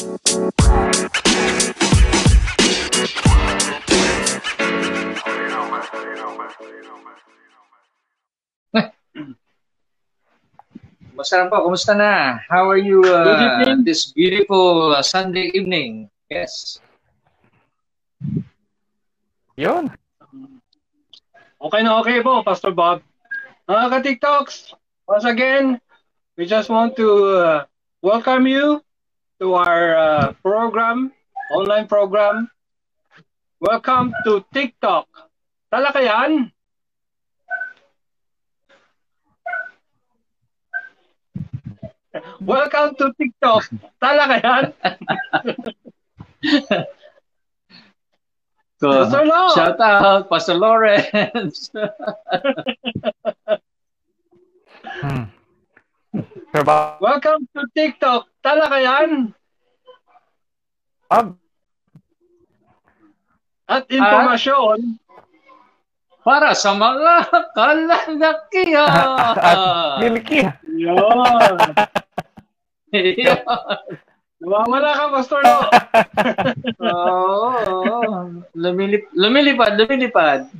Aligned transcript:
Kumusta 0.00 0.16
po? 11.52 11.68
Kumusta 11.68 11.92
na? 11.92 12.40
How 12.48 12.64
are 12.72 12.80
you 12.80 13.04
uh, 13.04 13.76
this 13.84 14.08
beautiful 14.16 14.96
uh, 14.96 15.04
Sunday 15.04 15.52
evening? 15.52 16.08
Yes. 16.32 16.80
Yun. 19.60 19.92
Okay 21.60 21.80
na 21.84 22.00
okay 22.00 22.24
po, 22.24 22.40
Pastor 22.40 22.72
Bob. 22.72 23.04
Mga 23.68 23.84
ka-TikToks, 23.92 24.72
once 25.04 25.28
again, 25.28 25.76
we 26.40 26.48
just 26.48 26.72
want 26.72 26.96
to 26.96 27.08
uh, 27.36 27.68
welcome 28.00 28.48
you 28.48 28.80
to 29.40 29.54
our 29.54 29.96
uh, 29.96 30.32
program, 30.44 31.12
online 31.50 31.88
program. 31.88 32.50
Welcome 33.58 34.12
to 34.24 34.44
TikTok. 34.52 35.08
Talakayan. 35.72 36.52
Welcome 42.40 42.94
to 43.00 43.12
TikTok. 43.16 43.64
Talakayan. 44.02 44.72
So, 48.80 48.88
Pastor 48.88 49.26
Lo. 49.28 49.52
shout 49.54 49.78
out, 49.78 50.30
Pastor 50.30 50.54
Lawrence. 50.54 51.68
Hmm. 54.82 55.24
Sir 56.50 56.66
Bob, 56.66 56.98
Welcome 56.98 57.46
to 57.54 57.62
TikTok. 57.78 58.26
Talakayan. 58.42 59.30
At 63.70 63.86
informasyon 63.86 64.98
Para 66.26 66.50
sa 66.58 66.74
mga 66.74 67.30
kalalakihan. 67.54 69.14
at 69.46 69.62
Milky. 70.02 70.42
Yun. 70.74 71.54
Nawawala 74.42 74.90
ka, 74.90 75.04
Pastor 75.14 75.46
Lo. 75.46 75.58
Oo. 76.90 77.46
oo. 77.62 78.42
Lumilip, 78.58 79.06
lumilipad, 79.14 79.78
lumilipad. 79.78 80.50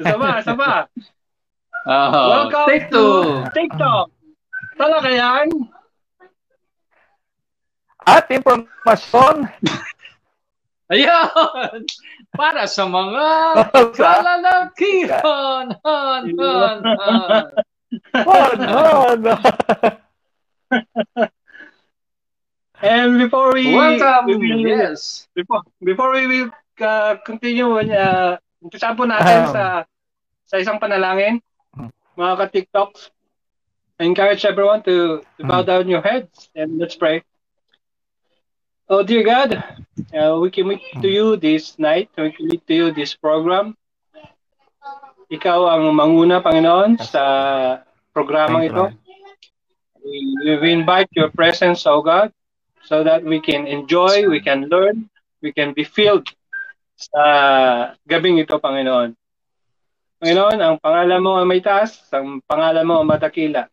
Isa 0.00 0.14
ba, 0.16 0.40
isa 0.40 0.56
ba. 0.56 0.88
Oh, 1.86 2.10
Welcome 2.50 2.66
take 2.66 2.90
to 2.90 2.98
two. 2.98 3.46
TikTok. 3.54 4.10
Talaga 4.74 5.06
yan? 5.06 5.46
At 8.06 8.26
impormasyon 8.30 9.46
Ayun! 10.94 11.82
Para 12.30 12.66
sa 12.70 12.86
mga 12.86 13.26
kalalakihan. 13.98 15.74
Han, 15.82 16.22
han, 16.38 16.78
han. 16.86 17.46
on, 18.22 18.58
on. 18.62 19.18
And 22.82 23.18
before 23.18 23.50
we, 23.54 23.74
Welcome. 23.74 24.26
we 24.30 24.36
will, 24.38 24.62
Yes. 24.62 25.26
before, 25.34 25.62
before 25.82 26.12
we 26.14 26.26
will 26.30 26.50
uh, 26.78 27.18
continue, 27.26 27.66
uh, 27.82 28.36
po 28.94 29.04
natin 29.10 29.48
Um. 29.48 29.54
sa 29.54 29.64
sa 30.46 30.56
isang 30.62 30.78
panalangin. 30.78 31.42
Mga 32.16 32.34
ka-TikToks. 32.40 33.10
I 34.00 34.04
encourage 34.04 34.44
everyone 34.44 34.82
to, 34.84 35.24
to 35.38 35.42
bow 35.44 35.62
Hmm. 35.62 35.68
down 35.68 35.88
your 35.88 36.02
heads 36.02 36.48
and 36.54 36.76
let's 36.78 36.96
pray. 36.96 37.22
Oh 38.88 39.02
dear 39.02 39.24
God, 39.24 39.56
uh, 40.14 40.38
we 40.38 40.50
commit 40.50 40.78
to 41.02 41.08
you 41.08 41.36
this 41.36 41.78
night, 41.78 42.08
we 42.16 42.30
commit 42.30 42.62
to 42.68 42.74
you 42.74 42.86
this 42.92 43.16
program. 43.16 43.74
Ikaw 45.26 45.58
ang 45.66 45.90
manguna, 45.90 46.38
Panginoon, 46.38 47.02
sa 47.02 47.22
programang 48.14 48.70
ito. 48.70 48.94
We, 50.06 50.54
we 50.62 50.70
invite 50.70 51.10
your 51.18 51.34
presence, 51.34 51.82
O 51.82 51.98
God, 51.98 52.30
so 52.86 53.02
that 53.02 53.26
we 53.26 53.42
can 53.42 53.66
enjoy, 53.66 54.30
we 54.30 54.38
can 54.38 54.70
learn, 54.70 55.10
we 55.42 55.50
can 55.50 55.74
be 55.74 55.82
filled 55.82 56.30
sa 56.94 57.90
gabing 58.06 58.38
ito, 58.38 58.54
Panginoon. 58.62 59.18
Panginoon, 60.20 60.58
ang 60.60 60.76
pangalan 60.80 61.20
mo 61.20 61.36
ang 61.36 61.48
may 61.48 61.60
taas, 61.60 62.00
ang 62.12 62.40
pangalan 62.48 62.88
mo 62.88 63.00
ang 63.00 63.08
matakila. 63.08 63.68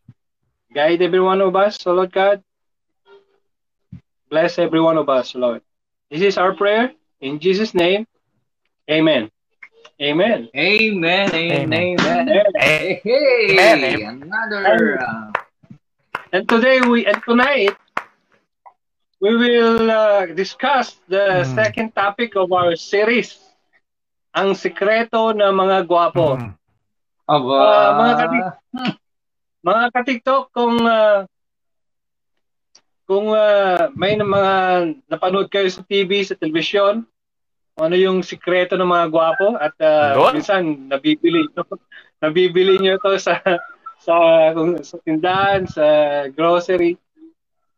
Guide 0.73 1.01
every 1.01 1.21
one 1.23 1.39
of 1.41 1.55
us, 1.55 1.79
O 1.87 1.93
Lord 1.93 2.11
God. 2.11 2.43
Bless 4.29 4.57
every 4.59 4.81
one 4.81 4.97
of 4.97 5.07
us, 5.09 5.35
Lord. 5.35 5.61
This 6.09 6.21
is 6.21 6.37
our 6.37 6.53
prayer. 6.53 6.91
In 7.21 7.39
Jesus' 7.39 7.73
name, 7.73 8.05
Amen. 8.89 9.29
Amen. 10.01 10.49
Amen. 10.55 11.29
Amen. 11.33 11.79
Amen. 11.79 12.27
Hey, 12.27 12.99
hey. 13.03 13.71
Amen. 13.73 14.21
Another. 14.23 14.99
Uh, 14.99 15.31
And 16.33 16.49
today 16.49 16.81
we 16.81 17.05
and 17.05 17.21
tonight 17.23 17.77
we 19.21 19.37
will 19.37 19.85
uh, 19.91 20.25
discuss 20.33 20.97
the 21.07 21.45
Hmm. 21.45 21.53
second 21.55 21.93
topic 21.93 22.35
of 22.35 22.51
our 22.51 22.75
series, 22.75 23.37
ang 24.33 24.57
sikreto 24.57 25.31
ng 25.31 25.53
mga 25.53 25.77
gwapo. 25.85 26.35
Hmm. 26.41 26.57
aba. 27.29 27.57
Ah, 27.61 27.91
mga 27.95 28.13
katik- 28.19 28.61
Mga 29.63 29.83
ka-TikTok, 29.95 30.51
kung 30.51 30.75
uh, 30.83 31.23
kung 33.07 33.31
uh, 33.31 33.87
may 33.95 34.19
na- 34.19 34.27
mga 34.27 34.53
napanood 35.07 35.47
kayo 35.47 35.71
sa 35.71 35.87
TV, 35.87 36.19
sa 36.19 36.35
telebisyon, 36.35 37.07
ano 37.79 37.95
yung 37.95 38.19
sikreto 38.27 38.75
ng 38.75 38.83
mga 38.83 39.07
gwapo 39.07 39.55
at 39.55 39.71
uh, 39.79 40.19
minsan 40.35 40.91
nabibili 40.91 41.47
ito. 41.47 41.63
nabibili 42.23 42.75
niyo 42.75 42.99
to 42.99 43.15
sa 43.15 43.39
sa 44.03 44.15
kung, 44.51 44.83
sa 44.83 44.99
tindahan, 44.99 45.63
sa 45.63 45.85
grocery. 46.27 46.99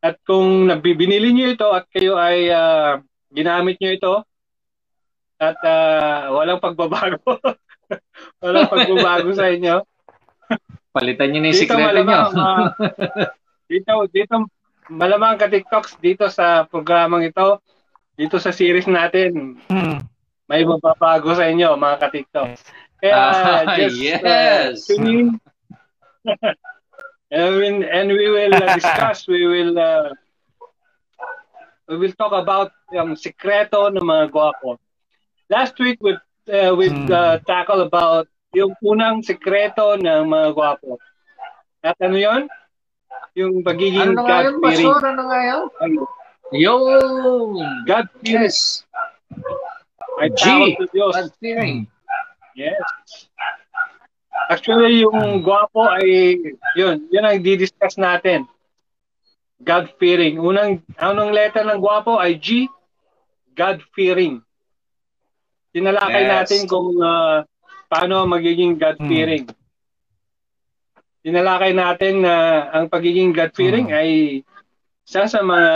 At 0.01 0.17
kung 0.25 0.66
nabibinili 0.73 1.37
niyo 1.37 1.53
ito 1.53 1.69
at 1.69 1.85
kayo 1.93 2.17
ay 2.17 2.49
ah, 2.49 2.97
ginamit 3.29 3.77
niyo 3.77 3.93
ito 3.93 4.13
at 5.38 5.57
ah, 5.63 6.31
walang 6.31 6.63
pagbabago. 6.63 7.19
walang 8.44 8.68
pagbabago 8.68 9.29
sa 9.35 9.51
inyo. 9.51 9.84
Palitan 10.96 11.28
niyo 11.31 11.40
na 11.44 11.47
yung 11.51 11.57
Dito 11.59 11.63
sikreto 11.68 12.00
niyo. 12.01 12.19
ah, 12.40 12.68
dito, 13.68 13.91
dito, 14.09 14.35
malamang 14.88 15.35
ka-TikToks 15.35 16.00
dito 16.00 16.29
sa 16.29 16.63
programang 16.63 17.25
ito, 17.25 17.59
dito 18.16 18.40
sa 18.40 18.56
series 18.56 18.88
natin, 18.88 19.59
Hmm. 19.68 20.00
may 20.46 20.63
mababago 20.63 21.35
sa 21.35 21.50
inyo, 21.50 21.75
mga 21.75 21.97
ka-TikToks. 22.00 22.62
Kaya, 23.02 23.13
Ah, 23.13 23.75
just, 23.75 24.00
yes. 24.00 24.22
uh, 24.23 24.72
tune 24.79 25.07
in. 25.09 25.28
and, 27.34 27.52
we, 27.59 27.66
and 27.84 28.07
we 28.07 28.25
will 28.31 28.56
uh, 28.56 28.72
discuss, 28.72 29.28
we 29.28 29.44
will, 29.44 29.75
uh, 29.75 30.13
we 31.90 31.97
will 32.00 32.16
talk 32.16 32.31
about 32.31 32.72
yung 32.96 33.19
sikreto 33.19 33.91
ng 33.91 34.02
mga 34.02 34.31
gwapo. 34.31 34.79
Last 35.50 35.78
week, 35.78 36.01
we, 36.01 36.17
uh, 36.50 36.73
we 36.73 36.89
Hmm. 36.89 37.06
uh, 37.11 37.38
tackle 37.45 37.85
about 37.85 38.25
yung 38.56 38.73
unang 38.81 39.22
sikreto 39.22 40.00
ng 40.00 40.25
mga 40.25 40.47
gwapo. 40.56 40.97
At 41.83 41.97
ano 42.01 42.17
yon? 42.17 42.50
Yung 43.35 43.61
Ano 43.61 43.67
pagiging 43.67 44.16
na 44.16 44.23
nga 44.23 44.47
yun, 44.47 44.57
God-fearing. 44.57 44.88
Pastor? 44.89 45.01
Ano 45.05 45.22
nga 45.28 45.39
yun? 45.44 45.63
Yung. 46.55 46.84
God-fearing. 47.84 48.47
Yes. 48.47 48.85
May 50.16 50.31
G. 50.31 50.44
God 50.95 51.28
fearing. 51.44 51.78
Yes. 52.55 52.79
Actually, 54.47 55.03
yung 55.03 55.41
gwapo 55.41 55.89
ay, 55.89 56.38
yun, 56.78 57.09
yun 57.09 57.25
ang 57.25 57.41
di-discuss 57.41 57.97
natin. 57.97 58.45
God-fearing. 59.59 60.38
Unang, 60.38 60.85
anong 61.02 61.34
letter 61.34 61.66
ng 61.66 61.81
gwapo 61.81 62.22
ay 62.22 62.37
G, 62.37 62.69
God-fearing. 63.58 64.44
Tinalakay 65.75 66.23
Yes. 66.23 66.31
natin 66.31 66.59
kung 66.72 66.95
ah, 67.03 67.43
paano 67.91 68.23
magiging 68.23 68.79
God-fearing. 68.79 69.43
Tinalakay 71.19 71.75
natin 71.75 72.23
na 72.23 72.35
ang 72.72 72.87
pagiging 72.87 73.35
God-fearing 73.35 73.91
Hmm. 73.91 73.99
ay 73.99 74.09
isa 75.03 75.27
sa 75.27 75.41
mga 75.43 75.72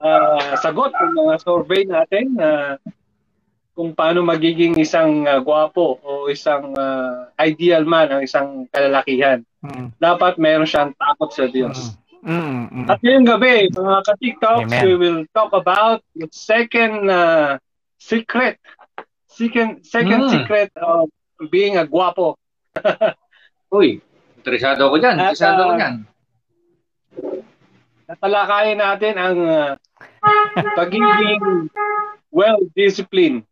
ah, 0.00 0.56
sagot 0.58 0.90
ng 0.90 1.14
mga 1.14 1.34
survey 1.44 1.84
natin 1.86 2.34
na 2.34 2.80
kung 3.70 3.94
paano 3.94 4.20
magiging 4.20 4.74
isang 4.76 5.28
ah, 5.28 5.38
gwapo 5.38 6.00
o 6.02 6.26
isang 6.26 6.74
ah, 6.74 7.30
ideal 7.38 7.86
man 7.86 8.10
ang 8.10 8.22
isang 8.24 8.66
kalalakihan. 8.68 9.46
Hmm. 9.62 9.92
Dapat 9.94 10.40
meron 10.40 10.66
siyang 10.66 10.90
takot 10.96 11.30
sa 11.30 11.46
Diyos. 11.46 11.94
Hmm. 12.20 12.68
Hmm. 12.68 12.84
At 12.84 13.00
ngayong 13.00 13.28
gabi, 13.28 13.68
mga 13.72 13.96
ka-TikToks, 14.04 14.72
we 14.84 14.92
will 14.92 15.24
talk 15.32 15.56
about 15.56 16.04
the 16.12 16.28
second 16.28 17.08
uh, 17.08 17.56
secret. 18.00 18.56
Second, 19.30 19.84
second 19.86 20.26
Hmm. 20.26 20.32
secret 20.32 20.72
of 20.80 21.12
being 21.52 21.76
a 21.76 21.86
guwapo. 21.86 22.34
Uy, 23.70 24.02
interesado 24.40 24.90
ako 24.90 24.98
dyan. 24.98 25.16
At, 25.20 25.36
Interesado 25.36 25.60
ako 25.62 25.74
ah, 25.76 25.78
dyan. 25.78 25.94
tatalakayin 28.10 28.78
natin 28.82 29.14
ang 29.14 29.38
uh, 29.46 29.72
pagiging 30.74 31.70
well-disciplined. 32.34 33.46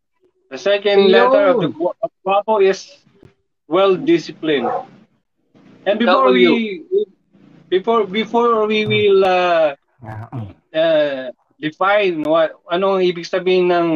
The 0.51 0.59
second 0.59 1.07
letter 1.07 1.55
of 1.55 1.63
the 1.63 1.71
guapo 2.25 2.59
is 2.59 2.99
well-disciplined. 3.71 4.67
And 5.87 5.95
before 5.95 6.35
we 6.35 6.83
before 7.71 8.03
before 8.03 8.67
we 8.67 8.83
will 8.83 9.23
uh, 9.23 9.79
uh, 10.75 11.31
define 11.55 12.25
what 12.27 12.57
anong 12.67 13.05
ibig 13.05 13.29
sabihin 13.29 13.71
ng 13.71 13.87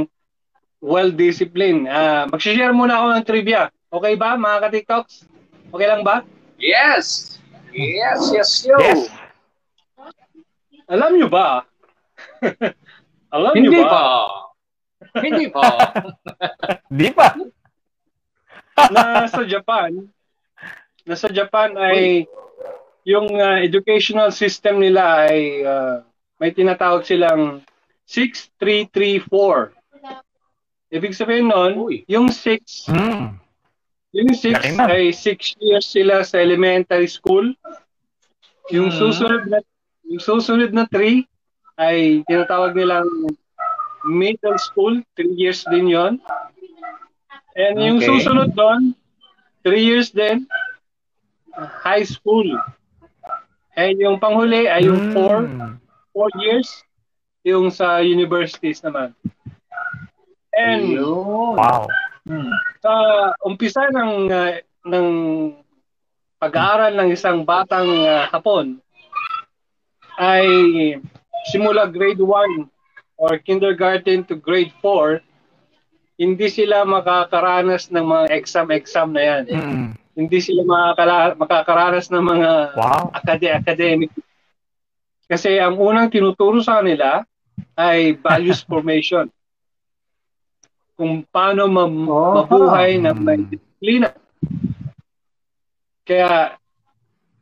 well-disciplined, 0.84 1.88
uh, 1.88 2.28
mag-share 2.28 2.76
muna 2.76 3.00
ako 3.00 3.06
ng 3.16 3.24
trivia. 3.24 3.72
Okay 3.88 4.20
ba, 4.20 4.36
mga 4.36 4.68
ka-TikToks? 4.68 5.24
Okay 5.72 5.88
lang 5.88 6.04
ba? 6.04 6.28
Yes! 6.60 7.40
Yes, 7.72 8.20
yes, 8.36 8.52
yo! 8.68 8.76
Yes. 8.84 9.08
Alam 10.92 11.16
nyo 11.16 11.32
ba? 11.32 11.64
Alam 13.36 13.54
Hindi 13.56 13.80
nyo 13.80 13.88
ba? 13.88 13.90
Pa. 13.90 14.04
Hindi 15.24 15.48
pa. 15.48 15.68
Hindi 16.92 17.10
pa. 17.16 17.28
na 18.92 19.30
sa 19.32 19.42
Japan, 19.48 20.04
na 21.08 21.16
sa 21.16 21.32
Japan 21.32 21.78
ay 21.80 22.28
yung 23.08 23.32
uh, 23.40 23.60
educational 23.64 24.32
system 24.36 24.80
nila 24.84 25.30
ay 25.32 25.64
uh, 25.64 26.04
may 26.40 26.52
tinatawag 26.52 27.08
silang 27.08 27.64
6334. 28.10 29.83
Ibig 30.94 31.18
sabihin 31.18 31.50
nun, 31.50 31.74
Uy. 31.82 32.06
yung 32.06 32.30
6, 32.30 32.94
mm. 32.94 33.34
yung 34.14 34.30
6 34.30 34.78
ay 34.78 35.10
6 35.10 35.58
years 35.58 35.90
sila 35.90 36.22
sa 36.22 36.38
elementary 36.38 37.10
school. 37.10 37.50
Yung 38.70 38.94
mm. 38.94 38.98
susunod 39.02 39.50
na 39.50 39.58
yung 40.06 40.22
susunod 40.22 40.70
na 40.70 40.86
3 40.86 41.26
ay 41.82 42.22
tinatawag 42.30 42.78
nilang 42.78 43.10
middle 44.06 44.60
school, 44.62 45.02
3 45.18 45.34
years 45.34 45.66
din 45.74 45.90
yon. 45.90 46.22
And 47.58 47.82
okay. 47.82 47.86
yung 47.90 48.00
susunod 48.06 48.54
doon, 48.54 48.94
3 49.66 49.74
years 49.82 50.14
din, 50.14 50.46
high 51.58 52.06
school. 52.06 52.46
And 53.74 53.98
yung 53.98 54.22
panghuli 54.22 54.70
ay 54.70 54.86
yung 54.86 55.10
4, 55.18 55.42
mm. 55.42 55.74
4 56.14 56.46
years, 56.46 56.70
yung 57.42 57.74
sa 57.74 57.98
universities 58.06 58.86
naman. 58.86 59.18
And 60.54 61.02
wow. 61.58 61.90
Sa 62.80 62.94
umpisa 63.42 63.90
ng 63.90 64.30
uh, 64.30 64.54
ng 64.86 65.08
pag-aaral 66.38 66.94
ng 66.94 67.10
isang 67.16 67.42
batang 67.42 67.90
uh, 68.04 68.30
Hapon 68.30 68.78
ay 70.22 70.46
simula 71.50 71.90
grade 71.90 72.22
1 72.22 72.70
or 73.18 73.40
kindergarten 73.42 74.22
to 74.28 74.38
grade 74.38 74.72
4 74.84 75.24
hindi 76.14 76.48
sila 76.48 76.86
makakaranas 76.86 77.90
ng 77.90 78.06
mga 78.06 78.26
exam-exam 78.38 79.10
na 79.18 79.24
yan. 79.24 79.44
Mm. 79.50 79.88
Hindi 80.14 80.38
sila 80.46 80.62
makakala- 80.62 81.36
makakaranas 81.36 82.08
ng 82.14 82.22
mga 82.22 82.50
wow. 82.78 83.10
acad- 83.18 83.58
academic. 83.66 84.14
Kasi 85.26 85.58
ang 85.58 85.82
unang 85.82 86.14
tinuturo 86.14 86.62
sa 86.62 86.80
kanila 86.80 87.26
ay 87.74 88.14
values 88.22 88.62
formation 88.62 89.26
kung 90.94 91.26
paano 91.30 91.66
ma- 91.70 91.90
oh. 91.90 92.44
mabuhay 92.44 93.02
na 93.02 93.12
may 93.18 93.42
disiplina. 93.42 94.14
Kaya, 96.04 96.60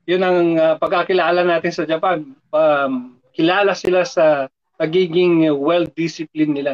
yun 0.05 0.21
ang 0.21 0.39
uh, 0.55 0.75
pagkakilala 0.77 1.41
natin 1.43 1.73
sa 1.73 1.83
Japan. 1.83 2.23
Um, 2.53 3.17
kilala 3.33 3.73
sila 3.73 4.05
sa 4.05 4.47
pagiging 4.77 5.45
well-disciplined 5.55 6.57
nila. 6.57 6.73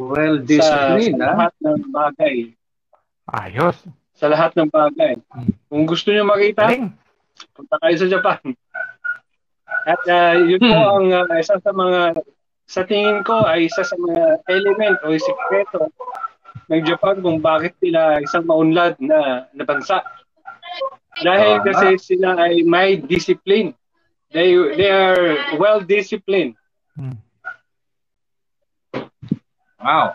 Well-disciplined, 0.00 1.20
sa, 1.20 1.24
sa 1.24 1.30
lahat 1.36 1.52
ng 1.62 1.80
bagay. 1.92 2.36
Ayos. 3.30 3.76
Sa 4.16 4.26
lahat 4.28 4.52
ng 4.58 4.68
bagay. 4.68 5.16
Kung 5.70 5.84
gusto 5.86 6.10
niyo 6.10 6.26
makita, 6.26 6.68
Galing. 6.68 6.92
punta 7.54 7.76
kayo 7.80 7.96
sa 7.96 8.08
Japan. 8.08 8.40
At 9.86 10.02
uh, 10.06 10.34
yun 10.44 10.60
po 10.60 10.76
hmm. 10.76 10.92
ang 10.92 11.06
uh, 11.24 11.38
isa 11.40 11.56
sa 11.56 11.72
mga 11.72 12.20
sa 12.70 12.86
tingin 12.86 13.26
ko 13.26 13.42
ay 13.42 13.66
isa 13.66 13.82
sa 13.82 13.98
mga 13.98 14.46
element 14.46 15.02
o 15.02 15.10
sikreto 15.18 15.90
ng 16.70 16.82
Japan 16.86 17.18
kung 17.18 17.42
bakit 17.42 17.74
sila 17.82 18.22
isang 18.22 18.46
maunlad 18.46 18.94
na, 19.02 19.50
na 19.50 19.66
bansa. 19.66 19.98
Dahil 21.18 21.66
kasi 21.66 21.98
sila 21.98 22.38
ay 22.38 22.62
may 22.62 23.02
discipline. 23.02 23.74
They 24.30 24.54
they 24.78 24.86
are 24.86 25.58
well 25.58 25.82
disciplined. 25.82 26.54
Hmm. 26.94 27.18
Wow. 29.82 30.14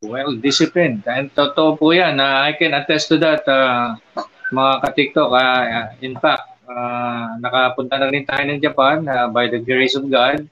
Well 0.00 0.40
disciplined. 0.40 1.04
And 1.04 1.28
totoo 1.36 1.76
po 1.76 1.92
'yan. 1.92 2.16
Uh, 2.16 2.48
I 2.48 2.56
can 2.56 2.72
attest 2.72 3.12
to 3.12 3.20
that 3.20 3.44
uh, 3.44 4.00
mga 4.48 4.72
ka-TikTok. 4.80 5.28
Uh, 5.28 5.92
in 6.00 6.16
fact, 6.16 6.56
uh, 6.64 7.36
nakapunta 7.36 8.00
na 8.00 8.08
rin 8.08 8.24
tayo 8.24 8.48
ng 8.48 8.64
Japan 8.64 9.04
uh, 9.04 9.28
by 9.28 9.52
the 9.52 9.60
grace 9.60 9.92
of 9.92 10.08
God. 10.08 10.48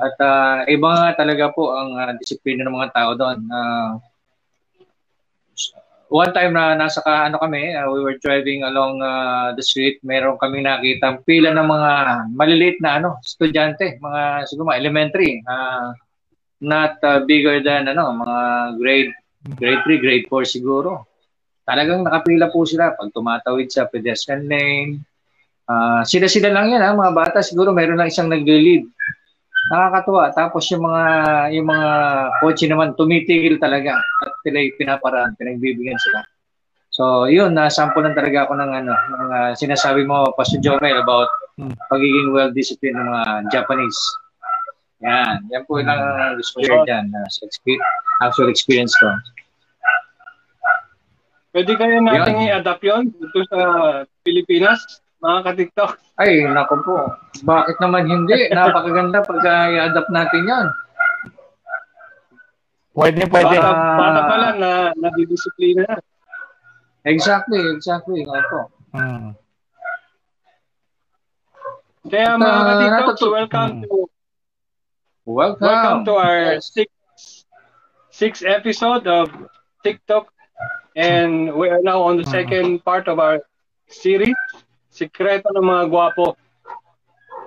At 0.00 0.16
uh, 0.16 0.64
iba 0.64 0.88
nga 0.96 1.10
talaga 1.20 1.52
po 1.52 1.76
ang 1.76 1.92
uh, 1.92 2.12
disiplina 2.16 2.64
ng 2.64 2.72
mga 2.72 2.92
tao 2.96 3.10
doon. 3.12 3.38
Uh, 3.52 4.00
one 6.08 6.32
time 6.32 6.56
na 6.56 6.72
nasa 6.72 7.04
ka, 7.04 7.28
ano 7.28 7.36
kami, 7.36 7.76
uh, 7.76 7.86
we 7.92 8.00
were 8.00 8.16
driving 8.18 8.64
along 8.64 8.98
uh, 9.04 9.52
the 9.52 9.62
street, 9.62 10.00
meron 10.00 10.40
kami 10.40 10.64
nakita 10.64 11.20
pila 11.28 11.52
ng 11.52 11.68
mga 11.68 11.90
maliliit 12.32 12.80
na 12.80 12.96
ano, 12.96 13.20
estudyante, 13.20 14.00
mga 14.00 14.48
siguro 14.48 14.72
mga 14.72 14.80
elementary, 14.80 15.44
uh, 15.44 15.92
not 16.64 16.96
uh, 17.04 17.20
bigger 17.28 17.60
than 17.60 17.92
ano, 17.92 18.10
mga 18.16 18.38
grade 18.80 19.12
grade 19.56 19.82
3, 19.84 20.04
grade 20.04 20.26
4 20.28 20.44
siguro. 20.48 21.08
Talagang 21.64 22.02
nakapila 22.02 22.48
po 22.48 22.64
sila 22.64 22.96
pag 22.96 23.12
tumatawid 23.14 23.68
sa 23.68 23.86
pedestrian 23.86 24.48
lane. 24.48 25.00
Uh, 25.70 26.02
sila-sila 26.02 26.50
lang 26.50 26.74
yan, 26.74 26.82
ha, 26.82 26.96
mga 26.96 27.14
bata 27.14 27.38
siguro 27.44 27.70
meron 27.70 28.00
lang 28.00 28.10
isang 28.10 28.26
nag-lead 28.26 28.88
nakakatuwa. 29.68 30.32
Tapos 30.32 30.64
yung 30.72 30.88
mga 30.88 31.04
yung 31.52 31.66
mga 31.68 31.90
kotse 32.40 32.64
naman 32.64 32.96
tumitigil 32.96 33.60
talaga 33.60 34.00
at 34.00 34.32
sila 34.40 34.64
pinaparaan, 34.80 35.36
pinagbibigyan 35.36 36.00
sila. 36.00 36.24
So, 36.90 37.30
yun, 37.30 37.54
na-sample 37.54 38.02
lang 38.02 38.18
talaga 38.18 38.44
ako 38.44 38.58
ng 38.58 38.72
ano, 38.82 38.92
ng 38.92 39.28
uh, 39.30 39.52
sinasabi 39.54 40.02
mo, 40.02 40.34
Pastor 40.34 40.58
Jomel, 40.58 40.98
about 40.98 41.30
hmm. 41.54 41.70
pagiging 41.86 42.34
well-disciplined 42.34 42.98
ng 42.98 43.06
mga 43.06 43.24
Japanese. 43.54 44.00
Yan, 45.00 45.46
yan 45.48 45.64
po 45.70 45.80
lang 45.80 45.96
uh, 45.96 46.34
gusto 46.34 46.60
ko 46.60 46.66
share 46.66 46.84
dyan, 46.84 47.08
uh, 47.14 47.28
sa 47.30 47.46
exp- 47.46 47.84
actual 48.20 48.50
experience 48.50 48.92
ko. 48.98 49.06
Pwede 51.54 51.72
kaya 51.78 52.02
natin 52.02 52.42
i-adapt 52.46 52.82
yun 52.84 53.10
dito 53.10 53.38
sa 53.48 53.58
Pilipinas? 54.26 55.00
Mga 55.20 55.38
ka-TikTok. 55.44 55.90
Ay, 56.16 56.44
nako 56.48 56.74
po. 56.80 56.96
Bakit 57.44 57.76
naman 57.80 58.08
hindi? 58.08 58.48
Napakaganda 58.48 59.20
pag 59.20 59.40
i-adapt 59.44 60.10
natin 60.10 60.42
yan. 60.48 60.66
Pwede, 62.96 63.22
pwede. 63.28 63.56
Bata, 63.60 63.70
uh, 63.70 63.96
bata 63.96 64.20
pa 64.26 64.36
lang 64.40 64.56
na 64.58 64.70
nadidisiplina 64.96 65.84
na. 65.86 65.96
Exactly, 67.04 67.60
exactly. 67.72 68.26
Opo. 68.26 68.60
Hmm. 68.92 69.32
Kaya 72.08 72.36
mga 72.40 72.60
uh, 72.60 72.64
ka-TikTok, 72.66 73.16
so 73.20 73.28
welcome 73.30 73.70
hmm. 73.70 73.82
to 73.84 73.96
welcome. 75.28 75.64
welcome 75.68 76.00
to 76.08 76.12
our 76.16 76.58
sixth 76.64 77.44
sixth 78.10 78.44
episode 78.44 79.06
of 79.06 79.30
TikTok 79.84 80.32
and 80.96 81.54
we 81.54 81.70
are 81.70 81.80
now 81.80 82.02
on 82.02 82.16
the 82.16 82.26
hmm. 82.26 82.34
second 82.34 82.68
part 82.84 83.06
of 83.06 83.20
our 83.20 83.40
series 83.86 84.36
Sikreto 85.00 85.48
ng 85.56 85.64
mga 85.64 85.84
gwapo. 85.88 86.36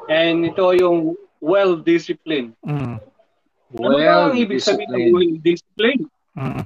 And 0.09 0.49
ito 0.49 0.73
yung 0.73 1.13
well-disciplined. 1.37 2.57
Mm. 2.65 2.97
Ano 3.73 3.95
well 3.97 4.29
ba 4.29 4.33
ang 4.33 4.37
ibig 4.37 4.61
sabihin 4.61 4.89
ng 4.89 5.13
well-disciplined? 5.13 6.05
Mm. 6.33 6.63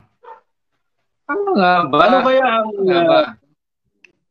Ano 1.28 1.50
nga 1.60 1.74
ba? 1.92 1.98
Ano 2.08 2.18
kaya 2.24 2.46
ang 2.46 2.72
uh, 2.88 3.26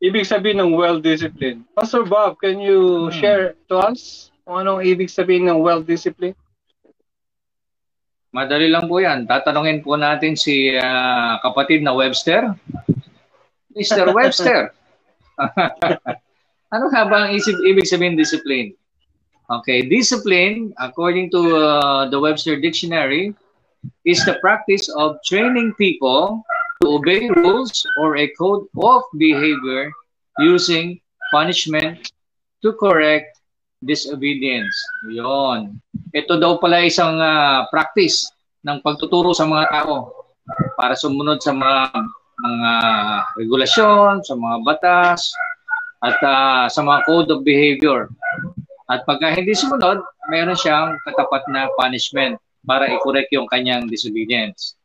ibig 0.01 0.25
sabihin 0.25 0.65
ng 0.65 0.73
well-disciplined? 0.73 1.69
Pastor 1.77 2.09
Bob, 2.09 2.41
can 2.41 2.57
you 2.57 3.09
hmm. 3.09 3.13
share 3.13 3.53
to 3.69 3.77
us 3.77 4.33
kung 4.49 4.65
anong 4.65 4.81
ibig 4.81 5.13
sabihin 5.13 5.45
ng 5.45 5.61
well-disciplined? 5.61 6.39
Madali 8.33 8.69
lang 8.73 8.89
po 8.89 9.01
yan. 9.01 9.29
Tatanungin 9.29 9.85
po 9.85 9.97
natin 9.97 10.37
si 10.37 10.73
uh, 10.73 11.41
kapatid 11.41 11.85
na 11.85 11.93
Webster. 11.93 12.53
Mr. 13.77 14.09
Webster. 14.13 14.73
Ano 16.75 16.91
nga 16.91 17.07
ba 17.07 17.27
ang 17.27 17.31
isip, 17.35 17.55
ibig 17.63 17.87
sabihin 17.87 18.19
discipline? 18.19 18.75
Okay, 19.47 19.87
discipline, 19.87 20.75
according 20.83 21.31
to 21.31 21.55
uh, 21.55 22.11
the 22.11 22.19
Webster 22.19 22.59
Dictionary, 22.59 23.31
is 24.03 24.19
the 24.27 24.35
practice 24.43 24.91
of 24.99 25.23
training 25.23 25.71
people 25.79 26.43
to 26.83 26.99
obey 26.99 27.31
rules 27.31 27.71
or 28.03 28.19
a 28.19 28.27
code 28.35 28.67
of 28.83 29.07
behavior 29.15 29.87
using 30.43 30.99
punishment 31.31 32.11
to 32.67 32.75
correct 32.75 33.39
disobedience. 33.87 34.75
Yon. 35.07 35.79
Ito 36.11 36.43
daw 36.43 36.59
pala 36.59 36.83
isang 36.83 37.23
uh, 37.23 37.71
practice 37.71 38.27
ng 38.67 38.83
pagtuturo 38.83 39.31
sa 39.31 39.47
mga 39.47 39.71
tao 39.71 40.11
para 40.75 40.99
sumunod 40.99 41.39
sa 41.39 41.55
mga 41.55 41.95
mga 42.37 42.73
regulasyon, 43.41 44.27
sa 44.27 44.35
mga 44.35 44.57
batas, 44.67 45.31
at 46.05 46.19
uh, 46.21 46.69
sa 46.69 46.81
mga 46.85 47.01
code 47.09 47.29
of 47.33 47.47
behavior. 47.47 48.13
At 48.87 49.03
pagka 49.03 49.35
hindi 49.35 49.57
sumunod, 49.57 49.99
meron 50.31 50.59
siyang 50.59 50.99
katapat 51.03 51.43
na 51.51 51.67
punishment 51.75 52.39
para 52.67 52.91
i-correct 52.91 53.31
yung 53.35 53.51
kanyang 53.51 53.91
disobedience. 53.91 54.79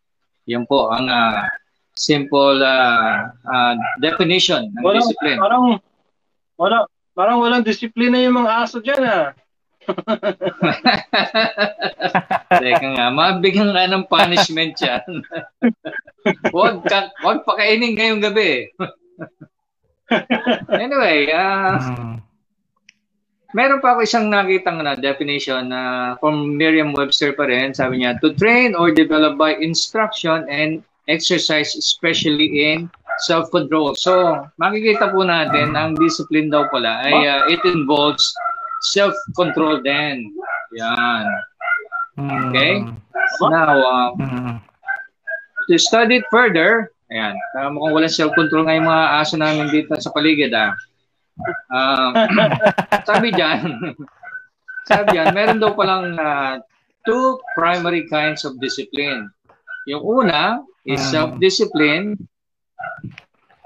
Yan 0.49 0.65
po 0.65 0.89
ang 0.89 1.05
uh, 1.09 1.45
simple 1.93 2.61
uh, 2.61 3.29
uh, 3.29 3.75
definition 4.01 4.73
ng 4.73 4.81
walang, 4.81 5.05
discipline. 5.05 5.37
Parang, 5.37 5.77
wala, 6.57 6.77
parang 7.13 7.37
walang 7.41 7.65
disiplina 7.65 8.17
yung 8.21 8.41
mga 8.41 8.51
aso 8.65 8.81
dyan 8.81 9.03
ah. 9.05 9.33
Teka 12.61 12.87
nga, 12.93 13.09
mabigyan 13.09 13.73
nga 13.73 13.89
ng 13.89 14.05
punishment 14.05 14.77
yan. 14.77 15.25
wag, 16.55 16.85
ka, 16.85 17.09
wag 17.25 17.41
pakainin 17.45 17.97
ngayong 17.97 18.21
gabi. 18.21 18.69
Anyway, 20.75 21.31
uh, 21.31 21.79
mm. 21.79 22.15
meron 23.55 23.79
pa 23.79 23.95
ako 23.95 24.03
isang 24.03 24.27
nakitang 24.27 24.83
na 24.83 24.95
definition 24.95 25.71
na 25.71 25.81
uh, 25.81 26.07
from 26.19 26.55
Merriam-Webster 26.55 27.35
pa 27.35 27.47
rin. 27.47 27.71
Sabi 27.71 28.03
niya, 28.03 28.19
to 28.19 28.35
train 28.35 28.75
or 28.75 28.91
develop 28.91 29.39
by 29.39 29.55
instruction 29.59 30.47
and 30.51 30.83
exercise 31.09 31.75
especially 31.75 32.71
in 32.71 32.91
self-control. 33.27 33.95
So, 33.99 34.45
makikita 34.57 35.11
po 35.11 35.27
natin 35.27 35.75
ang 35.75 35.99
discipline 35.99 36.49
daw 36.49 36.67
pala 36.71 37.03
ay 37.05 37.15
uh, 37.27 37.41
it 37.51 37.61
involves 37.67 38.23
self-control 38.95 39.83
din. 39.85 40.31
Yan. 40.79 41.25
Okay? 42.17 42.83
So 43.39 43.47
now, 43.47 43.77
um, 43.79 44.61
to 45.69 45.77
study 45.79 46.19
it 46.19 46.27
further, 46.31 46.91
ayan, 47.11 47.35
uh, 47.59 47.69
mukhang 47.69 47.93
walang 47.93 48.17
self-control 48.17 48.63
nga 48.65 48.77
yung 48.79 48.87
mga 48.87 49.05
aso 49.19 49.35
namin 49.35 49.67
dito 49.69 49.91
sa 49.99 50.09
paligid, 50.15 50.55
ah. 50.55 50.73
Um, 51.69 52.11
sabi 53.09 53.35
dyan, 53.35 53.61
sabi 54.89 55.07
dyan, 55.15 55.35
meron 55.35 55.59
daw 55.59 55.75
palang 55.75 56.15
uh, 56.15 56.63
two 57.03 57.37
primary 57.53 58.07
kinds 58.07 58.47
of 58.47 58.57
discipline. 58.63 59.27
Yung 59.89 60.01
una 60.01 60.61
is 60.87 61.01
self-discipline 61.11 62.17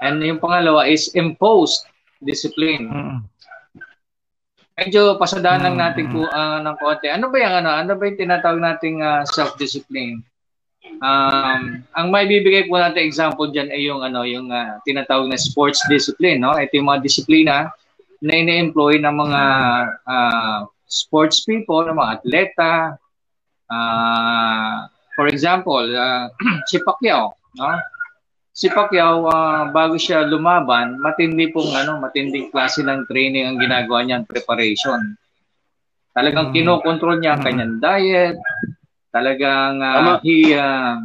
and 0.00 0.16
yung 0.20 0.40
pangalawa 0.40 0.88
is 0.88 1.12
imposed 1.16 1.84
discipline 2.24 2.88
medyo 4.76 5.16
pasadaan 5.16 5.64
lang 5.64 5.76
natin 5.80 6.12
po 6.12 6.28
uh, 6.28 6.60
ng 6.60 6.76
konti. 6.76 7.08
Ano 7.08 7.32
ba 7.32 7.36
yung 7.40 7.54
ano? 7.64 7.70
Ano 7.72 7.92
ba 7.96 8.02
yung 8.04 8.20
tinatawag 8.20 8.60
nating 8.60 9.00
uh, 9.00 9.24
self-discipline? 9.24 10.20
Um, 11.00 11.84
ang 11.92 12.06
may 12.08 12.24
bibigay 12.24 12.68
po 12.68 12.80
natin 12.80 13.04
example 13.04 13.52
diyan 13.52 13.68
ay 13.68 13.80
yung 13.84 14.00
ano, 14.00 14.24
yung 14.24 14.48
uh, 14.48 14.80
tinatawag 14.88 15.28
na 15.28 15.36
sports 15.36 15.84
discipline, 15.92 16.40
no? 16.40 16.56
Ito 16.56 16.72
yung 16.76 16.88
mga 16.88 17.04
disiplina 17.04 17.68
na 18.24 18.32
ine-employ 18.32 19.00
ng 19.00 19.14
mga 19.16 19.42
uh, 20.08 20.60
sports 20.88 21.44
people, 21.44 21.84
ng 21.84 21.96
mga 21.96 22.12
atleta. 22.20 22.72
Uh, 23.68 24.88
for 25.18 25.28
example, 25.28 25.84
uh, 25.84 26.32
si 26.70 26.80
Pacquiao, 26.80 27.36
no? 27.60 27.76
si 28.56 28.72
Pacquiao 28.72 29.28
uh, 29.28 29.68
bago 29.68 30.00
siya 30.00 30.24
lumaban, 30.24 30.96
matindi 30.96 31.52
pong 31.52 31.76
ano, 31.76 32.00
matinding 32.00 32.48
klase 32.48 32.80
ng 32.80 33.04
training 33.04 33.44
ang 33.44 33.60
ginagawa 33.60 34.00
niya, 34.00 34.24
preparation. 34.24 35.12
Talagang 36.16 36.50
mm. 36.50 36.54
kinokontrol 36.56 37.20
niya 37.20 37.36
ang 37.36 37.44
mm. 37.44 37.46
kanyang 37.52 37.74
diet. 37.84 38.36
Talagang 39.16 39.80
uh, 39.80 40.20
he 40.20 40.52
uh, 40.52 41.00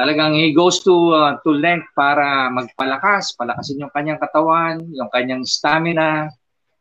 talagang 0.00 0.32
he 0.32 0.56
goes 0.56 0.80
to 0.80 1.12
uh, 1.12 1.36
to 1.44 1.52
length 1.52 1.92
para 1.92 2.48
magpalakas, 2.48 3.36
palakasin 3.36 3.84
yung 3.84 3.92
kanyang 3.92 4.16
katawan, 4.16 4.80
yung 4.96 5.12
kanyang 5.12 5.44
stamina. 5.44 6.32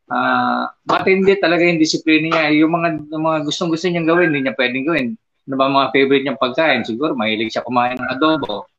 Uh, 0.07 0.71
matindi 0.87 1.35
talaga 1.35 1.67
yung 1.67 1.83
disiplina 1.83 2.31
niya. 2.31 2.63
Yung 2.63 2.71
mga, 2.71 3.11
yung 3.11 3.23
mga 3.27 3.39
gustong-gusto 3.43 3.91
niyang 3.91 4.07
gawin, 4.07 4.31
hindi 4.31 4.47
niya 4.47 4.55
pwedeng 4.55 4.87
gawin. 4.87 5.07
Ano 5.51 5.55
ba 5.59 5.67
mga 5.67 5.91
favorite 5.91 6.23
niyang 6.23 6.39
pagkain? 6.39 6.87
Siguro 6.87 7.11
mahilig 7.11 7.51
siya 7.51 7.67
kumain 7.67 7.99
ng 7.99 8.07
adobo 8.07 8.71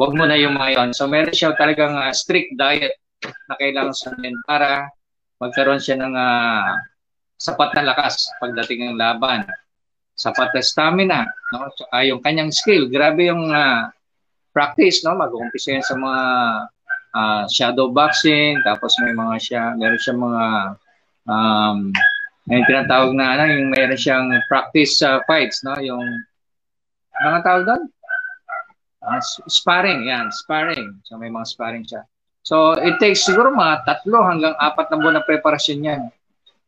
wag 0.00 0.16
mo 0.16 0.24
na 0.24 0.40
yung 0.40 0.56
mga 0.56 0.80
yun. 0.80 0.90
So 0.96 1.04
meron 1.04 1.36
siya 1.36 1.52
talagang 1.60 1.92
uh, 1.92 2.08
strict 2.16 2.56
diet 2.56 2.96
na 3.20 3.54
kailangan 3.60 3.92
sundin 3.92 4.32
para 4.48 4.88
magkaroon 5.36 5.82
siya 5.82 6.00
ng 6.00 6.16
uh, 6.16 6.72
sapat 7.36 7.76
na 7.76 7.92
lakas 7.92 8.32
pagdating 8.40 8.88
ng 8.88 8.96
laban. 8.96 9.44
Sapat 10.20 10.52
na 10.52 10.60
stamina, 10.60 11.20
no? 11.56 11.72
So, 11.80 11.88
uh, 11.88 12.04
yung 12.04 12.20
kanyang 12.20 12.52
skill, 12.52 12.92
grabe 12.92 13.32
yung 13.32 13.48
uh, 13.48 13.88
practice, 14.52 15.00
no? 15.00 15.16
Mag-uumpisa 15.16 15.80
yan 15.80 15.84
sa 15.86 15.96
mga 15.96 16.22
uh, 17.16 17.44
shadow 17.48 17.88
boxing, 17.88 18.60
tapos 18.68 18.92
may 19.00 19.16
mga 19.16 19.36
siya, 19.40 19.62
meron 19.80 19.96
siya 19.96 20.14
mga 20.20 20.44
um, 21.24 21.78
yung 22.52 22.66
tinatawag 22.68 23.16
na 23.16 23.26
ano, 23.38 23.42
yung 23.48 23.72
meron 23.72 23.96
siyang 23.96 24.28
practice 24.52 25.00
uh, 25.00 25.24
fights, 25.24 25.64
no? 25.64 25.72
Yung 25.80 26.04
mga 27.24 27.40
tawag 27.40 27.64
doon? 27.64 27.82
Uh, 29.00 29.20
sparring, 29.48 30.04
yan, 30.04 30.28
sparring. 30.28 31.00
So 31.08 31.16
may 31.16 31.32
mga 31.32 31.48
sparring 31.48 31.88
siya. 31.88 32.04
So 32.44 32.76
it 32.76 33.00
takes 33.00 33.24
siguro 33.24 33.52
mga 33.52 33.88
tatlo 33.88 34.24
hanggang 34.24 34.52
apat 34.60 34.92
na 34.92 34.96
buwan 35.00 35.16
na 35.20 35.24
preparasyon 35.24 35.80
yan. 35.80 36.02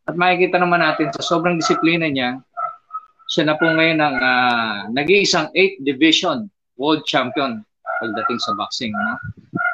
At 0.09 0.17
makikita 0.17 0.57
naman 0.57 0.81
natin 0.81 1.13
sa 1.15 1.23
sobrang 1.23 1.61
disiplina 1.61 2.09
niya, 2.09 2.41
siya 3.33 3.49
na 3.49 3.57
po 3.57 3.65
ngayon 3.65 3.97
ang 3.97 4.17
uh, 4.21 4.77
nag-iisang 4.93 5.49
8th 5.57 5.81
division 5.89 6.53
world 6.77 7.01
champion 7.09 7.65
pagdating 8.05 8.37
sa 8.45 8.53
boxing. 8.53 8.93
No? 8.93 9.17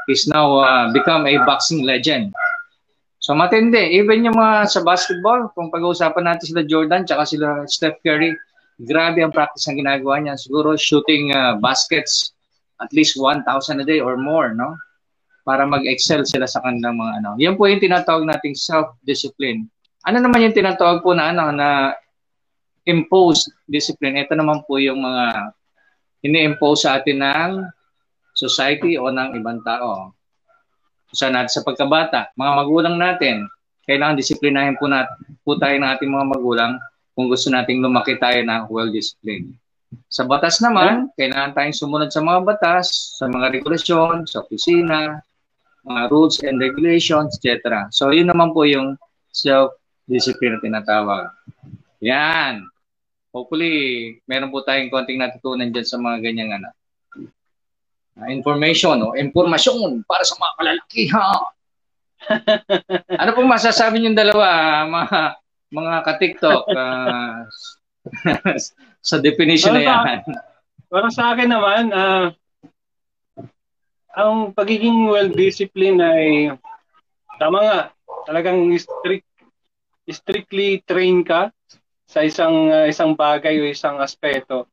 He's 0.07 0.31
now 0.31 0.63
uh, 0.63 0.95
become 0.95 1.27
a 1.27 1.43
boxing 1.43 1.83
legend. 1.83 2.31
So 3.19 3.35
matindi. 3.35 3.99
Even 3.99 4.23
yung 4.23 4.39
mga 4.39 4.71
sa 4.71 4.81
basketball, 4.87 5.51
kung 5.59 5.75
pag-uusapan 5.75 6.31
natin 6.31 6.55
sila 6.55 6.63
Jordan 6.63 7.03
tsaka 7.03 7.27
sila 7.27 7.67
Steph 7.67 7.99
Curry, 8.07 8.31
grabe 8.87 9.27
ang 9.27 9.35
practice 9.35 9.67
ang 9.67 9.83
ginagawa 9.83 10.23
niya. 10.23 10.39
Siguro 10.39 10.79
shooting 10.79 11.35
uh, 11.35 11.59
baskets 11.59 12.39
at 12.79 12.95
least 12.95 13.19
1,000 13.19 13.43
a 13.43 13.85
day 13.85 13.99
or 13.99 14.15
more, 14.15 14.55
no? 14.55 14.79
Para 15.43 15.67
mag-excel 15.67 16.23
sila 16.23 16.47
sa 16.47 16.63
kanilang 16.63 16.95
mga 16.95 17.13
ano. 17.19 17.31
Yan 17.43 17.59
po 17.59 17.67
yung 17.67 17.83
tinatawag 17.83 18.23
nating 18.23 18.55
self-discipline. 18.55 19.67
Ano 20.07 20.23
naman 20.23 20.47
yung 20.47 20.55
tinatawag 20.55 21.03
po 21.03 21.11
na 21.11 21.35
ano 21.35 21.51
na 21.51 21.99
imposed 22.89 23.53
discipline? 23.69 24.17
Ito 24.17 24.33
naman 24.33 24.65
po 24.65 24.81
yung 24.81 25.05
mga 25.05 25.53
ini-impose 26.25 26.89
sa 26.89 26.99
atin 26.99 27.21
ng 27.21 27.53
society 28.33 28.97
o 28.97 29.13
ng 29.13 29.37
ibang 29.37 29.61
tao. 29.63 30.17
Sa 31.13 31.29
natin 31.29 31.53
sa 31.53 31.65
pagkabata, 31.65 32.33
mga 32.35 32.53
magulang 32.65 32.97
natin, 32.97 33.45
kailangan 33.89 34.17
disiplinahin 34.17 34.77
po, 34.77 34.89
natin, 34.89 35.13
po 35.45 35.57
tayo 35.57 35.77
ng 35.77 35.89
ating 35.89 36.11
mga 36.13 36.27
magulang 36.37 36.73
kung 37.17 37.27
gusto 37.29 37.49
nating 37.49 37.81
lumaki 37.81 38.17
tayo 38.21 38.41
ng 38.45 38.69
well-disciplined. 38.69 39.57
Sa 40.13 40.29
batas 40.29 40.61
naman, 40.61 41.09
kailangan 41.17 41.57
tayong 41.57 41.77
sumunod 41.77 42.13
sa 42.13 42.21
mga 42.21 42.41
batas, 42.45 43.17
sa 43.17 43.25
mga 43.25 43.57
regulasyon, 43.57 44.29
sa 44.29 44.45
opisina, 44.45 45.25
mga 45.89 46.03
rules 46.13 46.37
and 46.45 46.61
regulations, 46.61 47.41
etc. 47.41 47.89
So, 47.89 48.13
yun 48.13 48.29
naman 48.29 48.53
po 48.53 48.69
yung 48.69 49.01
self-discipline 49.33 50.61
na 50.61 50.65
tinatawag. 50.65 51.33
Yan. 52.05 52.69
Hopefully, 53.29 53.75
meron 54.25 54.49
po 54.49 54.65
tayong 54.65 54.89
konting 54.89 55.21
natutunan 55.21 55.69
dyan 55.69 55.85
sa 55.85 56.01
mga 56.01 56.19
ganyang 56.25 56.51
ano, 56.57 56.69
uh, 58.17 58.29
information 58.33 58.97
o 59.05 59.13
impormasyon 59.13 60.01
para 60.09 60.25
sa 60.25 60.35
mga 60.41 60.53
kalalakihan. 60.57 61.41
ano 63.21 63.31
pong 63.37 63.53
masasabi 63.53 64.01
niyong 64.01 64.17
dalawa, 64.19 64.49
mga 64.89 65.19
mga 65.69 65.95
ka-TikTok? 66.09 66.63
Uh, 66.73 67.45
sa 69.09 69.17
definition 69.21 69.77
para 69.77 69.79
na 69.79 69.85
yan. 69.85 70.05
Sa, 70.25 70.41
para 70.89 71.09
sa 71.13 71.25
akin 71.37 71.49
naman, 71.53 71.83
uh, 71.93 72.27
ang 74.17 74.57
pagiging 74.57 75.07
well-disciplined 75.13 76.01
ay 76.01 76.49
tama 77.37 77.59
nga, 77.61 77.79
talagang 78.25 78.73
strict, 78.81 79.29
strictly 80.09 80.81
train 80.89 81.21
ka 81.23 81.53
sa 82.09 82.25
isang 82.25 82.73
uh, 82.73 82.89
isang 82.89 83.13
bagay 83.13 83.61
o 83.61 83.69
isang 83.69 84.01
aspeto. 84.01 84.65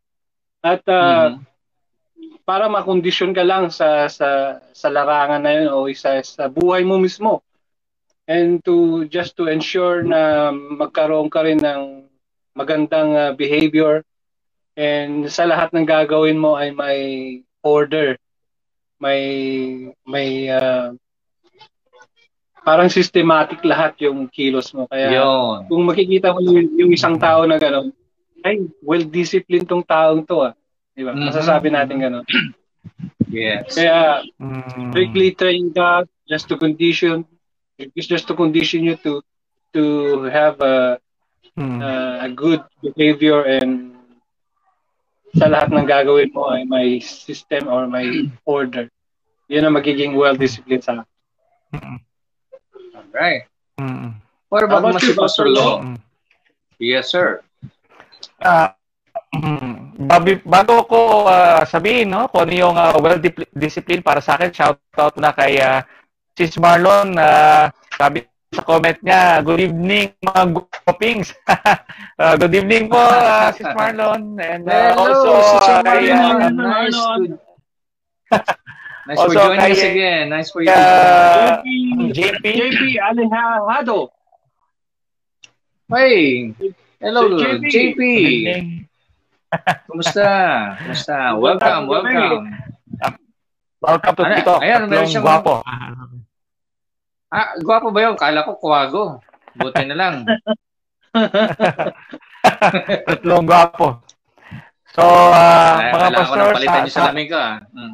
At 0.64 0.88
uh, 0.88 1.36
mm-hmm. 1.36 2.42
para 2.48 2.72
makondisyon 2.72 3.36
ka 3.36 3.44
lang 3.44 3.68
sa 3.68 4.08
sa 4.08 4.64
sa 4.72 4.88
larangan 4.88 5.44
na 5.44 5.52
yun 5.52 5.68
o 5.68 5.92
isa 5.92 6.24
sa 6.24 6.48
buhay 6.48 6.88
mo 6.88 6.96
mismo. 6.96 7.44
And 8.26 8.64
to 8.66 9.06
just 9.12 9.38
to 9.38 9.52
ensure 9.52 10.02
na 10.02 10.50
magkaroon 10.50 11.30
ka 11.30 11.46
rin 11.46 11.62
ng 11.62 12.10
magandang 12.56 13.12
uh, 13.14 13.32
behavior 13.36 14.02
and 14.80 15.28
sa 15.30 15.46
lahat 15.46 15.76
ng 15.76 15.86
gagawin 15.86 16.40
mo 16.40 16.56
ay 16.56 16.72
may 16.72 17.00
order 17.62 18.16
may 18.98 19.22
may 20.08 20.50
uh, 20.50 20.96
parang 22.66 22.90
systematic 22.90 23.62
lahat 23.62 23.94
yung 24.02 24.26
kilos 24.26 24.74
mo. 24.74 24.90
Kaya 24.90 25.14
Yun. 25.14 25.70
kung 25.70 25.86
makikita 25.86 26.34
mo 26.34 26.42
yung, 26.42 26.74
yung 26.76 26.92
isang 26.92 27.16
tao 27.16 27.46
na 27.46 27.62
gano'n, 27.62 27.94
ay, 28.42 28.66
well-disciplined 28.82 29.70
tong 29.70 29.86
taong 29.86 30.26
to 30.26 30.42
ah. 30.42 30.54
Di 30.98 31.06
ba? 31.06 31.14
Mhm. 31.14 31.30
Masasabi 31.30 31.70
natin 31.70 32.02
gano'n. 32.02 32.26
Yes. 33.30 33.78
Kaya, 33.78 34.26
Mm. 34.42 34.90
strictly 34.94 35.30
train 35.34 35.70
ka 35.70 36.06
just 36.26 36.50
to 36.50 36.58
condition, 36.58 37.26
it's 37.78 38.10
just 38.10 38.26
to 38.26 38.34
condition 38.34 38.82
you 38.82 38.98
to 39.06 39.22
to 39.74 39.84
have 40.32 40.58
a, 40.62 40.98
Mm. 41.56 41.80
uh, 41.80 42.26
a 42.26 42.30
good 42.32 42.62
behavior 42.82 43.46
and 43.46 43.96
sa 45.36 45.52
lahat 45.52 45.72
ng 45.72 45.84
gagawin 45.88 46.32
mo 46.32 46.48
ay 46.48 46.64
may 46.64 47.00
system 47.04 47.68
or 47.68 47.88
may 47.88 48.28
order. 48.48 48.88
Yun 49.52 49.68
ang 49.68 49.76
magiging 49.76 50.16
well-disciplined 50.16 50.84
sa 50.84 51.04
Mm. 51.76 52.00
Alright. 53.16 53.48
Mm. 53.80 54.20
What 54.52 54.64
about 54.64 54.84
How 54.84 54.90
about 54.92 55.04
you, 55.04 55.16
Pastor 55.16 55.48
Lo? 55.48 55.80
Mm. 55.80 55.98
Yes, 56.76 57.08
sir. 57.08 57.40
Ah, 58.44 58.76
mm, 59.32 59.96
babi- 60.04 60.44
bago 60.44 60.84
ko 60.84 61.00
ah, 61.26 61.64
sabihin 61.64 62.12
no 62.12 62.28
kung 62.28 62.44
ano 62.44 62.54
yung 62.54 62.76
ah, 62.76 62.92
well 63.00 63.16
dip- 63.16 63.48
discipline 63.56 64.04
para 64.04 64.20
sa 64.20 64.36
akin 64.36 64.52
shout 64.52 64.76
out 65.00 65.16
na 65.16 65.32
kay 65.32 65.56
ah, 65.64 65.88
Sis 66.36 66.60
Marlon 66.60 67.16
ah, 67.16 67.72
sabi 67.96 68.28
sa 68.52 68.60
comment 68.60 69.00
niya 69.00 69.40
good 69.40 69.64
evening 69.64 70.12
mga 70.20 70.44
gupings 70.84 71.32
Ah, 72.20 72.36
good 72.36 72.52
evening 72.52 72.92
po 72.92 73.00
ah, 73.00 73.56
Sis 73.56 73.72
Marlon 73.72 74.36
and 74.36 74.68
ah, 74.68 74.92
Hello, 74.92 75.00
also 75.00 75.32
Sister 75.56 75.76
ah, 75.80 75.82
kay, 75.82 76.12
Marlon. 76.12 76.36
ah, 76.36 76.52
Nice 76.52 76.92
Marlon. 77.00 77.22
to... 77.24 77.36
nice 79.06 79.18
for 79.18 79.30
Also, 79.30 79.40
joining 79.40 79.62
us 79.64 79.78
kay- 79.78 79.92
again. 79.92 80.24
Nice 80.30 80.50
for 80.50 80.62
you. 80.62 80.70
Ah, 80.70 81.62
JP, 81.62 81.66
JP 82.12 82.44
JP 82.44 82.82
Alejado. 83.00 84.10
Hey! 85.88 86.50
Hello, 86.98 87.22
Si 87.30 87.46
JP. 87.62 87.66
JP. 87.70 88.02
Kumusta? 89.86 90.30
Kumusta? 90.80 91.18
Welcome, 91.38 91.86
welcome. 91.86 92.44
welcome 93.80 94.16
to 94.16 94.24
Ano, 94.24 94.34
TikTok 94.34 94.60
ayan, 94.60 94.82
meron 94.90 95.06
siyang- 95.06 95.22
gwapo 95.24 95.62
Ah, 97.30 97.52
gwapo 97.60 97.92
ba 97.92 98.00
yun? 98.02 98.16
Kala 98.16 98.42
ko 98.42 98.58
kuwago. 98.58 99.22
Buti 99.54 99.84
na 99.86 99.96
lang. 99.96 100.16
tatlong 103.06 103.46
gwapo 103.46 104.04
so 104.92 105.02
ah, 105.32 105.80
Kaya 105.80 105.92
mga 105.94 106.08
ko 106.08 106.16
pastor 106.18 106.38
nang 106.38 106.56
palitan 106.56 106.76
sa- 106.76 106.82
yung 106.82 106.96
salamin 106.98 107.26
ko. 107.28 107.38
ah. 107.38 107.56
Mm. 107.70 107.94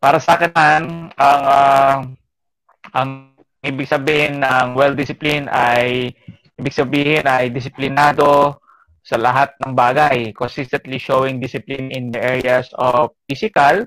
Para 0.00 0.16
sa 0.18 0.40
akin 0.40 0.52
man, 0.56 0.82
ang 1.14 1.42
ah, 1.44 1.98
ang 2.96 3.10
ibig 3.60 3.86
sabihin 3.86 4.40
ng 4.40 4.72
well-disciplined 4.72 5.52
ay 5.52 6.10
ibig 6.56 6.72
sabihin 6.72 7.28
ay 7.28 7.52
disiplinado 7.52 8.56
sa 9.04 9.20
lahat 9.20 9.52
ng 9.60 9.76
bagay, 9.76 10.32
consistently 10.32 10.96
showing 10.96 11.40
discipline 11.40 11.92
in 11.92 12.08
the 12.08 12.20
areas 12.20 12.72
of 12.80 13.12
physical. 13.28 13.84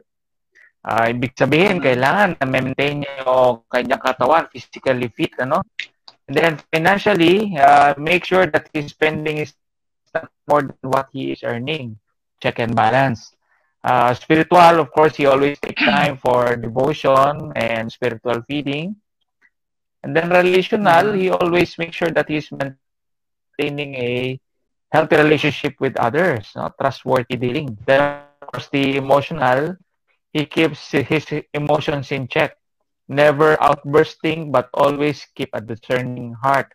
Ah, 0.86 1.10
ibig 1.10 1.34
sabihin, 1.34 1.82
Mhm. 1.82 1.86
kailangan 1.90 2.30
na 2.38 2.46
maintain 2.46 3.02
niya 3.02 3.26
yung 3.26 3.66
kanyang 3.66 4.04
katawan, 4.04 4.46
physically 4.54 5.10
fit, 5.10 5.34
ano? 5.42 5.66
And 6.30 6.34
then 6.38 6.54
financially, 6.70 7.58
ah, 7.58 7.98
make 7.98 8.22
sure 8.24 8.46
that 8.46 8.70
his 8.70 8.94
spending 8.94 9.42
is 9.42 9.58
not 10.14 10.30
more 10.46 10.62
than 10.62 10.86
what 10.86 11.10
he 11.10 11.34
is 11.34 11.42
earning. 11.42 11.98
Check 12.38 12.62
and 12.62 12.78
balance. 12.78 13.33
Uh, 13.84 14.14
spiritual, 14.14 14.80
of 14.80 14.92
course, 14.92 15.16
he 15.16 15.26
always 15.26 15.60
takes 15.60 15.84
time 15.84 16.16
for 16.18 16.56
devotion 16.56 17.52
and 17.56 17.92
spiritual 17.92 18.42
feeding. 18.48 18.96
And 20.04 20.16
then 20.16 20.32
relational, 20.32 21.12
he 21.14 21.30
always 21.30 21.78
makes 21.78 21.96
sure 21.96 22.12
that 22.12 22.28
he's 22.30 22.48
maintaining 22.52 23.96
a 23.96 24.40
healthy 24.92 25.16
relationship 25.16 25.76
with 25.80 25.98
others, 26.00 26.52
no? 26.56 26.72
trustworthy 26.80 27.36
dealing. 27.36 27.78
Then, 27.86 28.24
of 28.42 28.48
course, 28.48 28.70
the 28.72 28.96
emotional, 28.96 29.76
he 30.32 30.46
keeps 30.46 30.92
his 30.92 31.28
emotions 31.54 32.12
in 32.12 32.28
check. 32.28 32.56
Never 33.08 33.60
outbursting, 33.60 34.52
but 34.52 34.70
always 34.74 35.28
keep 35.36 35.52
a 35.52 35.60
discerning 35.60 36.32
heart. 36.40 36.72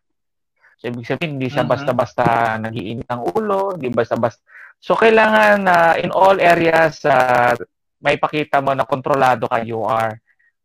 So, 0.77 0.93
ibig 0.93 1.09
sabihin, 1.09 1.41
hindi 1.41 1.49
siya 1.49 1.65
Mhm. 1.65 1.73
basta-basta 1.73 2.25
nagiinit 2.61 3.09
ang 3.09 3.25
ulo, 3.33 3.73
hindi 3.75 3.89
basta-basta. 3.89 4.45
So, 4.79 4.95
kailangan 4.95 5.59
na 5.61 5.77
in 5.95 6.09
all 6.09 6.39
areas, 6.39 7.03
uh, 7.03 7.53
may 7.99 8.15
pakita 8.15 8.59
mo 8.59 8.73
na 8.73 8.83
kontrolado 8.83 9.45
ka, 9.45 9.61
you 9.61 9.83
are, 9.83 10.23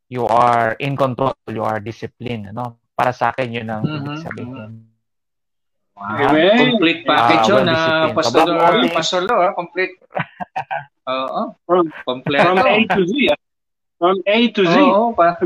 you 0.08 0.24
are 0.24 0.78
in 0.78 0.94
control, 0.94 1.34
you 1.48 1.62
are 1.62 1.78
disciplined. 1.78 2.48
Ano? 2.48 2.78
Para 2.94 3.10
sa 3.10 3.30
akin, 3.30 3.50
yun 3.52 3.68
ang 3.68 3.82
ibig 3.84 4.14
Mhm. 4.14 4.22
sabihin. 4.22 4.72
Wow. 5.94 6.30
Amen. 6.30 6.58
Complete 6.74 7.02
package 7.04 7.42
Ah, 7.42 7.48
yun, 7.48 7.56
well 7.56 7.66
ah, 7.66 7.74
disciplined. 7.74 8.16
Pastor, 8.16 8.42
Kabang- 8.46 8.94
Pastor 8.94 9.22
Lo. 9.24 9.36
ah, 9.36 9.54
Complete. 9.54 9.94
Oo. 11.14 11.42
From, 11.64 11.86
Kompleto. 12.04 12.44
from 12.44 12.58
A 12.64 12.76
to 12.88 13.02
Z. 13.04 13.14
ah. 13.28 13.40
From 13.98 14.18
A 14.26 14.38
to 14.52 14.62
Z. 14.64 14.76
Oo, 14.80 15.04
pa- 15.12 15.38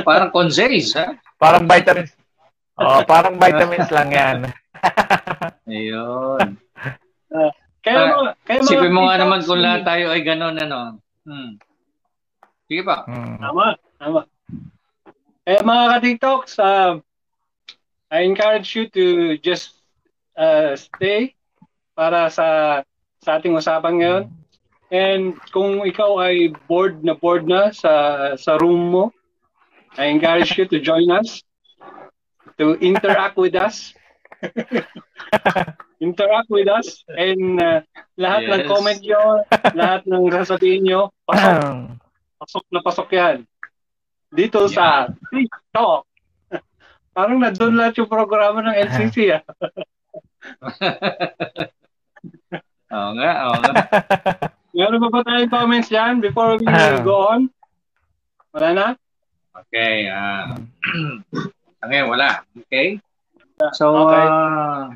parang 0.00 0.30
consays, 0.38 0.92
ha? 0.94 1.12
Parang 1.36 1.64
vitamins. 1.66 2.12
oh, 2.74 3.00
parang 3.04 3.36
vitamins 3.36 3.88
lang 3.90 4.08
yan. 4.10 4.38
Ayun. 5.68 6.56
Kaya 7.84 7.96
Ah, 7.98 8.08
mga, 8.08 8.30
kaya 8.46 8.58
mga 8.62 8.64
Isipin 8.64 8.94
mo 8.94 9.00
nga 9.04 9.16
naman 9.20 9.40
kung 9.44 9.60
lahat 9.60 9.82
tayo 9.84 10.06
ay 10.14 10.20
gano'n, 10.24 10.56
ano. 10.56 10.78
Hmm. 11.26 11.58
Sige 12.64 12.80
pa. 12.86 13.04
Hmm. 13.04 13.36
Tama, 13.42 13.64
tama. 14.00 14.20
Eh 15.44 15.60
mga 15.60 15.84
ka-TikToks, 15.92 16.56
uh, 16.56 16.96
I 18.08 18.24
encourage 18.24 18.72
you 18.72 18.88
to 18.96 19.36
just 19.44 19.76
uh, 20.40 20.72
stay 20.72 21.36
para 21.92 22.32
sa 22.32 22.80
sa 23.20 23.36
ating 23.36 23.52
usapan 23.52 23.94
ngayon. 24.00 24.24
And 24.88 25.36
kung 25.52 25.84
ikaw 25.84 26.22
ay 26.24 26.56
bored 26.70 27.04
na 27.04 27.12
bored 27.18 27.44
na 27.44 27.74
sa 27.74 27.92
sa 28.40 28.56
room 28.56 28.94
mo, 28.94 29.04
I 30.00 30.08
encourage 30.08 30.56
you 30.56 30.64
to 30.70 30.80
join 30.80 31.12
us 31.12 31.44
to 32.56 32.78
interact 32.80 33.36
with 33.36 33.58
us. 33.58 33.92
interact 36.04 36.52
with 36.52 36.68
us 36.68 37.00
and 37.08 37.56
uh, 37.56 37.80
lahat 38.20 38.44
ng 38.44 38.60
Yes. 38.60 38.68
comment 38.68 39.00
nyo, 39.00 39.22
lahat 39.80 40.00
ng 40.04 40.24
sasabihin 40.28 40.82
nyo, 40.84 41.00
pasok 41.24 41.56
pasok 42.44 42.64
na 42.68 42.80
pasok 42.84 43.08
yan. 43.16 43.36
Dito 44.28 44.68
sa 44.68 45.08
TikTok. 45.32 46.04
Parang 47.16 47.40
nandun 47.40 47.78
lahat 47.78 47.96
yung 48.02 48.10
programa 48.10 48.60
ng 48.60 48.76
LCC 48.84 49.32
ah. 49.32 49.42
Oo 52.94 53.10
nga, 53.18 53.30
oo 53.48 53.58
nga. 53.58 53.74
Meron 54.74 55.02
pa 55.02 55.08
ba 55.10 55.20
tayong 55.24 55.50
comments 55.50 55.90
yan 55.90 56.20
before 56.20 56.58
we 56.58 56.66
go 57.02 57.32
on? 57.32 57.50
Wala 58.54 58.68
na? 58.70 58.86
Okay. 59.54 60.06
ah 60.10 60.54
ngayon, 61.88 62.08
wala. 62.10 62.42
Okay? 62.66 62.98
So, 63.76 63.94
Okay. 64.08 64.26
ah, 64.26 64.90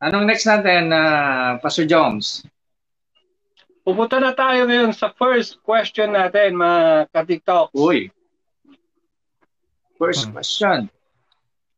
anong 0.00 0.24
next 0.28 0.44
natin, 0.44 0.92
uh, 0.92 1.58
Pastor 1.60 1.86
Jones? 1.86 2.44
Pupunta 3.86 4.18
na 4.18 4.34
tayo 4.34 4.66
ngayon 4.66 4.90
sa 4.90 5.14
first 5.14 5.62
question 5.62 6.10
natin 6.10 6.58
mga 6.58 7.06
ka-TikTok. 7.14 7.70
Uy. 7.70 8.10
First 9.96 10.26
Hmm. 10.26 10.32
question. 10.34 10.78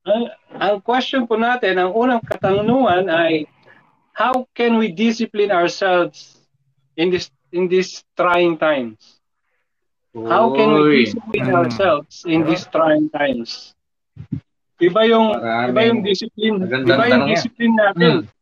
Ang, 0.08 0.24
ang 0.56 0.76
question 0.80 1.28
po 1.28 1.36
natin, 1.36 1.76
ang 1.76 1.92
unang 1.92 2.24
katanungan 2.24 3.12
ay 3.12 3.44
how 4.16 4.48
can 4.56 4.80
we 4.80 4.88
discipline 4.88 5.52
ourselves 5.52 6.40
in 6.96 7.12
this 7.12 7.28
in 7.52 7.68
these 7.68 8.02
trying 8.16 8.56
times? 8.56 9.20
How 10.16 10.48
can 10.56 10.72
we 10.72 11.04
discipline 11.04 11.52
ourselves 11.52 12.24
in 12.24 12.42
these 12.48 12.64
trying 12.72 13.12
times? 13.12 13.76
Iba 14.78 15.00
yung 15.04 15.26
Maraming 15.34 15.68
iba 15.68 15.80
yung 15.84 16.00
discipline, 16.02 16.56
iba 16.62 16.74
yung 16.78 16.86
tanong 16.86 17.26
yan. 17.26 17.34
discipline 17.34 17.74
natin. 17.74 18.12
Hmm. 18.22 18.36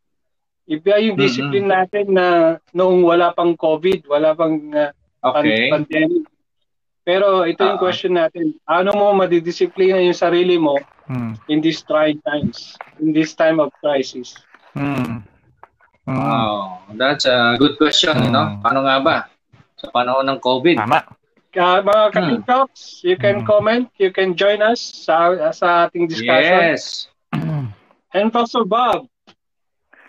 Iba 0.67 0.93
yung 0.99 1.15
Mm-mm. 1.15 1.25
discipline 1.25 1.67
natin 1.67 2.05
na 2.11 2.25
noong 2.71 3.01
wala 3.01 3.31
pang 3.31 3.55
COVID, 3.55 4.05
wala 4.05 4.35
pang 4.35 4.55
uh, 4.69 4.91
Okay. 5.17 5.73
pandemic. 5.73 6.23
Pero 7.01 7.41
ito 7.43 7.63
yung 7.63 7.79
Ah. 7.79 7.81
question 7.81 8.13
natin. 8.13 8.53
Ano 8.63 8.93
mo 8.93 9.15
madidisiplina 9.15 9.97
yung 9.97 10.13
sarili 10.13 10.59
mo 10.59 10.77
Hmm. 11.07 11.39
in 11.47 11.63
these 11.63 11.81
trying 11.81 12.19
times, 12.21 12.75
in 12.99 13.15
this 13.15 13.31
time 13.31 13.57
of 13.57 13.71
crisis? 13.79 14.35
Hmm. 14.75 15.23
Hmm. 16.03 16.15
Wow, 16.15 16.83
that's 16.93 17.23
a 17.23 17.55
good 17.55 17.75
question, 17.75 18.13
you 18.21 18.29
know? 18.29 18.45
Hmm. 18.45 18.61
Paano 18.61 18.79
nga 18.83 18.97
ba? 18.99 19.17
Sa 19.75 19.87
panahon 19.89 20.27
ng 20.27 20.39
COVID. 20.39 20.77
Tama. 20.77 20.99
Uh, 21.55 21.79
mga 21.81 22.03
Hmm. 22.11 22.13
ka-TikToks, 22.13 23.01
you 23.07 23.15
can 23.15 23.41
Hmm. 23.41 23.47
comment, 23.47 23.85
you 23.97 24.11
can 24.11 24.35
join 24.35 24.59
us 24.59 24.77
sa 24.79 25.31
sa 25.55 25.87
ating 25.87 26.11
discussion. 26.11 26.59
Yes. 26.75 27.07
And 28.17 28.29
Pastor 28.29 28.67
Bob, 28.67 29.07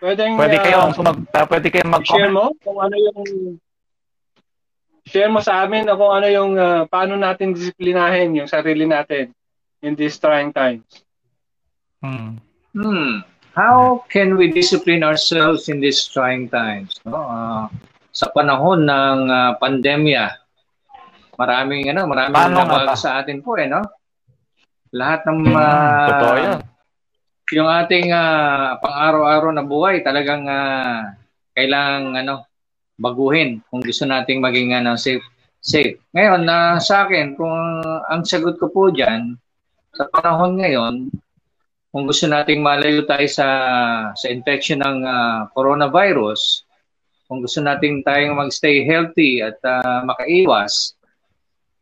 pwedeng 0.01 0.35
Pwede 0.37 0.59
uh, 0.59 0.65
kayong 0.65 0.93
sumag, 0.95 1.19
uh, 1.31 1.47
pwede 1.47 1.67
kayong 1.71 1.93
share 2.05 2.29
mag-comment. 2.31 2.35
mo 2.35 2.45
kung 2.63 2.79
ano 2.79 2.97
yung 2.97 3.21
share 5.09 5.33
mo 5.33 5.41
sa 5.41 5.65
amin 5.65 5.89
kung 5.89 6.13
ano 6.13 6.27
yung 6.29 6.53
uh, 6.55 6.85
paano 6.87 7.17
natin 7.17 7.57
disiplinahin 7.57 8.37
yung 8.37 8.51
sarili 8.51 8.85
natin 8.85 9.33
in 9.81 9.97
these 9.97 10.19
trying 10.21 10.53
times. 10.53 10.85
Hmm. 12.03 12.39
Hmm. 12.77 13.25
How 13.59 14.07
can 14.07 14.39
we 14.39 14.55
discipline 14.55 15.03
ourselves 15.03 15.67
in 15.67 15.83
these 15.83 16.07
trying 16.07 16.47
times? 16.47 16.95
No? 17.03 17.19
Uh, 17.19 17.67
sa 18.15 18.31
panahon 18.31 18.87
ng 18.87 19.19
uh, 19.27 19.59
pandemya, 19.59 20.39
maraming 21.39 21.87
ano, 21.95 22.11
maraming 22.11 22.35
nabag 22.35 22.99
sa 22.99 23.23
atin 23.23 23.39
po 23.41 23.55
eh, 23.55 23.71
no? 23.71 23.81
Lahat 24.91 25.23
ng 25.25 25.55
uh, 25.55 26.09
Totoo 26.11 26.37
yan. 26.37 26.59
yung 27.55 27.69
ating 27.71 28.13
uh, 28.13 28.77
pang-araw-araw 28.83 29.55
na 29.55 29.65
buhay 29.65 30.03
talagang 30.03 30.45
uh, 30.51 31.15
kailangang 31.55 32.27
ano, 32.27 32.35
baguhin 32.99 33.63
kung 33.71 33.81
gusto 33.81 34.03
nating 34.05 34.43
maging 34.43 34.75
ano, 34.75 34.99
safe 34.99 35.23
safe. 35.63 36.03
Ngayon 36.13 36.43
na 36.43 36.77
uh, 36.77 36.83
sa 36.83 37.07
akin 37.07 37.39
kung 37.39 37.55
ang 38.11 38.27
sagot 38.27 38.59
ko 38.59 38.67
po 38.69 38.91
diyan 38.91 39.39
sa 39.95 40.11
panahon 40.11 40.59
ngayon 40.59 41.09
kung 41.89 42.05
gusto 42.05 42.29
nating 42.29 42.61
malayo 42.61 43.01
tayo 43.09 43.25
sa 43.27 43.49
sa 44.13 44.27
infection 44.29 44.85
ng 44.85 45.09
uh, 45.09 45.49
coronavirus, 45.57 46.69
kung 47.25 47.41
gusto 47.41 47.65
nating 47.65 48.05
tayong 48.05 48.37
magstay 48.37 48.85
healthy 48.85 49.41
at 49.41 49.57
uh, 49.65 50.05
makaiwas, 50.05 50.98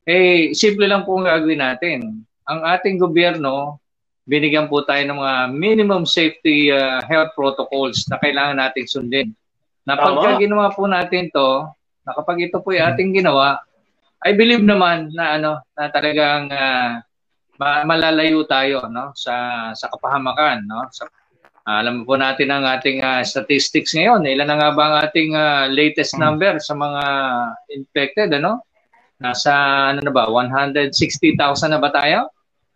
eh 0.07 0.55
simple 0.55 0.87
lang 0.87 1.03
po 1.03 1.19
ang 1.19 1.27
gagawin 1.27 1.61
natin. 1.61 1.99
Ang 2.47 2.61
ating 2.63 3.03
gobyerno, 3.03 3.83
binigyan 4.23 4.71
po 4.71 4.87
tayo 4.87 5.03
ng 5.03 5.19
mga 5.19 5.37
minimum 5.51 6.07
safety 6.07 6.71
uh, 6.71 7.03
health 7.03 7.35
protocols 7.35 8.07
na 8.07 8.23
kailangan 8.23 8.63
nating 8.63 8.87
sundin. 8.87 9.29
Na 9.83 9.99
pagka 9.99 10.39
ginawa 10.39 10.71
po 10.71 10.87
natin 10.87 11.27
to, 11.35 11.67
na 12.07 12.15
kapag 12.15 12.47
ito 12.47 12.63
po 12.63 12.71
ay 12.71 12.87
ating 12.87 13.19
ginawa, 13.19 13.59
I 14.23 14.33
believe 14.35 14.63
naman 14.63 15.11
na 15.13 15.39
ano 15.39 15.53
na 15.75 15.91
talagang 15.91 16.49
uh, 16.51 17.03
malalayo 17.61 18.45
tayo 18.49 18.85
no 18.89 19.13
sa 19.17 19.71
sa 19.73 19.87
kapahamakan 19.93 20.65
no 20.65 20.89
sa 20.93 21.09
uh, 21.67 21.79
alam 21.81 22.05
po 22.05 22.17
natin 22.17 22.53
ang 22.53 22.65
ating 22.65 23.01
uh, 23.05 23.21
statistics 23.25 23.93
ngayon 23.93 24.25
ilan 24.25 24.49
na 24.49 24.57
nga 24.57 24.71
ba 24.73 24.83
ang 24.89 24.97
ating 25.05 25.33
uh, 25.37 25.69
latest 25.69 26.17
hmm. 26.17 26.23
number 26.27 26.57
sa 26.61 26.73
mga 26.77 27.03
infected 27.77 28.29
ano 28.37 28.65
nasa 29.17 29.53
ano 29.93 30.01
na 30.05 30.13
ba 30.13 30.29
160,000 30.29 31.73
na 31.73 31.81
ba 31.81 31.91
tayo? 31.93 32.29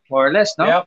More 0.09 0.29
or 0.29 0.33
less 0.33 0.57
no? 0.57 0.67
Yep. 0.67 0.85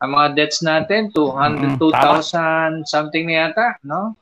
ang 0.00 0.10
mga 0.16 0.28
deaths 0.32 0.64
natin 0.64 1.12
202,000 1.12 1.76
mm, 1.76 2.72
something 2.88 3.28
na 3.28 3.34
yata 3.46 3.76
no? 3.84 4.16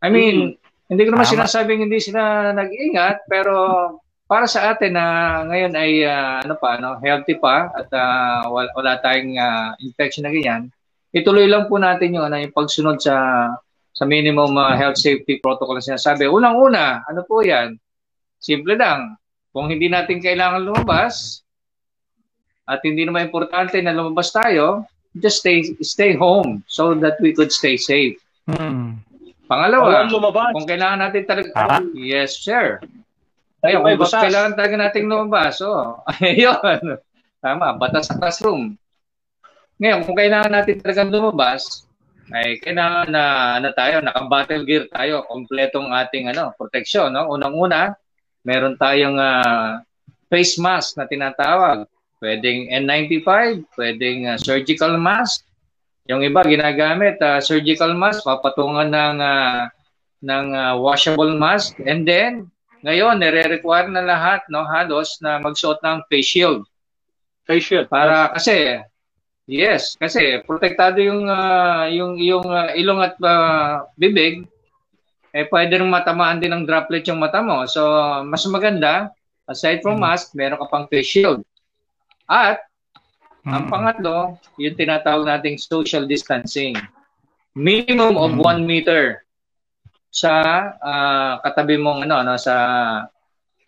I 0.00 0.08
mean 0.08 0.56
mm. 0.56 0.88
hindi 0.88 1.02
ko 1.04 1.10
naman 1.12 1.28
Tama. 1.28 1.34
sinasabing 1.36 1.84
hindi 1.84 2.00
sila 2.00 2.54
nag-ingat 2.56 3.28
pero 3.28 3.54
para 4.24 4.48
sa 4.48 4.72
atin 4.72 4.96
na 4.96 5.06
ngayon 5.48 5.72
ay 5.76 6.04
uh, 6.04 6.40
ano 6.44 6.54
pa 6.56 6.80
no 6.80 6.96
healthy 7.00 7.36
pa 7.36 7.68
at 7.72 7.88
uh, 7.92 8.48
wala, 8.48 8.68
wala 8.72 8.92
tayong 9.04 9.36
uh, 9.36 9.76
infection 9.84 10.24
na 10.24 10.32
ganyan 10.32 10.72
ituloy 11.12 11.48
lang 11.48 11.68
po 11.68 11.80
natin 11.80 12.16
yung 12.16 12.28
ano 12.28 12.36
yung 12.40 12.52
pagsunod 12.52 13.00
sa 13.00 13.16
sa 13.98 14.04
minimum 14.06 14.54
uh, 14.54 14.78
health 14.78 15.00
safety 15.00 15.42
protocol 15.42 15.74
na 15.74 15.82
sinasabi. 15.82 16.30
Unang-una 16.30 17.02
ano 17.02 17.26
po 17.26 17.42
yan? 17.42 17.74
Simple 18.38 18.78
lang 18.78 19.18
kung 19.58 19.66
hindi 19.66 19.90
natin 19.90 20.22
kailangan 20.22 20.62
lumabas 20.62 21.42
at 22.62 22.78
hindi 22.86 23.02
naman 23.02 23.26
importante 23.26 23.82
na 23.82 23.90
lumabas 23.90 24.30
tayo 24.30 24.86
just 25.18 25.42
stay 25.42 25.74
stay 25.82 26.14
home 26.14 26.62
so 26.70 26.94
that 26.94 27.18
we 27.18 27.34
could 27.34 27.50
stay 27.50 27.74
safe 27.74 28.14
hmm. 28.46 29.02
pangalawa 29.50 30.06
kung 30.54 30.62
kailangan 30.62 31.10
natin 31.10 31.26
talaga 31.26 31.50
ah. 31.58 31.82
yes 31.90 32.38
sir 32.38 32.78
Ayun, 33.66 33.82
kung 33.82 34.06
gusto 34.06 34.22
kailangan 34.22 34.54
talaga 34.54 34.74
nating 34.78 35.10
lumabas, 35.10 35.58
oh. 35.66 35.98
Ayun. 36.22 36.94
Tama, 37.42 37.74
batas 37.74 38.06
sa 38.06 38.14
classroom. 38.14 38.78
Ngayon, 39.82 40.06
kung 40.06 40.14
kailangan 40.14 40.54
natin 40.54 40.78
talaga 40.78 41.10
lumabas, 41.10 41.82
ay 42.30 42.62
kailangan 42.62 43.10
na 43.10 43.24
ano 43.58 43.68
tayo, 43.74 43.98
naka-battle 43.98 44.62
gear 44.62 44.86
tayo, 44.94 45.26
kompletong 45.26 45.90
ating 45.90 46.30
ano, 46.30 46.54
protection, 46.54 47.10
no? 47.10 47.34
Unang-una, 47.34 47.98
meron 48.48 48.80
tayong 48.80 49.20
uh, 49.20 49.84
face 50.32 50.56
mask 50.56 50.96
na 50.96 51.04
tinatawag. 51.04 51.84
Pwedeng 52.16 52.72
N95, 52.72 53.28
pwedeng 53.76 54.32
uh, 54.32 54.40
surgical 54.40 54.96
mask. 54.96 55.44
Yung 56.08 56.24
iba 56.24 56.40
ginagamit 56.48 57.20
uh, 57.20 57.44
surgical 57.44 57.92
mask, 57.92 58.24
papatungan 58.24 58.88
ng 58.88 59.16
uh, 59.20 59.68
ng 60.24 60.46
uh, 60.56 60.74
washable 60.80 61.36
mask 61.36 61.76
and 61.84 62.08
then 62.08 62.48
ngayon, 62.86 63.18
nire-require 63.18 63.90
na 63.90 64.06
lahat, 64.06 64.46
no, 64.46 64.62
halos 64.62 65.18
na 65.18 65.42
magsuot 65.42 65.82
ng 65.82 66.06
face 66.06 66.30
shield. 66.30 66.62
Face 67.42 67.66
shield. 67.66 67.90
Para 67.90 68.30
kasi 68.38 68.78
yes, 69.50 69.98
kasi 69.98 70.38
protektado 70.46 71.02
yung 71.02 71.26
uh, 71.26 71.90
yung 71.90 72.14
yung 72.22 72.46
uh, 72.46 72.70
ilong 72.78 73.02
at 73.02 73.18
uh, 73.18 73.82
bibig 73.98 74.46
eh 75.32 75.44
pwede 75.52 75.80
rin 75.80 75.90
matamaan 75.92 76.40
din 76.40 76.52
ng 76.52 76.64
droplet 76.64 77.04
yung 77.08 77.20
mata 77.20 77.44
mo. 77.44 77.68
So, 77.68 77.84
mas 78.24 78.44
maganda 78.48 79.12
aside 79.48 79.80
from 79.80 79.98
hmm. 79.98 80.04
mask, 80.04 80.36
meron 80.36 80.60
ka 80.60 80.68
pang 80.68 80.86
face 80.86 81.08
shield. 81.08 81.40
At 82.28 82.60
hmm. 83.42 83.52
ang 83.52 83.64
pangatlo, 83.72 84.36
yung 84.60 84.76
tinatawag 84.76 85.24
nating 85.24 85.56
social 85.56 86.04
distancing. 86.04 86.76
Minimum 87.56 88.20
of 88.20 88.36
1 88.36 88.38
hmm. 88.38 88.64
meter 88.68 89.02
sa 90.12 90.32
uh, 90.78 91.32
katabi 91.44 91.80
mong 91.80 92.04
ano, 92.08 92.16
ano 92.20 92.34
sa 92.36 92.54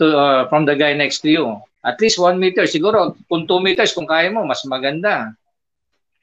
to, 0.00 0.12
uh, 0.12 0.48
from 0.48 0.68
the 0.68 0.76
guy 0.76 0.92
next 0.92 1.24
to 1.24 1.32
you. 1.32 1.56
At 1.80 1.96
least 2.00 2.20
1 2.20 2.36
meter. 2.36 2.68
Siguro 2.68 3.16
kung 3.24 3.48
2 3.48 3.64
meters 3.64 3.96
kung 3.96 4.08
kaya 4.08 4.28
mo, 4.28 4.44
mas 4.44 4.60
maganda. 4.68 5.32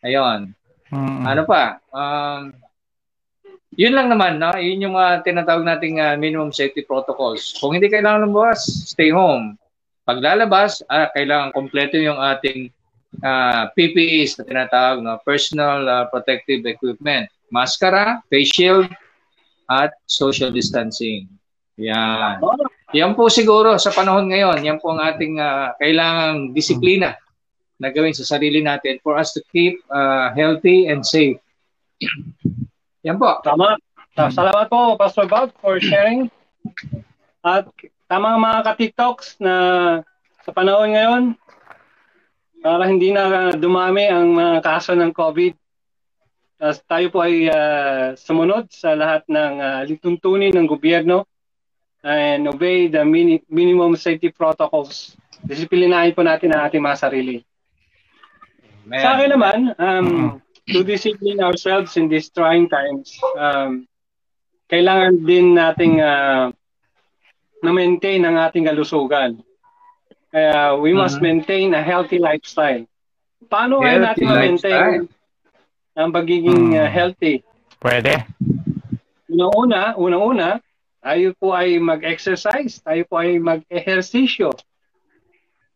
Ayun. 0.06 0.54
Hmm. 0.94 1.26
Ano 1.26 1.44
pa? 1.50 1.82
Um, 1.90 2.54
yun 3.78 3.94
lang 3.94 4.10
naman, 4.10 4.42
no? 4.42 4.58
Yun 4.58 4.90
yung 4.90 4.98
uh, 4.98 5.22
tinatawag 5.22 5.62
nating 5.62 6.02
uh, 6.02 6.18
minimum 6.18 6.50
safety 6.50 6.82
protocols. 6.82 7.54
Kung 7.62 7.78
hindi 7.78 7.88
kailangan 7.94 8.26
lumabas, 8.26 8.66
stay 8.90 9.14
home. 9.14 9.54
Pag 10.02 10.26
lalabas, 10.26 10.82
ah, 10.90 11.14
kailangan 11.14 11.54
kompleto 11.54 11.94
yung 12.02 12.18
ating 12.18 12.74
uh, 13.22 13.70
PPEs 13.78 14.42
na 14.42 14.44
tinatawag, 14.50 15.06
no? 15.06 15.22
personal 15.22 15.86
uh, 15.86 16.06
protective 16.10 16.66
equipment. 16.66 17.30
Maskara, 17.54 18.26
face 18.34 18.50
shield, 18.50 18.90
at 19.70 19.94
social 20.08 20.50
distancing. 20.50 21.28
Yan. 21.78 22.42
Yan 22.96 23.14
po 23.14 23.30
siguro 23.30 23.76
sa 23.78 23.94
panahon 23.94 24.32
ngayon, 24.32 24.64
yan 24.64 24.80
po 24.80 24.96
ang 24.96 25.04
ating 25.04 25.38
uh, 25.38 25.76
kailangang 25.78 26.56
disiplina 26.56 27.14
na 27.78 27.94
gawin 27.94 28.16
sa 28.16 28.26
sarili 28.26 28.64
natin 28.64 28.98
for 29.06 29.20
us 29.20 29.36
to 29.38 29.44
keep 29.54 29.78
uh, 29.94 30.34
healthy 30.34 30.90
and 30.90 31.06
safe. 31.06 31.38
Yan 33.08 33.16
po. 33.16 33.40
Tama. 33.40 33.80
Salamat 34.18 34.68
po, 34.68 35.00
Pastor 35.00 35.32
Bob, 35.32 35.56
for 35.64 35.80
sharing. 35.80 36.28
At 37.40 37.72
tama 38.12 38.36
mga 38.36 38.60
ka-TikToks 38.68 39.40
na 39.40 39.56
sa 40.44 40.52
panahon 40.52 40.92
ngayon, 40.92 41.24
para 42.60 42.84
hindi 42.84 43.16
na 43.16 43.56
dumami 43.56 44.12
ang 44.12 44.36
mga 44.36 44.60
kaso 44.60 44.92
ng 44.92 45.16
COVID, 45.16 45.56
Uh, 46.58 46.74
tayo 46.90 47.14
po 47.14 47.22
ay 47.22 47.46
uh, 47.54 48.18
sumunod 48.18 48.66
sa 48.74 48.98
lahat 48.98 49.22
ng 49.30 49.54
uh, 49.62 49.82
lituntunin 49.86 50.50
ng 50.58 50.66
gobyerno 50.66 51.30
and 52.02 52.50
obey 52.50 52.90
the 52.90 53.06
mini- 53.06 53.46
minimum 53.46 53.94
safety 53.94 54.34
protocols. 54.34 55.14
Disiplinahin 55.46 56.18
po 56.18 56.26
natin 56.26 56.50
ang 56.50 56.66
ating 56.66 56.82
mga 56.82 56.98
sarili. 56.98 57.46
Man. 58.90 59.06
Sa 59.06 59.10
akin 59.14 59.30
naman, 59.30 59.58
um, 59.78 60.42
to 60.72 60.84
discipline 60.84 61.40
ourselves 61.40 61.96
in 61.96 62.08
these 62.08 62.30
trying 62.30 62.68
times, 62.68 63.16
um, 63.40 63.88
kailangan 64.68 65.24
din 65.24 65.56
nating 65.56 66.04
uh, 66.04 66.52
na-maintain 67.64 68.24
ang 68.28 68.36
ating 68.36 68.68
kalusugan. 68.68 69.40
Uh, 70.36 70.76
we 70.84 70.92
uh-huh. 70.92 71.08
must 71.08 71.24
maintain 71.24 71.72
a 71.74 71.82
healthy 71.82 72.20
lifestyle. 72.20 72.84
Paano 73.48 73.80
healthy 73.80 74.04
natin 74.04 74.26
ma-maintain? 74.28 75.02
ang 75.98 76.14
pagiging 76.14 76.78
uh, 76.78 76.86
healthy. 76.86 77.42
Pwede. 77.82 78.22
Unang-una, 79.26 79.98
unang-una, 79.98 80.50
tayo 81.02 81.34
po 81.42 81.58
ay 81.58 81.82
mag-exercise, 81.82 82.78
tayo 82.86 83.02
po 83.10 83.18
ay 83.18 83.42
mag-ehersisyo. 83.42 84.54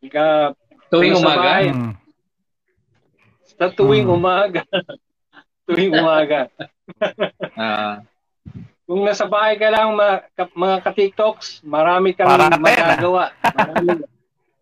Ika, 0.05 0.53
tuwing 0.93 1.17
umaga. 1.17 1.73
Hmm. 1.73 1.93
Sa 3.61 3.69
tuwing 3.69 4.09
hmm. 4.09 4.17
umaga. 4.17 4.65
tuwing 5.69 5.93
umaga. 5.93 6.49
uh, 7.53 8.01
Kung 8.89 9.05
nasa 9.05 9.29
bahay 9.29 9.61
ka 9.61 9.69
lang, 9.69 9.93
mga, 9.93 10.49
mga 10.57 10.77
ka-TikToks, 10.81 11.61
marami 11.61 12.17
kang 12.17 12.25
Para 12.25 12.57
magagawa. 12.57 13.29
Marami, 13.53 13.89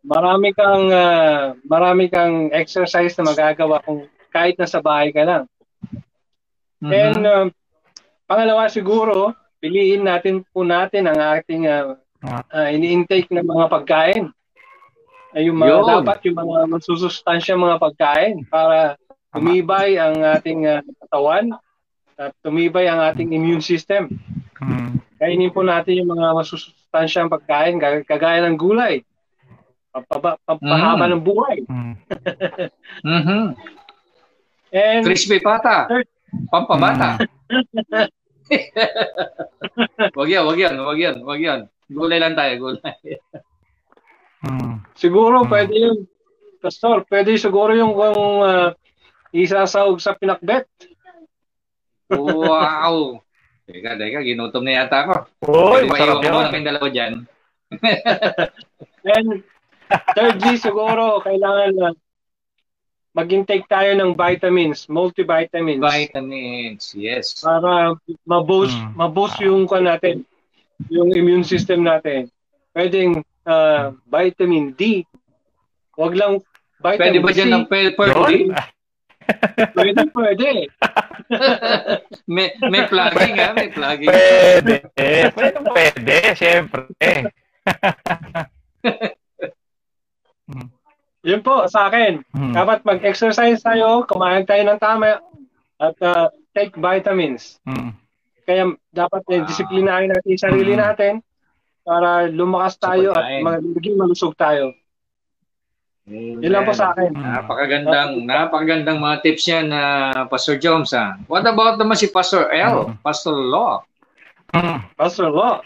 marami 0.04 0.48
kang 0.52 0.86
uh, 0.92 1.56
marami 1.64 2.04
kang 2.12 2.52
exercise 2.52 3.16
na 3.16 3.32
magagawa 3.32 3.80
kung 3.88 4.04
kahit 4.36 4.60
nasa 4.60 4.84
bahay 4.84 5.16
ka 5.16 5.24
lang. 5.24 5.44
Mm-hmm. 6.84 6.92
And 6.92 7.22
uh, 7.24 7.46
pangalawa 8.28 8.68
siguro, 8.68 9.32
piliin 9.64 10.04
natin 10.04 10.44
po 10.52 10.68
natin 10.68 11.08
ang 11.08 11.20
ating 11.40 11.72
uh, 11.72 11.96
uh, 12.28 12.68
ini-intake 12.68 13.32
ng 13.32 13.48
mga 13.48 13.66
pagkain. 13.72 14.36
Ay 15.30 15.46
yung 15.46 15.62
mga, 15.62 15.78
Yun. 15.78 15.86
dapat 16.02 16.20
yung 16.26 16.38
mga 16.42 16.58
masusustansya 16.74 17.54
mga 17.54 17.78
pagkain 17.78 18.50
para 18.50 18.98
tumibay 19.30 20.02
ang 20.02 20.18
ating 20.26 20.66
uh, 20.66 20.82
katawan 21.06 21.54
at 22.18 22.34
tumibay 22.42 22.90
ang 22.90 22.98
ating 22.98 23.30
immune 23.32 23.62
system. 23.62 24.10
Mm. 24.58 24.98
Kainin 25.22 25.54
po 25.54 25.62
natin 25.62 26.02
yung 26.02 26.18
mga 26.18 26.34
masusustansyang 26.34 27.30
pagkain 27.30 27.78
kag- 27.78 28.10
kagaya 28.10 28.42
ng 28.50 28.58
gulay. 28.58 29.06
Papaba, 29.94 30.38
papahaba 30.46 31.06
Mm. 31.06 31.12
ng 31.14 31.24
buhay. 31.24 31.58
Mm. 31.70 31.94
Mhm. 33.06 33.42
And 34.74 35.02
Crispy 35.06 35.40
pata. 35.42 35.86
Pampabata. 36.50 37.22
wag 40.18 40.30
yan, 40.30 40.44
wag 40.46 40.58
yan, 40.58 40.76
wag 40.78 41.00
yan, 41.00 41.16
wag 41.22 41.42
yan. 41.42 41.60
Gulay 41.90 42.18
lang 42.22 42.38
tayo, 42.38 42.54
gulay. 42.58 42.94
Mm. 44.40 44.80
siguro 44.96 45.44
Mm. 45.44 45.50
pwede 45.50 45.76
yung 45.76 46.00
Pastor, 46.60 47.08
pwede 47.08 47.40
siguro 47.40 47.72
yung 47.72 47.96
kung 47.96 48.44
uh, 48.44 48.76
isasahog 49.32 49.96
sa 50.04 50.12
pinakbet. 50.12 50.68
Wow! 52.12 53.24
Teka, 53.64 53.96
teka, 53.96 54.20
ginutom 54.26 54.68
na 54.68 54.84
yata 54.84 55.08
ako. 55.08 55.14
Uy, 55.46 55.88
Pwede 55.88 55.96
sarap 55.96 56.20
maiwan 56.20 56.20
ko 56.20 56.28
muna 56.28 56.44
yun. 56.44 56.52
kayong 56.52 56.68
dalawa 56.68 56.88
dyan. 56.90 57.14
And 59.16 59.30
thirdly, 60.12 60.56
siguro 60.58 61.22
kailangan 61.22 61.72
na 61.78 61.90
mag-intake 63.14 63.66
tayo 63.70 63.96
ng 63.96 64.12
vitamins, 64.18 64.90
multivitamins. 64.90 65.80
Vitamins, 65.80 66.92
yes. 66.92 67.40
para 67.40 67.96
maboost 68.26 68.76
Mm. 68.76 68.94
maboost 69.00 69.38
yung 69.40 69.64
kan 69.64 69.88
natin, 69.88 70.26
yung 70.92 71.14
immune 71.16 71.46
system 71.46 71.88
natin. 71.88 72.28
Pwedeng 72.76 73.24
ah, 73.50 73.90
vitamin 74.06 74.78
D. 74.78 75.02
Wag 75.98 76.14
lang 76.14 76.38
vitamin 76.80 77.02
Pwede 77.02 77.20
ba 77.26 77.32
dyan 77.34 77.52
ng 77.58 77.66
per, 77.66 77.98
per 77.98 78.14
Yun. 78.30 78.54
Pwede, 79.78 80.10
pwede. 80.10 80.66
May, 82.34 82.50
may 82.66 82.90
plugging 82.90 83.38
ha, 83.38 83.54
may 83.54 83.70
plugging. 83.70 84.10
Pwede. 84.10 84.90
Pwede, 84.98 85.60
pwede. 85.70 86.18
Siyempre. 86.34 86.90
Yun 91.30 91.42
po 91.46 91.70
sa 91.70 91.94
akin. 91.94 92.26
Mm. 92.34 92.54
Dapat 92.58 92.82
mag-exercise 92.88 93.62
tayo, 93.62 94.02
kumain 94.10 94.50
tayo 94.50 94.66
ng 94.66 94.82
tama 94.82 95.22
at 95.78 95.96
ah, 96.02 96.34
take 96.58 96.74
vitamins. 96.74 97.62
Mm. 97.70 97.94
Kaya 98.50 98.74
dapat 98.90 99.22
eh, 99.30 99.46
disiplinahin 99.46 100.10
natin 100.10 100.26
yung 100.34 100.42
sarili 100.42 100.74
Mm. 100.74 100.82
natin 100.82 101.14
para 101.90 102.30
lumakas 102.30 102.78
tayo 102.78 103.10
at 103.12 103.26
pagkain. 103.26 103.42
magiging 103.42 103.98
malusog 103.98 104.38
tayo. 104.38 104.78
Yun 106.06 106.42
lang 106.42 106.66
po 106.66 106.74
sa 106.74 106.90
akin. 106.90 107.14
Napakagandang, 107.14 108.26
napakagandang 108.26 108.98
mga 108.98 109.18
tips 109.22 109.46
yan 109.46 109.70
na 109.70 109.82
Pastor 110.26 110.58
Jones 110.58 110.90
ha. 110.90 111.18
What 111.26 111.46
about 111.46 111.78
naman 111.78 111.98
si 111.98 112.10
Pastor 112.10 112.50
L, 112.50 112.90
Mm. 112.90 113.02
Pastor 113.02 113.34
Law? 113.34 113.82
Mm. 114.52 114.78
Pastor 114.94 115.30
Law. 115.30 115.62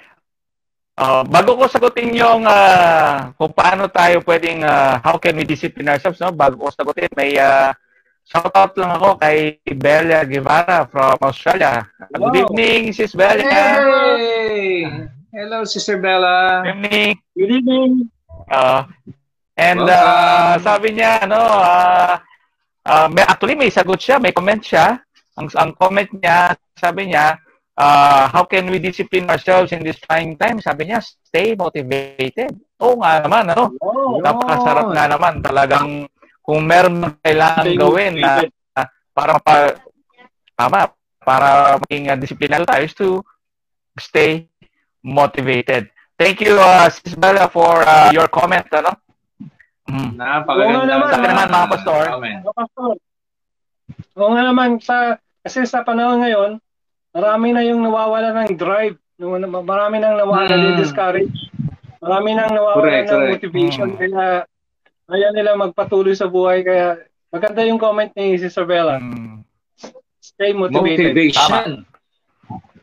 Uh, 0.93 1.23
bago 1.25 1.57
ko 1.57 1.65
sagutin 1.65 2.13
yung 2.13 2.45
ah, 2.45 3.31
kung 3.33 3.49
paano 3.49 3.89
tayo 3.89 4.21
pwedeng 4.21 4.61
ah, 4.61 5.01
how 5.01 5.17
can 5.17 5.33
we 5.33 5.41
discipline 5.41 5.89
ourselves 5.89 6.21
no 6.21 6.29
bago 6.29 6.59
ko 6.59 6.69
sagutin 6.69 7.09
may 7.17 7.33
uh, 7.33 7.73
shout 8.21 8.53
out 8.53 8.77
lang 8.77 8.93
ako 8.93 9.17
kay 9.17 9.57
Belia 9.65 10.21
Guevara 10.21 10.85
from 10.85 11.17
Australia. 11.19 11.81
Good 12.11 12.21
Wow. 12.21 12.35
evening 12.37 12.81
Sis 12.91 13.15
Belia. 13.15 13.49
Hey! 13.49 15.07
Hello, 15.33 15.65
Sister 15.65 15.97
Bella. 15.97 16.61
Good 16.61 16.77
evening. 16.77 17.17
Good 17.33 17.51
evening. 17.57 17.91
Uh, 18.53 18.85
and 19.57 19.81
uh, 19.81 20.61
sabi 20.61 20.93
niya 20.93 21.25
ano 21.25 21.41
uh, 21.41 22.21
uh, 22.85 23.07
may, 23.09 23.25
actually 23.25 23.57
may 23.57 23.73
sagot 23.73 23.97
siya, 23.97 24.21
may 24.21 24.29
comment 24.29 24.61
siya. 24.61 25.01
Ang 25.41 25.49
ang 25.57 25.73
comment 25.73 26.05
niya, 26.13 26.53
sabi 26.77 27.09
niya, 27.09 27.41
uh, 27.81 28.29
how 28.29 28.45
can 28.45 28.69
we 28.69 28.77
discipline 28.77 29.25
ourselves 29.25 29.73
in 29.73 29.81
this 29.81 29.97
trying 30.05 30.37
time? 30.37 30.61
Sabi 30.61 30.93
niya, 30.93 31.01
stay 31.01 31.57
motivated. 31.57 32.53
Oo 32.77 33.01
nga 33.01 33.25
naman, 33.25 33.57
ano? 33.57 33.73
Oh, 33.81 34.21
Napakasarap 34.21 34.93
nga 34.93 35.17
naman. 35.17 35.41
Talagang 35.41 36.05
kung 36.45 36.61
meron 36.61 37.09
kailangan 37.25 37.73
gawin 37.73 38.21
na 38.21 38.45
motivated. 38.45 38.53
para 39.17 39.41
mapa, 39.41 39.81
tama, 40.53 40.79
para 41.25 41.81
maging 41.89 42.13
uh, 42.13 42.17
disciplinado 42.21 42.69
tayo 42.69 42.85
is 42.85 42.93
to 42.93 43.25
stay 43.97 44.45
motivated. 45.03 45.91
Thank 46.15 46.39
you, 46.39 46.55
uh, 46.55 46.87
Sis 46.87 47.13
Bella, 47.13 47.51
for 47.51 47.83
uh, 47.83 48.09
your 48.09 48.31
comment. 48.31 48.63
Ano? 48.71 48.95
Mm. 49.91 50.15
Napakaganda. 50.15 50.79
Oo 50.79 50.87
naman, 50.87 51.07
Sabi 51.11 51.27
naman, 51.27 51.47
mga 51.51 51.67
pastor. 51.69 52.03
Amen. 52.07 52.37
Oh, 52.47 52.55
Pastor. 52.55 52.91
Oo 54.15 54.29
nga 54.31 54.43
naman, 54.47 54.69
sa, 54.79 55.19
kasi 55.43 55.67
sa 55.67 55.83
panahon 55.83 56.23
ngayon, 56.23 56.51
marami 57.11 57.51
na 57.51 57.61
yung 57.67 57.83
nawawala 57.83 58.31
ng 58.31 58.55
drive. 58.55 58.95
Marami 59.19 59.99
nang 59.99 60.15
nawawala 60.15 60.55
Hmm. 60.55 60.63
ng 60.73 60.79
discourage. 60.79 61.37
Marami 61.99 62.29
nang 62.33 62.51
nawawala 62.51 62.79
Correct, 62.79 63.07
ng 63.07 63.11
correct. 63.11 63.31
motivation. 63.37 63.87
Hmm. 63.91 63.99
Kaya 63.99 64.25
ayaw 65.11 65.29
nila 65.35 65.51
magpatuloy 65.59 66.15
sa 66.15 66.31
buhay. 66.31 66.63
Kaya 66.63 67.03
maganda 67.27 67.67
yung 67.67 67.77
comment 67.77 68.09
ni 68.15 68.39
Sister 68.39 68.63
Bella. 68.63 69.03
Mm. 69.03 69.43
Stay 70.23 70.55
motivated. 70.55 71.11
Motivation. 71.11 71.83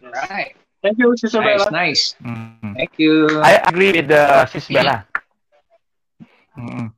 Right. 0.04 0.59
Thank 0.80 0.96
you, 0.98 1.12
Sister 1.16 1.40
Nice, 1.44 1.60
Bella. 1.60 1.70
nice. 1.70 2.02
Mm. 2.24 2.72
Thank 2.74 2.92
you. 2.96 3.12
I 3.44 3.60
agree 3.68 3.92
with 3.92 4.08
uh, 4.10 4.48
Sis 4.48 4.64
Bella. 4.68 5.04
Mm. 6.56 6.88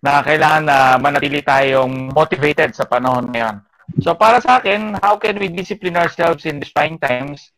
Na 0.00 0.22
kailangan 0.22 0.62
na 0.64 0.76
manatili 0.96 1.42
tayong 1.42 2.14
motivated 2.14 2.72
sa 2.72 2.86
panahon 2.86 3.28
ngayon. 3.34 3.60
So 4.00 4.14
para 4.14 4.38
sa 4.40 4.62
akin, 4.62 4.96
how 5.02 5.18
can 5.18 5.36
we 5.36 5.50
discipline 5.50 5.98
ourselves 5.98 6.46
in 6.46 6.62
these 6.62 6.70
trying 6.72 6.96
times? 6.96 7.50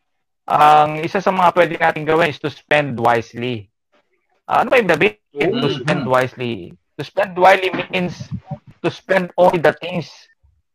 Ang 0.49 1.05
isa 1.05 1.21
sa 1.21 1.31
mga 1.31 1.53
pwede 1.53 1.73
natin 1.79 2.03
gawin 2.03 2.33
is 2.33 2.41
to 2.41 2.49
spend 2.49 2.97
wisely. 2.97 3.69
Ah, 4.45 4.61
ano 4.61 4.73
ba 4.73 4.81
yung 4.81 4.89
sabihin? 4.91 5.21
To 5.33 5.69
Mhm. 5.69 5.79
spend 5.85 6.03
wisely. 6.05 6.53
To 6.97 7.03
spend 7.05 7.33
wisely 7.37 7.69
means 7.93 8.29
to 8.81 8.89
spend 8.89 9.29
only 9.37 9.61
the 9.61 9.73
things 9.77 10.09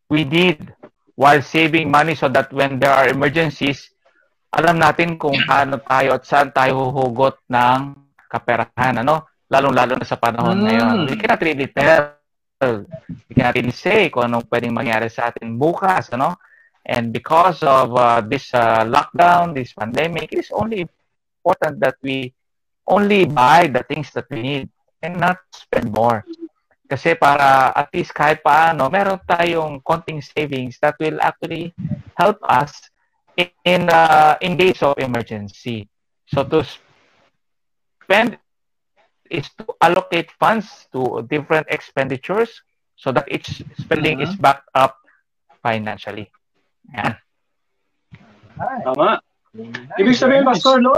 we 0.09 0.23
need 0.23 0.71
while 1.15 1.39
saving 1.43 1.91
money 1.91 2.15
so 2.15 2.27
that 2.27 2.51
when 2.51 2.79
there 2.81 2.91
are 2.95 3.07
emergencies, 3.07 3.91
alam 4.51 4.77
natin 4.77 5.15
kung 5.15 5.35
paano 5.47 5.79
tayo 5.79 6.19
at 6.19 6.27
saan 6.27 6.51
tayo 6.51 6.91
huhugot 6.91 7.47
ng 7.47 7.81
kaperahan, 8.27 9.03
ano? 9.03 9.31
Lalong-lalo 9.51 9.99
na 9.99 10.07
sa 10.07 10.19
panahon 10.19 10.59
Mm. 10.59 10.65
ngayon. 10.67 10.97
We 11.07 11.17
cannot 11.19 11.43
really 11.43 11.69
tell. 11.71 12.03
We 13.27 13.33
cannot 13.33 13.55
really 13.57 13.75
say 13.75 14.11
kung 14.11 14.27
anong 14.27 14.47
pwedeng 14.51 14.75
mangyari 14.75 15.09
sa 15.09 15.31
atin 15.31 15.57
bukas, 15.57 16.11
ano? 16.15 16.39
And 16.83 17.15
because 17.15 17.63
of 17.63 17.95
uh, 17.95 18.21
this 18.21 18.51
uh, 18.51 18.83
lockdown, 18.87 19.55
this 19.55 19.71
pandemic, 19.73 20.33
it 20.35 20.47
is 20.47 20.51
only 20.51 20.87
important 20.87 21.79
that 21.81 21.97
we 22.03 22.35
only 22.85 23.25
buy 23.25 23.71
the 23.71 23.87
things 23.87 24.11
that 24.13 24.27
we 24.29 24.43
need 24.43 24.67
and 25.01 25.17
not 25.17 25.39
spend 25.55 25.95
more. 25.95 26.27
Kasi 26.91 27.15
para 27.15 27.71
at 27.71 27.87
least 27.95 28.11
kahit 28.11 28.43
paano, 28.43 28.91
meron 28.91 29.23
tayong 29.23 29.79
konting 29.87 30.19
savings 30.19 30.75
that 30.83 30.99
will 30.99 31.23
actually 31.23 31.71
help 32.19 32.43
us 32.43 32.91
in 33.37 33.51
in, 33.65 33.83
uh, 33.91 34.37
in 34.41 34.57
days 34.57 34.83
of 34.83 34.99
emergency. 34.99 35.89
So 36.31 36.45
to 36.45 36.65
spend 38.03 38.39
is 39.31 39.47
to 39.59 39.67
allocate 39.81 40.31
funds 40.39 40.67
to 40.93 41.23
different 41.31 41.67
expenditures 41.71 42.51
so 42.97 43.13
that 43.13 43.31
each 43.31 43.63
spending 43.79 44.21
is 44.21 44.35
backed 44.37 44.69
up 44.75 44.99
financially. 45.63 46.31
Yan. 46.93 47.17
Tama. 48.85 49.23
Ibig 49.99 50.15
sabihin, 50.15 50.47
Pastor 50.47 50.79
Lo, 50.79 50.95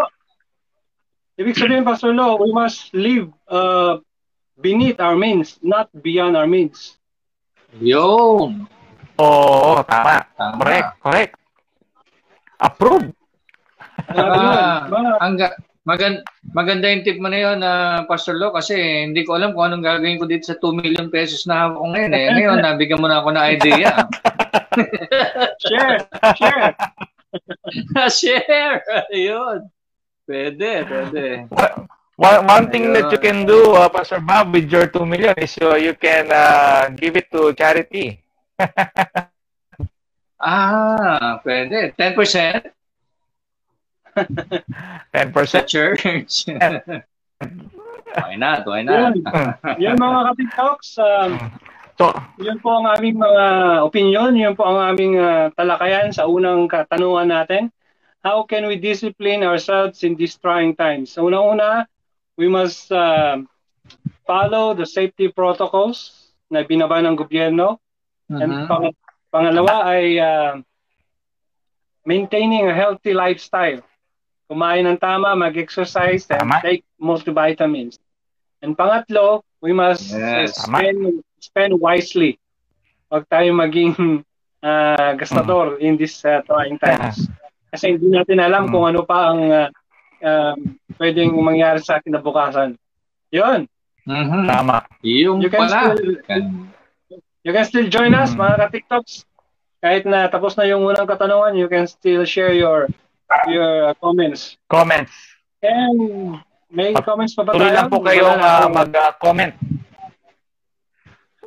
ibig 1.40 1.56
sabihin, 1.56 1.88
Pastor 1.88 2.12
Lo, 2.12 2.36
we 2.36 2.52
must 2.52 2.92
live 2.92 3.32
uh, 3.48 3.96
beneath 4.60 5.00
our 5.00 5.16
means, 5.16 5.56
not 5.64 5.88
beyond 6.04 6.36
our 6.36 6.44
means. 6.44 7.00
Yun. 7.80 8.68
Oo, 9.16 9.80
tama. 9.88 10.28
Tama. 10.36 10.60
Correct, 10.60 10.90
correct. 11.00 11.32
Approve. 12.62 13.10
Ah, 14.14 14.86
Mga- 14.86 15.18
ang 15.18 15.34
ga- 15.34 15.58
magan 15.82 16.22
maganda 16.54 16.86
yung 16.86 17.02
tip 17.02 17.18
mo 17.18 17.26
na 17.26 17.38
yun, 17.42 17.58
na 17.58 17.72
Pastor 18.06 18.38
Lo, 18.38 18.54
kasi 18.54 18.78
hindi 19.10 19.26
ko 19.26 19.34
alam 19.34 19.50
kung 19.50 19.66
anong 19.66 19.82
gagawin 19.82 20.22
ko 20.22 20.30
dito 20.30 20.46
sa 20.46 20.56
2 20.56 20.78
million 20.78 21.10
pesos 21.10 21.42
na 21.44 21.66
hawak 21.66 21.78
ko 21.82 21.86
ngayon. 21.90 22.12
Eh. 22.14 22.26
Ngayon, 22.38 22.58
nabigyan 22.64 23.02
mo 23.02 23.10
na 23.10 23.18
ako 23.18 23.28
ng 23.34 23.46
idea. 23.58 23.90
share, 25.66 25.98
share. 26.38 26.72
Share! 28.12 28.84
Ayun. 29.08 29.64
Pwede, 30.28 30.84
pwede. 30.84 31.48
One, 32.20 32.40
one 32.44 32.66
thing 32.68 32.92
that 32.92 33.08
you 33.08 33.16
can 33.16 33.48
do, 33.48 33.72
uh, 33.72 33.88
Pastor 33.88 34.20
Bob, 34.20 34.52
with 34.52 34.68
your 34.68 34.86
2 34.86 35.08
million 35.08 35.32
is 35.40 35.56
uh, 35.64 35.74
you 35.80 35.96
can 35.96 36.28
uh, 36.28 36.92
give 36.92 37.16
it 37.16 37.32
to 37.32 37.56
charity. 37.56 38.20
Ah, 40.42 41.38
pwede. 41.46 41.94
10%? 41.94 42.74
Sa 45.46 45.62
church. 45.62 46.50
why 48.18 48.34
not? 48.34 48.66
Why 48.66 48.82
not? 48.82 49.14
Yun, 49.14 49.24
yun 49.78 49.96
mga 49.96 50.20
katiktoks, 50.34 50.98
um, 50.98 51.38
so, 51.94 52.10
yun 52.42 52.58
po 52.58 52.82
ang 52.82 52.90
aming 52.90 53.22
mga 53.22 53.44
opinion, 53.86 54.34
yun 54.34 54.58
po 54.58 54.66
ang 54.66 54.82
aming 54.82 55.22
uh, 55.22 55.54
talakayan 55.54 56.10
sa 56.10 56.26
unang 56.26 56.66
katanungan 56.66 57.30
natin. 57.30 57.70
How 58.26 58.42
can 58.42 58.66
we 58.66 58.78
discipline 58.78 59.46
ourselves 59.46 60.02
in 60.02 60.18
these 60.18 60.34
trying 60.38 60.74
times? 60.74 61.14
So, 61.14 61.30
unang-una, 61.30 61.86
we 62.34 62.50
must 62.50 62.90
uh, 62.90 63.38
follow 64.26 64.74
the 64.74 64.86
safety 64.86 65.30
protocols 65.30 66.30
na 66.50 66.66
binaba 66.66 67.02
ng 67.02 67.14
gobyerno. 67.14 67.78
Uh-huh. 68.30 68.42
And 68.42 68.50
mm-hmm. 68.50 68.66
pang- 68.70 68.94
pangalawa 69.32 69.88
ay 69.88 70.20
uh, 70.20 70.60
maintaining 72.04 72.68
a 72.68 72.74
healthy 72.76 73.16
lifestyle. 73.16 73.80
Kumain 74.52 74.84
ng 74.84 75.00
tama, 75.00 75.32
mag-exercise, 75.32 76.28
and 76.28 76.44
tama. 76.44 76.60
take 76.60 76.84
multivitamins. 77.00 77.96
And 78.60 78.76
pangatlo, 78.76 79.40
we 79.64 79.72
must 79.72 80.12
yes. 80.12 80.60
spend, 80.60 81.24
spend 81.40 81.72
wisely. 81.80 82.36
Huwag 83.08 83.24
tayo 83.32 83.56
maging 83.56 83.96
uh, 84.62 85.10
gastador 85.16 85.80
mm. 85.80 85.82
in 85.82 85.96
this 85.96 86.20
uh, 86.28 86.44
trying 86.44 86.76
times. 86.76 87.26
Kasi 87.72 87.96
hindi 87.96 88.12
natin 88.12 88.44
alam 88.44 88.68
mm. 88.68 88.72
kung 88.76 88.84
ano 88.84 89.00
pa 89.08 89.32
ang 89.32 89.40
uh, 89.48 89.68
uh, 90.20 90.54
pwedeng 91.00 91.32
mangyari 91.40 91.80
sa 91.80 91.96
akin 91.98 92.12
na 92.12 92.20
bukasan. 92.20 92.76
Yun. 93.32 93.64
Mm-hmm. 94.04 94.44
Tama. 94.50 94.76
Yung 95.00 95.40
you 95.40 95.48
can 95.48 95.64
pala. 95.64 95.96
Still, 95.96 96.20
you 97.42 97.52
can 97.52 97.66
still 97.66 97.86
join 97.90 98.14
us, 98.14 98.32
mm-hmm. 98.32 98.42
mga 98.42 98.54
ka-TikToks. 98.66 99.26
Kahit 99.82 100.06
na 100.06 100.30
tapos 100.30 100.54
na 100.54 100.62
yung 100.66 100.86
unang 100.86 101.10
katanungan, 101.10 101.58
you 101.58 101.66
can 101.66 101.90
still 101.90 102.22
share 102.22 102.54
your 102.54 102.86
your 103.50 103.90
uh, 103.90 103.94
comments. 103.98 104.54
Comments. 104.70 105.10
And 105.58 106.38
may 106.70 106.94
Pat- 106.94 107.02
comments 107.02 107.34
pa 107.34 107.42
ba 107.42 107.58
tayo? 107.58 107.74
lang 107.74 107.90
po 107.90 107.98
kayong 107.98 108.38
uh, 108.38 108.68
mag-comment. 108.70 109.54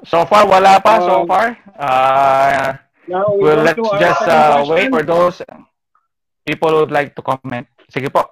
So 0.04 0.28
far, 0.28 0.44
wala 0.46 0.84
pa. 0.84 1.00
Uh, 1.00 1.08
so 1.08 1.16
far. 1.24 1.48
Uh, 1.80 2.76
we 3.08 3.16
we'll 3.40 3.64
let's 3.64 3.80
just 3.98 4.24
uh, 4.28 4.68
wait 4.68 4.92
for 4.92 5.02
those 5.02 5.40
people 6.44 6.70
who 6.76 6.86
would 6.86 6.94
like 6.94 7.16
to 7.16 7.24
comment. 7.24 7.66
Sige 7.88 8.12
po. 8.12 8.28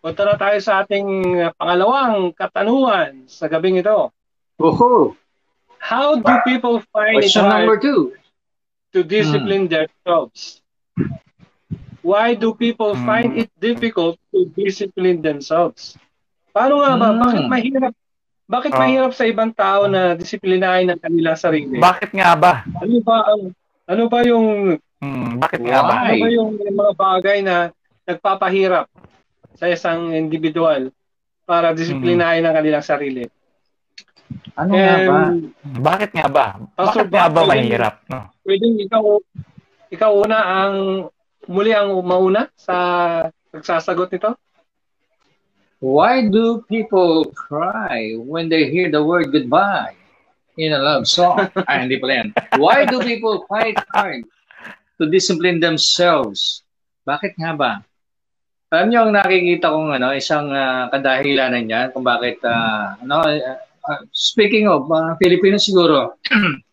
Punta 0.00 0.24
na 0.24 0.40
tayo 0.40 0.58
sa 0.64 0.80
ating 0.80 1.06
pangalawang 1.60 2.32
katanungan 2.32 3.28
sa 3.28 3.50
gabing 3.50 3.82
ito. 3.82 4.14
Oho. 4.62 5.12
How 5.78 6.20
do 6.20 6.32
people 6.44 6.82
find 6.92 7.22
Question 7.22 7.44
it 7.44 7.48
hard 7.48 7.66
number 7.66 7.78
two. 7.80 8.12
to 8.92 9.02
discipline 9.02 9.66
hmm. 9.66 9.74
themselves? 9.74 10.60
Why 12.02 12.34
do 12.34 12.54
people 12.54 12.94
hmm. 12.94 13.06
find 13.06 13.30
it 13.38 13.50
difficult 13.58 14.18
to 14.34 14.48
discipline 14.54 15.22
themselves? 15.22 15.96
Paano 16.54 16.82
nga 16.82 16.92
ba? 16.96 17.08
Hmm. 17.12 17.20
Bakit 17.22 17.44
mahirap? 17.46 17.92
Bakit 18.48 18.72
oh. 18.72 18.80
mahirap 18.80 19.12
sa 19.12 19.24
ibang 19.28 19.52
tao 19.52 19.84
na 19.86 20.16
disiplinahin 20.16 20.88
ang 20.88 21.00
kanilang 21.00 21.36
sarili? 21.36 21.76
Bakit 21.76 22.16
nga 22.16 22.32
ba? 22.32 22.64
Ano 22.80 22.96
ba 23.04 23.16
ang 23.28 23.42
ano 23.88 24.04
ba 24.08 24.20
yung 24.24 24.76
hmm, 25.04 25.36
bakit 25.36 25.60
nga 25.64 25.80
ba? 25.84 25.94
Ano 26.08 26.16
ba 26.24 26.28
yung 26.32 26.50
mga 26.56 26.92
bagay 26.96 27.38
na 27.44 27.70
nagpapahirap 28.08 28.88
sa 29.58 29.68
isang 29.68 30.16
individual 30.16 30.88
para 31.44 31.76
disiplinahin 31.76 32.44
ang 32.44 32.56
kanilang 32.56 32.84
sarili. 32.84 33.28
Ano 34.58 34.74
And, 34.74 34.82
nga 34.82 34.96
ba? 35.06 35.20
Bakit 35.62 36.10
nga 36.18 36.28
ba? 36.28 36.46
Bakit 36.74 37.08
nga 37.14 37.30
ba 37.30 37.40
mahirap? 37.46 37.94
No? 38.10 38.26
Pwedeng 38.42 38.76
ikaw, 38.82 39.04
ikaw 39.94 40.10
una 40.18 40.38
ang, 40.42 40.76
muli 41.46 41.70
ang 41.70 41.94
mauna 42.02 42.50
sa 42.58 42.76
nagsasagot 43.54 44.10
nito? 44.10 44.34
Why 45.78 46.26
do 46.26 46.66
people 46.66 47.30
cry 47.30 48.18
when 48.18 48.50
they 48.50 48.66
hear 48.66 48.90
the 48.90 48.98
word 48.98 49.30
goodbye 49.30 49.94
in 50.58 50.74
a 50.74 50.80
love 50.82 51.06
song? 51.06 51.46
Ay, 51.70 51.80
hindi 51.86 52.02
pala 52.02 52.26
yan. 52.26 52.28
Why 52.58 52.82
do 52.82 52.98
people 52.98 53.46
fight 53.46 53.78
hard 53.94 54.26
to 54.98 55.06
discipline 55.06 55.62
themselves? 55.62 56.66
Bakit 57.06 57.38
nga 57.38 57.54
ba? 57.54 57.72
Alam 58.74 58.90
niyo 58.90 59.06
ang 59.06 59.14
nakikita 59.14 59.70
kong 59.70 59.96
ano, 59.96 60.12
isang 60.12 60.50
uh, 60.50 60.90
kadahilanan 60.90 61.64
niyan 61.64 61.88
kung 61.94 62.02
bakit 62.02 62.42
uh, 62.42 62.98
ano 62.98 63.22
uh, 63.24 63.56
speaking 64.12 64.68
of 64.68 64.88
uh, 64.90 65.16
Filipino 65.20 65.56
siguro. 65.56 66.16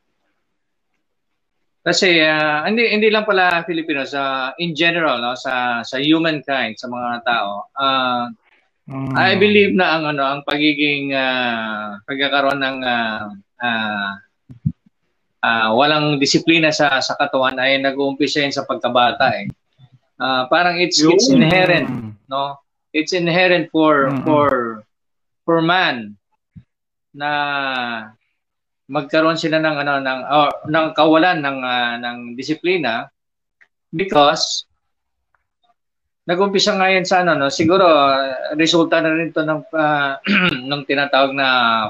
Kasi 1.86 2.18
uh, 2.18 2.66
hindi 2.66 2.90
hindi 2.90 3.14
lang 3.14 3.30
pala 3.30 3.62
Filipino 3.62 4.02
sa 4.10 4.50
uh, 4.50 4.58
in 4.58 4.74
general 4.74 5.22
no 5.22 5.38
sa 5.38 5.86
sa 5.86 6.02
humankind 6.02 6.82
sa 6.82 6.90
mga 6.90 7.22
tao. 7.22 7.70
Uh, 7.78 8.26
mm. 8.90 9.14
I 9.14 9.38
believe 9.38 9.78
na 9.78 9.94
ang 9.94 10.10
ano 10.10 10.26
ang 10.26 10.42
pagiging 10.50 11.14
uh, 11.14 12.02
pagkakaroon 12.10 12.58
ng 12.58 12.78
uh, 12.82 13.30
uh, 13.62 14.12
uh, 15.46 15.70
walang 15.78 16.18
disiplina 16.18 16.74
sa 16.74 16.98
sa 17.06 17.14
katawan 17.22 17.62
ay 17.62 17.78
nag-uumpisa 17.78 18.42
yan 18.42 18.50
sa 18.50 18.66
pagkabata 18.66 19.30
eh. 19.38 19.46
Uh, 20.18 20.50
parang 20.50 20.82
it's 20.82 20.98
Yun. 20.98 21.14
it's 21.14 21.30
inherent, 21.30 22.18
no? 22.26 22.58
It's 22.98 23.14
inherent 23.14 23.70
for 23.70 24.10
mm-hmm. 24.10 24.26
for 24.26 24.50
for 25.46 25.62
man 25.62 26.18
na 27.16 27.32
magkaroon 28.86 29.40
sila 29.40 29.58
ng 29.58 29.76
ano 29.82 29.94
ng 30.04 30.22
uh, 30.30 30.52
ng 30.70 30.88
kawalan 30.94 31.42
ng 31.42 31.60
uh, 31.64 31.94
ng 31.98 32.18
disiplina 32.38 33.10
because 33.90 34.70
nag-umpisa 36.30 36.78
nga 36.78 36.94
yan 36.94 37.06
sa 37.06 37.26
ano 37.26 37.34
no 37.34 37.50
siguro 37.50 37.86
uh, 37.86 38.54
resulta 38.54 39.02
na 39.02 39.16
rin 39.16 39.34
to 39.34 39.42
ng 39.42 39.62
uh, 39.74 40.22
ng 40.70 40.82
tinatawag 40.86 41.34
na 41.34 41.48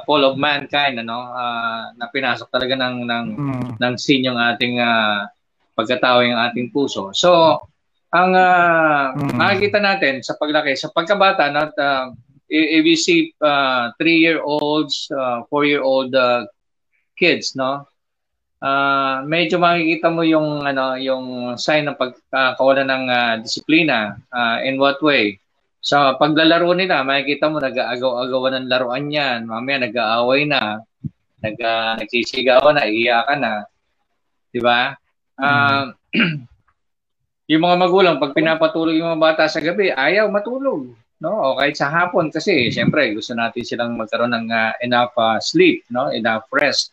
fall 0.08 0.24
of 0.24 0.40
mankind 0.40 1.04
ano 1.04 1.36
uh, 1.36 1.92
na 2.00 2.08
pinasok 2.08 2.48
talaga 2.48 2.80
ng 2.80 3.04
ng 3.04 3.26
mm. 3.36 3.70
ng 3.82 3.94
sin 4.00 4.24
yung 4.24 4.40
ating 4.40 4.80
uh, 4.80 5.28
pagkatao 5.76 6.24
yung 6.24 6.40
ating 6.40 6.72
puso 6.72 7.12
so 7.12 7.60
ang 8.16 8.32
uh, 8.32 9.12
mm. 9.12 9.36
makikita 9.36 9.84
natin 9.84 10.24
sa 10.24 10.40
paglaki, 10.40 10.72
sa 10.80 10.88
pagkabata, 10.88 11.52
no, 11.52 11.68
uh, 11.68 12.16
if 12.50 12.84
you 12.86 12.98
see 12.98 13.34
uh, 13.42 13.92
three-year-olds, 13.98 15.10
uh, 15.12 15.44
four-year-old 15.50 16.14
uh, 16.14 16.46
kids, 17.18 17.56
no, 17.56 17.88
uh, 18.62 19.26
medyo 19.26 19.62
makikita 19.62 20.10
mo 20.10 20.22
yung 20.26 20.64
ano 20.66 20.96
yung 20.98 21.56
sign 21.58 21.90
ng 21.90 21.98
pagkakawalan 21.98 22.88
ng 22.90 23.06
uh, 23.10 23.34
disiplina. 23.42 24.18
Uh, 24.30 24.62
in 24.64 24.82
what 24.82 25.02
way? 25.02 25.38
Sa 25.86 26.18
paglalaro 26.18 26.74
nila, 26.74 27.06
makikita 27.06 27.46
mo 27.46 27.62
nag-aagaw-agawan 27.62 28.58
ng 28.58 28.70
laruan 28.74 29.06
yan. 29.06 29.46
Mamaya 29.46 29.86
nag-aaway 29.86 30.50
na, 30.50 30.82
nag, 31.46 31.58
uh, 31.62 31.94
nagsisigawan 32.02 32.82
na, 32.82 32.90
iiyakan 32.90 33.40
na. 33.46 33.54
Di 34.50 34.58
ba? 34.66 34.98
Uh, 35.38 35.94
mm. 36.10 36.50
yung 37.54 37.62
mga 37.62 37.78
magulang, 37.78 38.18
pag 38.18 38.34
pinapatulog 38.34 38.98
yung 38.98 39.14
mga 39.14 39.22
bata 39.22 39.44
sa 39.46 39.62
gabi, 39.62 39.94
ayaw 39.94 40.26
matulog. 40.34 40.98
No? 41.24 41.32
O 41.32 41.56
kahit 41.56 41.80
sa 41.80 41.88
hapon 41.88 42.28
kasi, 42.28 42.68
siyempre, 42.72 43.16
gusto 43.16 43.32
natin 43.32 43.64
silang 43.64 43.96
magkaroon 43.96 44.36
ng 44.36 44.48
uh, 44.52 44.74
enough 44.84 45.16
uh, 45.16 45.40
sleep, 45.40 45.88
no? 45.88 46.12
enough 46.12 46.44
rest. 46.52 46.92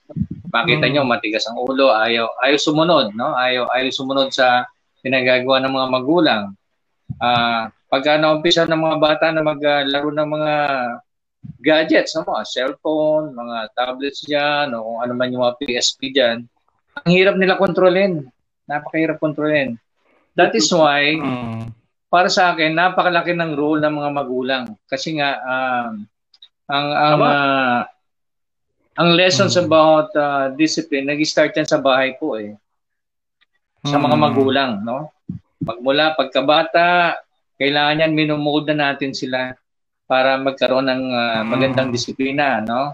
Makita 0.52 0.86
mm. 0.86 0.92
nyo, 0.94 1.02
matigas 1.08 1.48
ang 1.48 1.58
ulo, 1.58 1.90
ayaw, 1.90 2.28
ayaw 2.44 2.58
sumunod. 2.60 3.16
No? 3.18 3.34
Ayaw, 3.34 3.66
ayaw 3.72 3.90
sumunod 3.90 4.30
sa 4.30 4.68
pinagagawa 5.02 5.58
ng 5.64 5.72
mga 5.74 5.88
magulang. 5.90 6.44
Uh, 7.18 7.66
pagka 7.90 8.16
naumpisa 8.16 8.64
ng 8.64 8.78
mga 8.78 8.96
bata 9.02 9.26
na 9.34 9.42
maglaro 9.42 10.10
ng 10.14 10.28
mga 10.28 10.52
gadgets, 11.58 12.14
no? 12.14 12.22
mga 12.22 12.46
cellphone, 12.46 13.34
mga 13.34 13.56
tablets 13.74 14.22
dyan, 14.22 14.70
o 14.78 14.86
kung 14.86 14.98
ano 15.02 15.12
man 15.18 15.32
yung 15.34 15.42
mga 15.42 15.58
PSP 15.58 16.14
dyan, 16.14 16.46
ang 17.02 17.10
hirap 17.10 17.34
nila 17.34 17.58
kontrolin. 17.58 18.30
Napakahirap 18.70 19.18
kontrolin. 19.18 19.74
That 20.38 20.54
is 20.54 20.70
why, 20.72 21.18
mm. 21.18 21.81
Para 22.12 22.28
sa 22.28 22.52
akin, 22.52 22.76
napakalaki 22.76 23.32
ng 23.32 23.56
role 23.56 23.80
ng 23.80 23.94
mga 23.96 24.10
magulang. 24.12 24.64
Kasi 24.84 25.16
nga, 25.16 25.40
um, 25.40 26.04
ang 26.68 26.86
ang 26.92 27.20
uh, 27.24 27.80
ang 29.00 29.08
lessons 29.16 29.56
mm. 29.56 29.64
about 29.64 30.12
uh, 30.12 30.52
discipline, 30.52 31.08
nag-start 31.08 31.56
yan 31.56 31.64
sa 31.64 31.80
bahay 31.80 32.12
po 32.20 32.36
eh. 32.36 32.52
Sa 33.88 33.96
mga 33.96 34.12
mm. 34.12 34.22
magulang, 34.28 34.72
no? 34.84 35.08
Magmula 35.64 36.12
pagkabata, 36.12 37.16
kailangan 37.56 38.04
yan 38.04 38.12
minomold 38.12 38.68
na 38.68 38.92
natin 38.92 39.16
sila 39.16 39.56
para 40.04 40.36
magkaroon 40.36 40.92
ng 40.92 41.04
uh, 41.08 41.40
magandang 41.48 41.88
disiplina, 41.88 42.60
no? 42.60 42.92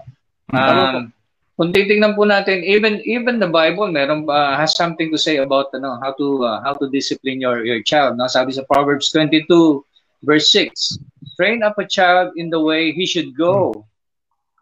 Um, 0.55 1.11
kung 1.59 1.75
titingnan 1.75 2.15
po 2.15 2.23
natin, 2.23 2.63
even 2.63 3.03
even 3.03 3.35
the 3.35 3.51
Bible 3.51 3.91
meron 3.91 4.23
uh, 4.31 4.55
has 4.55 4.79
something 4.79 5.11
to 5.11 5.19
say 5.19 5.43
about 5.43 5.67
ano, 5.75 5.99
how 5.99 6.15
to 6.15 6.47
uh, 6.47 6.63
how 6.63 6.71
to 6.71 6.87
discipline 6.87 7.43
your 7.43 7.67
your 7.67 7.83
child. 7.83 8.15
No? 8.15 8.31
Sabi 8.31 8.55
sa 8.55 8.63
Proverbs 8.63 9.11
22 9.11 9.83
verse 10.23 10.47
6, 10.55 11.35
train 11.35 11.59
up 11.59 11.75
a 11.75 11.83
child 11.83 12.31
in 12.39 12.47
the 12.47 12.63
way 12.63 12.95
he 12.95 13.03
should 13.03 13.35
go. 13.35 13.83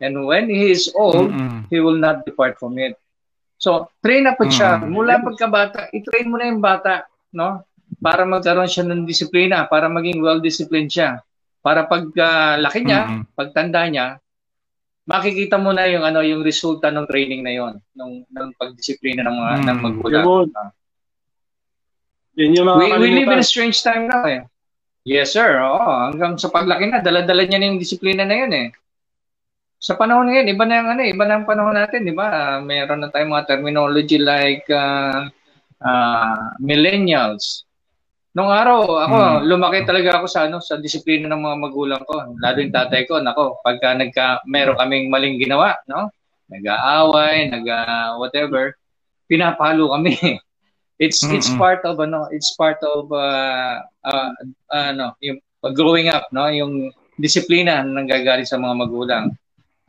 And 0.02 0.26
when 0.26 0.50
he 0.50 0.74
is 0.74 0.89
old, 0.98 1.30
mm-hmm. 1.30 1.70
he 1.70 1.78
will 1.78 1.98
not 1.98 2.26
depart 2.26 2.58
from 2.58 2.82
it. 2.82 2.98
So, 3.58 3.89
train 4.06 4.30
up 4.30 4.38
a 4.38 4.45
child. 4.45 4.86
Mm-hmm. 4.86 4.93
Mula 4.93 5.26
pagkabata, 5.26 5.89
i-train 5.89 6.30
mo 6.30 6.38
na 6.38 6.54
yung 6.54 6.62
bata, 6.62 7.10
no? 7.34 7.66
para 7.98 8.22
magkaroon 8.30 8.70
siya 8.70 8.86
ng 8.86 9.10
disiplina, 9.10 9.66
para 9.66 9.89
maging 9.89 10.22
well-disciplined 10.22 10.93
siya. 10.93 11.18
Para 11.66 11.89
pag 11.89 12.06
uh, 12.14 12.62
laki 12.62 12.86
niya, 12.86 13.02
mm-hmm. 13.10 13.34
pagtanda 13.34 13.82
niya, 13.89 14.22
makikita 15.08 15.55
mo 15.55 15.72
na 15.72 15.88
yung 15.88 16.03
ano 16.03 16.20
yung 16.20 16.43
resulta 16.43 16.91
ng 16.91 17.08
training 17.08 17.41
na 17.41 17.55
yon 17.55 17.74
ng 17.95 18.28
ng 18.28 18.47
pagdisiplina 18.60 19.24
ng 19.24 19.38
mga 19.39 19.53
mm. 19.55 19.66
ng 19.66 19.80
magulang. 19.80 20.24
Yun. 20.28 20.47
Yun 22.38 22.58
yung 22.60 22.68
mga 22.68 22.78
we, 22.78 22.88
we 23.01 23.10
live 23.24 23.32
in 23.32 23.41
a 23.41 23.47
strange 23.47 23.80
time 23.82 24.05
now 24.05 24.28
eh. 24.28 24.43
Yes 25.08 25.32
sir. 25.32 25.64
Oo, 25.64 26.12
hanggang 26.12 26.36
sa 26.36 26.51
paglaki 26.51 26.91
na 26.91 26.99
dala-dala 26.99 27.47
niya 27.47 27.64
yung 27.64 27.80
disiplina 27.80 28.28
na 28.28 28.36
yun 28.36 28.51
eh. 28.51 28.68
Sa 29.78 29.95
panahon 29.95 30.28
ngayon, 30.28 30.51
iba 30.51 30.64
na 30.68 30.76
yung 30.84 30.89
ano, 30.89 31.01
iba 31.05 31.24
na 31.24 31.34
ang 31.39 31.45
panahon 31.47 31.78
natin, 31.78 32.03
di 32.03 32.12
ba? 32.12 32.28
Uh, 32.28 32.60
meron 32.66 32.99
na 32.99 33.14
tayong 33.14 33.32
mga 33.32 33.47
terminology 33.47 34.18
like 34.20 34.66
uh, 34.74 35.30
uh, 35.80 36.38
millennials. 36.60 37.66
Nung 38.38 38.53
araw, 38.53 38.85
ako, 38.85 39.17
hmm. 39.17 39.38
lumaki 39.49 39.81
talaga 39.81 40.21
ako 40.21 40.29
sa 40.29 40.45
ano, 40.45 40.61
sa 40.61 40.77
disiplina 40.77 41.25
ng 41.25 41.41
mga 41.41 41.57
magulang 41.57 42.01
ko. 42.05 42.38
Lalo 42.38 42.57
yung 42.61 42.69
tatay 42.69 43.09
ko, 43.09 43.17
nako, 43.17 43.57
pagka 43.65 43.97
nagka 43.97 44.45
meron 44.45 44.77
kaming 44.77 45.09
maling 45.09 45.41
ginawa, 45.41 45.73
no? 45.89 46.13
Nag-aaway, 46.53 47.49
nag 47.49 47.65
whatever, 48.21 48.77
pinapalo 49.25 49.89
kami. 49.89 50.13
it's 51.01 51.25
mm-hmm. 51.25 51.33
it's 51.33 51.49
part 51.57 51.81
of 51.81 51.97
ano, 51.97 52.29
it's 52.29 52.53
part 52.53 52.77
of 52.85 53.09
uh, 53.09 53.81
uh, 54.05 54.29
ano, 54.69 55.17
yung 55.17 55.41
growing 55.73 56.13
up, 56.13 56.29
no? 56.29 56.45
Yung 56.45 56.93
disiplina 57.17 57.81
na 57.81 58.05
nanggagaling 58.05 58.45
sa 58.45 58.61
mga 58.61 58.85
magulang. 58.85 59.33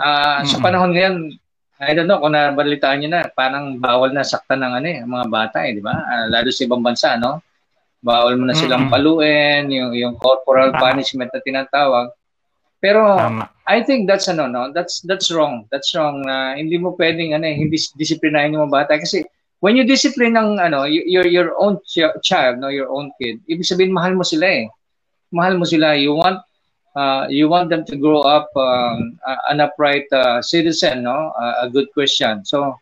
Uh, 0.00 0.40
mm-hmm. 0.40 0.48
Sa 0.48 0.56
panahon 0.64 0.96
ngayon, 0.96 1.36
I 1.84 1.92
don't 1.92 2.08
know 2.08 2.16
kung 2.16 2.32
nabalitaan 2.32 3.04
niyo 3.04 3.12
na, 3.12 3.28
parang 3.28 3.76
bawal 3.76 4.08
na 4.16 4.24
saktan 4.24 4.64
ng 4.64 4.72
ano 4.72 4.86
eh, 4.88 5.00
mga 5.04 5.26
bata 5.28 5.68
eh, 5.68 5.76
di 5.76 5.84
ba? 5.84 6.00
Uh, 6.00 6.32
lalo 6.32 6.48
sa 6.48 6.64
ibang 6.64 6.80
bansa, 6.80 7.20
no? 7.20 7.44
Bawal 7.98 8.38
mo 8.38 8.46
na 8.46 8.54
silang 8.54 8.86
mm-hmm. 8.86 8.94
paluin, 8.94 9.62
yung, 9.74 9.92
yung 9.94 10.14
corporal 10.16 10.70
Tama. 10.70 10.82
punishment 10.92 11.30
na 11.34 11.42
tinatawag. 11.42 12.14
Pero 12.78 13.18
Tama. 13.18 13.50
I 13.66 13.82
think 13.82 14.06
that's 14.06 14.30
ano 14.30 14.46
no, 14.46 14.70
that's 14.70 15.02
that's 15.04 15.34
wrong. 15.34 15.66
That's 15.68 15.92
wrong 15.92 16.22
na 16.24 16.54
uh, 16.54 16.56
hindi 16.56 16.78
mo 16.78 16.94
pwedeng 16.94 17.34
ano 17.34 17.44
eh, 17.44 17.58
hindi 17.58 17.76
disiplinahin 17.98 18.54
yung 18.54 18.70
mga 18.70 18.74
bata 18.86 19.02
kasi 19.02 19.26
when 19.58 19.74
you 19.74 19.82
discipline 19.82 20.38
ng 20.38 20.62
ano 20.62 20.86
your 20.86 21.26
your 21.26 21.58
own 21.58 21.82
ch- 21.82 22.14
child, 22.22 22.62
no, 22.62 22.70
your 22.70 22.88
own 22.88 23.10
kid, 23.18 23.42
ibig 23.50 23.66
sabihin 23.66 23.90
mahal 23.90 24.14
mo 24.14 24.22
sila 24.22 24.46
eh. 24.46 24.66
Mahal 25.34 25.58
mo 25.58 25.66
sila. 25.66 25.98
You 25.98 26.14
want 26.16 26.40
uh, 26.94 27.26
you 27.28 27.50
want 27.50 27.68
them 27.68 27.84
to 27.84 27.98
grow 27.98 28.22
up 28.22 28.48
um, 28.56 29.18
an 29.50 29.60
upright 29.60 30.06
uh, 30.14 30.40
citizen, 30.40 31.02
no? 31.02 31.34
Uh, 31.34 31.66
a 31.66 31.70
good 31.70 31.90
Christian. 31.92 32.46
So 32.46 32.78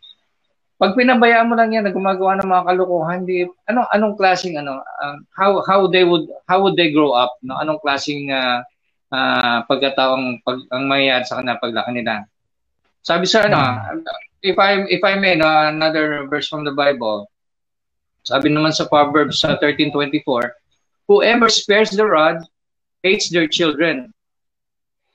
pag 0.77 0.93
pinabayaan 0.93 1.49
mo 1.49 1.57
lang 1.57 1.73
yan 1.73 1.89
na 1.89 1.93
gumagawa 1.93 2.37
ng 2.37 2.49
mga 2.53 2.65
kalokohan, 2.69 3.25
di 3.25 3.49
ano 3.65 3.89
anong 3.89 4.13
klaseng 4.13 4.61
ano 4.61 4.77
uh, 4.77 5.17
how 5.33 5.57
how 5.65 5.89
they 5.89 6.05
would 6.05 6.29
how 6.45 6.61
would 6.61 6.77
they 6.77 6.93
grow 6.93 7.17
up 7.17 7.33
no 7.41 7.57
anong 7.57 7.81
klaseng 7.81 8.29
uh, 8.29 8.61
uh, 9.09 9.65
pagkataong 9.65 10.37
pag 10.45 10.61
ang 10.69 10.85
mayayari 10.85 11.25
sa 11.25 11.41
kanila 11.41 11.57
paglaki 11.57 11.91
nila. 11.97 12.29
Sabi 13.01 13.25
sa 13.25 13.49
ano, 13.49 13.57
if 14.45 14.53
I 14.61 14.85
if 14.93 15.01
I 15.01 15.17
may 15.17 15.33
no, 15.33 15.49
another 15.49 16.29
verse 16.29 16.45
from 16.45 16.61
the 16.61 16.75
Bible. 16.75 17.25
Sabi 18.27 18.51
naman 18.51 18.75
sa 18.75 18.85
Proverbs 18.85 19.41
uh, 19.47 19.57
13:24, 19.57 20.21
whoever 21.09 21.47
spares 21.49 21.89
the 21.89 22.05
rod 22.05 22.43
hates 23.01 23.33
their 23.33 23.47
children. 23.49 24.13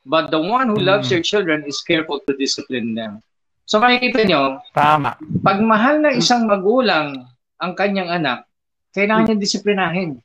But 0.02 0.34
the 0.34 0.42
one 0.42 0.74
who 0.74 0.82
loves 0.82 1.06
mm. 1.06 1.10
their 1.14 1.22
children 1.22 1.62
is 1.62 1.84
careful 1.86 2.18
to 2.26 2.34
discipline 2.34 2.98
them. 2.98 3.22
So 3.66 3.78
makikita 3.78 4.26
nyo, 4.26 4.60
Tama. 4.74 5.16
pag 5.40 5.58
mahal 5.62 6.02
na 6.02 6.10
isang 6.12 6.44
magulang 6.50 7.30
ang 7.62 7.72
kanyang 7.78 8.10
anak, 8.10 8.44
kailangan 8.92 9.32
niya 9.32 9.38
disiplinahin. 9.38 10.18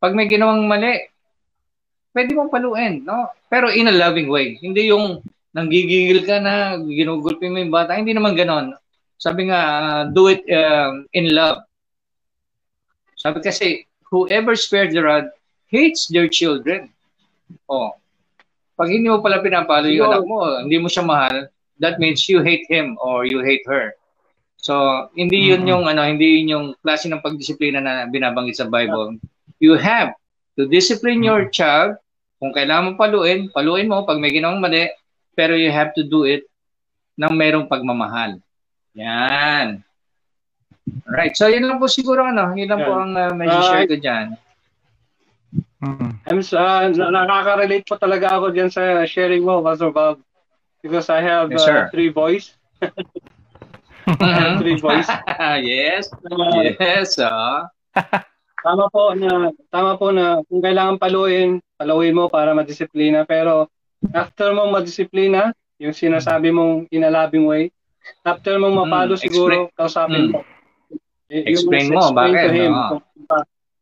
Pag 0.00 0.16
may 0.16 0.26
ginawang 0.26 0.66
mali, 0.66 0.98
pwede 2.16 2.30
mong 2.34 2.50
paluin, 2.50 3.04
no? 3.04 3.30
Pero 3.50 3.70
in 3.70 3.90
a 3.90 3.94
loving 3.94 4.26
way. 4.26 4.56
Hindi 4.58 4.90
yung 4.90 5.22
nanggigigil 5.54 6.26
ka 6.26 6.42
na, 6.42 6.80
ginugulpi 6.82 7.46
mo 7.46 7.62
yung 7.62 7.74
bata. 7.74 7.94
Hindi 7.94 8.10
naman 8.10 8.34
ganon. 8.34 8.74
Sabi 9.14 9.48
nga, 9.48 9.60
uh, 9.62 10.02
do 10.10 10.26
it 10.26 10.42
uh, 10.50 10.98
in 11.14 11.30
love. 11.30 11.62
Sabi 13.14 13.38
kasi, 13.40 13.86
whoever 14.10 14.58
spares 14.58 14.90
the 14.90 15.00
rod 15.00 15.30
hates 15.70 16.10
their 16.10 16.26
children. 16.26 16.90
Oh. 17.70 17.94
Pag 18.74 18.90
hindi 18.90 19.06
mo 19.06 19.22
pala 19.22 19.38
pinapalo 19.38 19.86
yung 19.86 20.10
anak 20.10 20.26
mo, 20.26 20.42
hindi 20.58 20.82
mo 20.82 20.90
siya 20.90 21.06
mahal, 21.06 21.46
that 21.80 21.98
means 21.98 22.28
you 22.28 22.42
hate 22.42 22.66
him 22.70 22.98
or 23.00 23.26
you 23.26 23.42
hate 23.42 23.64
her. 23.66 23.94
So, 24.64 25.06
hindi 25.12 25.52
yun 25.52 25.64
mm-hmm. 25.64 25.72
yung 25.76 25.84
ano, 25.84 26.02
hindi 26.06 26.40
yun 26.40 26.48
yung 26.48 26.66
klase 26.80 27.10
ng 27.10 27.20
pagdisiplina 27.20 27.84
na 27.84 28.08
binabanggit 28.08 28.56
sa 28.56 28.70
Bible. 28.70 29.20
You 29.60 29.76
have 29.76 30.16
to 30.56 30.64
discipline 30.64 31.20
your 31.20 31.48
mm-hmm. 31.48 31.56
child. 31.56 32.00
Kung 32.40 32.56
kailangan 32.56 32.84
mo 32.84 33.00
paluin, 33.00 33.52
paluin 33.52 33.88
mo 33.88 34.08
pag 34.08 34.20
may 34.20 34.32
ginawang 34.32 34.64
mali, 34.64 34.88
pero 35.36 35.52
you 35.56 35.68
have 35.68 35.92
to 35.96 36.04
do 36.04 36.24
it 36.24 36.48
nang 37.16 37.36
merong 37.36 37.68
pagmamahal. 37.68 38.40
Yan. 38.96 39.84
Right. 41.08 41.36
So, 41.36 41.48
yun 41.48 41.68
lang 41.68 41.80
po 41.80 41.88
siguro 41.88 42.24
ano, 42.24 42.52
yun 42.56 42.68
lang 42.68 42.80
yeah. 42.84 42.88
po 42.88 42.92
ang 42.96 43.12
uh, 43.16 43.32
medyo 43.36 43.58
uh, 43.60 43.68
share 43.68 43.88
ko 43.88 43.96
diyan. 44.00 44.26
I'm 45.84 46.40
uh, 46.40 46.88
nakaka-relate 46.88 47.84
po 47.84 48.00
talaga 48.00 48.32
ako 48.40 48.56
diyan 48.56 48.72
sa 48.72 49.04
sharing 49.04 49.44
mo, 49.44 49.60
Pastor 49.60 49.92
Bob 49.92 50.24
because 50.84 51.08
I 51.08 51.24
have 51.24 51.48
yes, 51.48 51.64
uh, 51.64 51.88
three 51.88 52.12
boys. 52.12 52.52
I 52.84 54.28
have 54.36 54.60
three 54.60 54.76
boys. 54.76 55.08
yes. 55.64 56.12
Uh, 56.12 56.76
yes, 56.76 57.16
oh. 57.16 57.64
tama 58.64 58.88
po 58.92 59.16
na 59.16 59.48
tama 59.72 59.96
po 59.96 60.12
na 60.12 60.44
kung 60.44 60.60
kailangan 60.60 61.00
paluin, 61.00 61.56
paluin 61.80 62.12
mo 62.12 62.28
para 62.28 62.52
madisiplina 62.52 63.24
pero 63.24 63.72
after 64.12 64.52
mo 64.52 64.68
madisiplina, 64.68 65.56
yung 65.80 65.96
sinasabi 65.96 66.52
mong 66.52 66.92
inalabing 66.92 67.48
way, 67.48 67.72
after 68.20 68.60
mo 68.60 68.68
mapalo 68.68 69.16
mm, 69.16 69.22
siguro, 69.24 69.72
explain, 69.72 69.76
kausapin 69.80 70.24
mm. 70.28 70.32
mo. 70.36 70.40
Y- 71.32 71.48
explain 71.48 71.88
mo, 71.88 72.12
bakit? 72.12 72.52
Him, 72.52 72.72
no? 72.76 73.00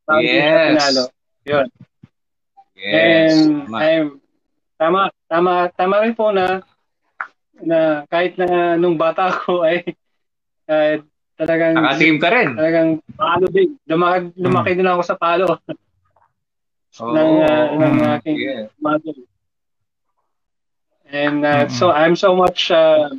kung, 0.07 0.23
yes. 0.23 0.79
Pinalo. 0.79 1.05
Yun. 1.43 1.67
Yes. 2.79 3.31
And 3.35 3.75
I'm, 3.75 4.07
tama, 4.79 5.11
tama, 5.27 5.71
tama 5.75 5.97
rin 6.07 6.15
po 6.15 6.31
na 6.31 6.63
na 7.63 8.05
kahit 8.11 8.37
na 8.37 8.77
nung 8.77 8.99
bata 8.99 9.31
ako 9.31 9.63
ay 9.69 9.95
uh, 10.69 11.01
talagang 11.39 11.75
Nakatim 11.75 12.17
ka 12.23 12.29
rin. 12.31 12.49
Talagang 12.55 12.91
palo 13.17 13.47
din. 13.51 13.79
Lumaki, 13.89 14.31
lumaki 14.39 14.71
hmm. 14.75 14.79
din 14.79 14.91
ako 14.91 15.03
sa 15.03 15.17
palo. 15.19 15.47
oh, 17.01 17.11
ng 17.11 17.33
uh, 17.43 17.67
ng 17.79 17.95
hmm. 17.99 18.13
aking 18.21 18.39
yeah. 18.39 18.67
mother. 18.79 19.17
And 21.13 21.45
uh, 21.45 21.69
mm-hmm. 21.69 21.77
so 21.77 21.93
I'm 21.93 22.17
so 22.17 22.33
much 22.33 22.73
uh, 22.73 23.13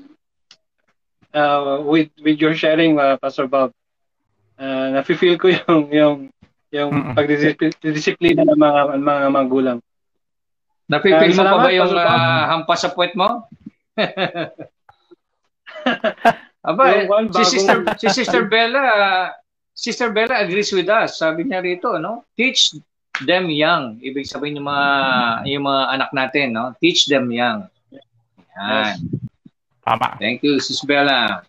uh, 1.30 1.78
with 1.86 2.10
with 2.26 2.42
your 2.42 2.58
sharing 2.58 2.98
uh, 2.98 3.22
Pastor 3.22 3.46
Bob. 3.46 3.70
Uh, 4.58 4.98
nafi-feel 4.98 5.38
ko 5.38 5.54
yung 5.62 5.94
yung 5.94 6.18
yung 6.74 6.90
mm-hmm. 6.90 7.14
pagdisiplina 7.14 8.50
ng 8.50 8.58
mga 8.58 8.82
mga 8.98 9.28
magulang. 9.30 9.80
Napi-feel 10.90 11.38
uh, 11.38 11.38
mo 11.38 11.44
pa 11.46 11.58
ba 11.62 11.70
yung 11.70 11.94
uh, 11.94 12.44
hampas 12.50 12.82
sa 12.82 12.90
puwet 12.90 13.14
mo? 13.14 13.46
Aba, 16.64 17.04
one, 17.12 17.28
si 17.36 17.60
Sister 17.60 17.84
si 18.00 18.08
Sister 18.24 18.48
Bella, 18.48 19.36
Sister 19.76 20.16
Bella 20.16 20.42
agrees 20.42 20.72
with 20.72 20.88
us. 20.88 21.20
Sabi 21.20 21.44
niya 21.44 21.60
rito, 21.60 22.00
no? 22.00 22.24
Teach 22.40 22.80
them 23.28 23.52
young. 23.52 24.00
Ibig 24.00 24.26
sabihin 24.26 24.64
yung 24.64 24.72
mga 24.72 24.88
yung 25.52 25.68
mga 25.68 25.84
anak 25.92 26.10
natin, 26.16 26.56
no? 26.56 26.72
Teach 26.80 27.12
them 27.12 27.28
young. 27.30 27.68
Yan. 28.58 28.96
Tama. 29.84 30.16
Thank 30.18 30.48
you, 30.48 30.58
Sister 30.64 30.88
Bella. 30.88 31.44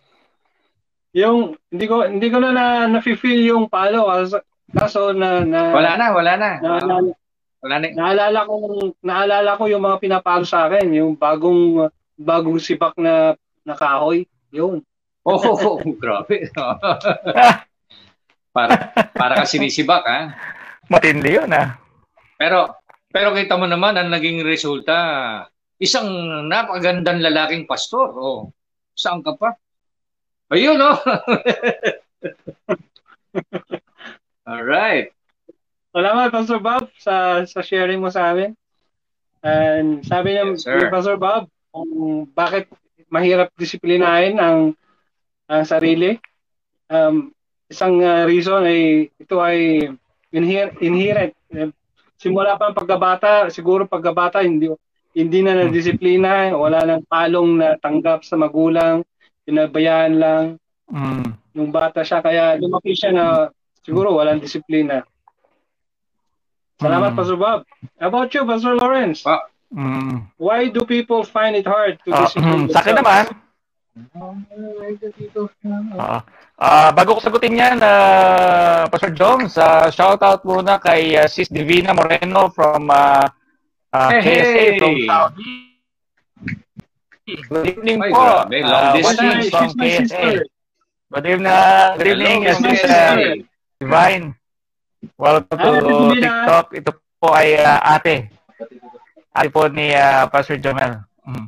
Yung 1.15 1.55
hindi 1.71 1.85
ko 1.87 2.03
hindi 2.03 2.27
ko 2.27 2.43
na 2.43 2.51
na, 2.51 2.65
na 2.91 2.99
feel 2.99 3.47
yung 3.47 3.71
palo 3.71 4.11
kaso 4.75 5.15
na, 5.15 5.47
na 5.47 5.71
Wala 5.71 5.95
na, 5.95 6.05
wala 6.11 6.33
na. 6.35 6.49
na, 6.59 6.69
na 6.83 6.95
wala 7.63 7.75
na. 7.79 7.87
Naalala 7.95 8.39
ko 8.43 8.53
naalala 8.99 9.55
ko 9.55 9.63
yung 9.71 9.87
mga 9.87 10.03
pinapalo 10.03 10.43
sa 10.43 10.67
akin, 10.67 10.91
yung 10.91 11.15
bagong 11.15 11.87
bagong 12.15 12.59
sibak 12.59 12.95
na 12.99 13.35
na 13.67 13.75
kahoy, 13.75 14.27
yun. 14.51 14.83
Oh, 15.25 15.41
oh, 15.41 15.57
oh 15.57 15.79
grabe. 15.97 16.49
para 18.55 18.73
para 19.11 19.33
kasi 19.43 19.59
sinisibak 19.59 20.03
ha. 20.07 20.31
Matindi 20.87 21.35
yun 21.35 21.51
ha. 21.51 21.75
Pero 22.37 22.77
pero 23.11 23.31
kita 23.31 23.55
mo 23.55 23.67
naman 23.67 23.95
ang 23.95 24.11
naging 24.11 24.43
resulta, 24.43 25.47
isang 25.79 26.07
napagandang 26.47 27.23
lalaking 27.23 27.65
pastor. 27.65 28.11
Oh, 28.15 28.51
saan 28.93 29.23
ka 29.23 29.35
pa? 29.39 29.55
Ayun 30.53 30.77
oh. 30.77 30.95
All 34.47 34.63
right. 34.63 35.09
Salamat 35.95 36.27
Pastor 36.27 36.59
Bob 36.59 36.91
sa 36.99 37.47
sa 37.47 37.63
sharing 37.63 38.03
mo 38.03 38.11
sa 38.11 38.35
amin. 38.35 38.51
And 39.41 40.03
sabi 40.03 40.35
niya 40.35 40.53
yes, 40.53 40.67
Pastor 40.91 41.15
Bob, 41.15 41.47
kung 41.75 42.23
bakit 42.31 42.71
mahirap 43.11 43.51
disiplinahin 43.59 44.39
ang, 44.39 44.71
ang 45.51 45.63
sarili. 45.67 46.15
Um, 46.87 47.35
isang 47.67 47.99
uh, 47.99 48.23
reason 48.23 48.63
ay 48.63 49.11
ito 49.19 49.43
ay 49.43 49.91
Inher- 50.35 50.75
inherent. 50.83 51.31
Eh, 51.51 51.71
Simula 52.15 52.55
pa 52.59 52.71
ang 52.71 52.75
pagkabata, 52.75 53.47
siguro 53.51 53.87
pagkabata, 53.87 54.39
hindi 54.43 54.71
hindi 55.15 55.39
na 55.39 55.55
na-disiplina, 55.55 56.51
wala 56.55 56.83
nang 56.83 57.03
palong 57.07 57.55
na 57.55 57.79
tanggap 57.79 58.27
sa 58.27 58.35
magulang, 58.35 59.03
pinabayaan 59.47 60.13
lang. 60.19 60.45
Mm. 60.91 61.27
Nung 61.55 61.71
bata 61.71 62.03
siya, 62.03 62.19
kaya 62.19 62.59
lumaki 62.59 62.91
siya 62.91 63.15
na 63.15 63.25
siguro 63.79 64.11
walang 64.11 64.43
disiplina. 64.43 65.07
Salamat, 66.83 67.15
Mm. 67.15 67.17
Pastor 67.19 67.39
Bob. 67.39 67.59
How 67.95 68.11
about 68.11 68.31
you, 68.35 68.43
Pastor 68.43 68.75
Lawrence? 68.75 69.23
Pa- 69.23 69.47
Mm. 69.73 70.29
Why 70.37 70.69
do 70.69 70.85
people 70.85 71.25
find 71.25 71.55
it 71.55 71.65
hard 71.65 71.97
to 72.05 72.09
Ah, 72.13 72.29
discipline 72.29 72.69
sa 72.69 72.79
akin 72.81 72.95
naman, 73.01 73.23
Oo. 75.95 76.17
Ah, 76.55 76.89
bago 76.91 77.15
ko 77.15 77.21
sagutin 77.23 77.55
yan, 77.55 77.79
uh, 77.79 78.87
Pastor 78.91 79.11
Jones, 79.11 79.55
uh, 79.55 79.87
shout 79.87 80.19
out 80.19 80.43
muna 80.43 80.79
kay 80.79 81.15
uh, 81.15 81.27
Sis 81.27 81.47
Divina 81.47 81.95
Moreno 81.95 82.51
from 82.51 82.91
uh, 82.91 83.23
uh, 83.91 84.09
Hey, 84.11 84.19
KSA 84.23 84.51
hey! 84.51 84.71
from 84.79 84.93
Saudi. 85.07 85.51
Good 87.25 87.65
evening 87.73 87.97
Ay, 88.03 88.11
po. 88.11 88.21
grabe, 88.21 88.57
long 88.61 88.83
Uh, 88.83 88.93
distance. 88.93 89.17
watching 89.17 89.31
She's 89.41 89.51
from 89.51 89.67
my 89.75 89.89
sister. 89.89 90.15
KSA. 90.15 90.43
Good 91.05 91.25
evening, 91.25 91.55
good 91.97 92.07
evening, 92.07 92.39
Hello, 92.43 92.51
uh, 92.51 92.61
Sis 92.61 92.81
uh, 92.83 93.15
Divine. 93.79 94.25
Welcome 95.15 95.55
to. 95.55 95.71
TikTok. 96.13 96.65
Ito 96.73 96.89
po 97.17 97.27
ay 97.31 97.55
uh, 97.55 97.79
ate. 97.95 98.27
Ate 99.35 99.51
po 99.51 99.67
ni 99.67 99.91
uh, 99.91 100.31
Pastor 100.31 100.55
Jomel. 100.55 101.03
Mm. 101.27 101.47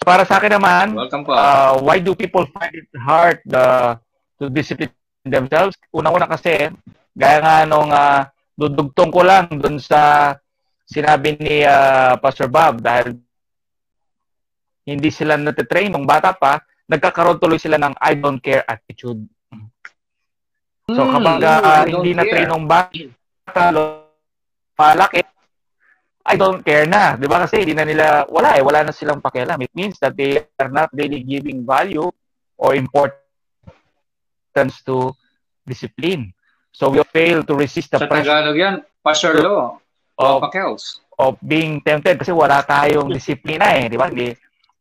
So 0.00 0.02
para 0.08 0.24
sa 0.24 0.40
akin 0.40 0.56
naman, 0.56 0.96
Welcome 0.96 1.28
po. 1.28 1.36
uh, 1.36 1.76
why 1.84 2.00
do 2.00 2.16
people 2.16 2.48
find 2.56 2.72
it 2.72 2.88
hard 2.96 3.44
uh, 3.52 4.00
to 4.40 4.48
discipline 4.48 4.94
themselves? 5.28 5.76
Una-una 5.92 6.24
kasi, 6.24 6.72
gaya 7.12 7.38
nga 7.44 7.68
nung 7.68 7.92
uh, 7.92 8.24
dudugtong 8.56 9.12
ko 9.12 9.20
lang 9.20 9.46
dun 9.60 9.76
sa 9.76 10.32
sinabi 10.88 11.36
ni 11.36 11.68
uh, 11.68 12.16
Pastor 12.16 12.48
Bob 12.48 12.80
dahil 12.80 13.20
hindi 14.88 15.12
sila 15.12 15.36
natitrain 15.36 15.92
nung 15.92 16.08
bata 16.08 16.32
pa, 16.32 16.64
nagkakaroon 16.88 17.36
tuloy 17.36 17.60
sila 17.60 17.76
ng 17.76 17.92
I 18.00 18.16
don't 18.16 18.40
care 18.40 18.64
attitude. 18.64 19.20
So 20.88 21.04
Hmm, 21.04 21.12
kapag 21.12 21.44
uh, 21.44 21.84
hindi 21.84 22.16
na-train 22.16 22.48
care. 22.48 22.52
nung 22.56 22.64
bata, 22.64 23.04
malaki, 24.72 25.20
I 26.28 26.36
don't 26.36 26.60
care 26.60 26.84
na. 26.84 27.16
Di 27.16 27.24
ba? 27.24 27.48
Kasi 27.48 27.64
hindi 27.64 27.72
na 27.72 27.88
nila, 27.88 28.28
wala 28.28 28.52
eh, 28.52 28.62
wala 28.62 28.84
na 28.84 28.92
silang 28.92 29.24
pakialam. 29.24 29.56
It 29.64 29.72
means 29.72 29.96
that 30.04 30.12
they 30.12 30.44
are 30.60 30.68
not 30.68 30.92
really 30.92 31.24
giving 31.24 31.64
value 31.64 32.12
or 32.60 32.76
importance 32.76 33.24
to 34.84 35.16
discipline. 35.64 36.36
So 36.76 36.92
we 36.92 37.00
fail 37.08 37.40
to 37.48 37.54
resist 37.56 37.96
the 37.96 37.98
Sa 37.98 38.06
pressure 38.06 38.28
Tagalog 38.28 38.56
yan, 38.60 38.76
Pastor 39.00 39.40
Lo. 39.40 39.80
of, 40.20 40.42
Pakels. 40.52 41.00
of 41.16 41.40
being 41.40 41.80
tempted 41.80 42.20
kasi 42.20 42.30
wala 42.34 42.60
tayong 42.60 43.08
disiplina 43.08 43.72
eh. 43.78 43.88
Di 43.88 43.96
ba? 43.96 44.12
Hindi, 44.12 44.36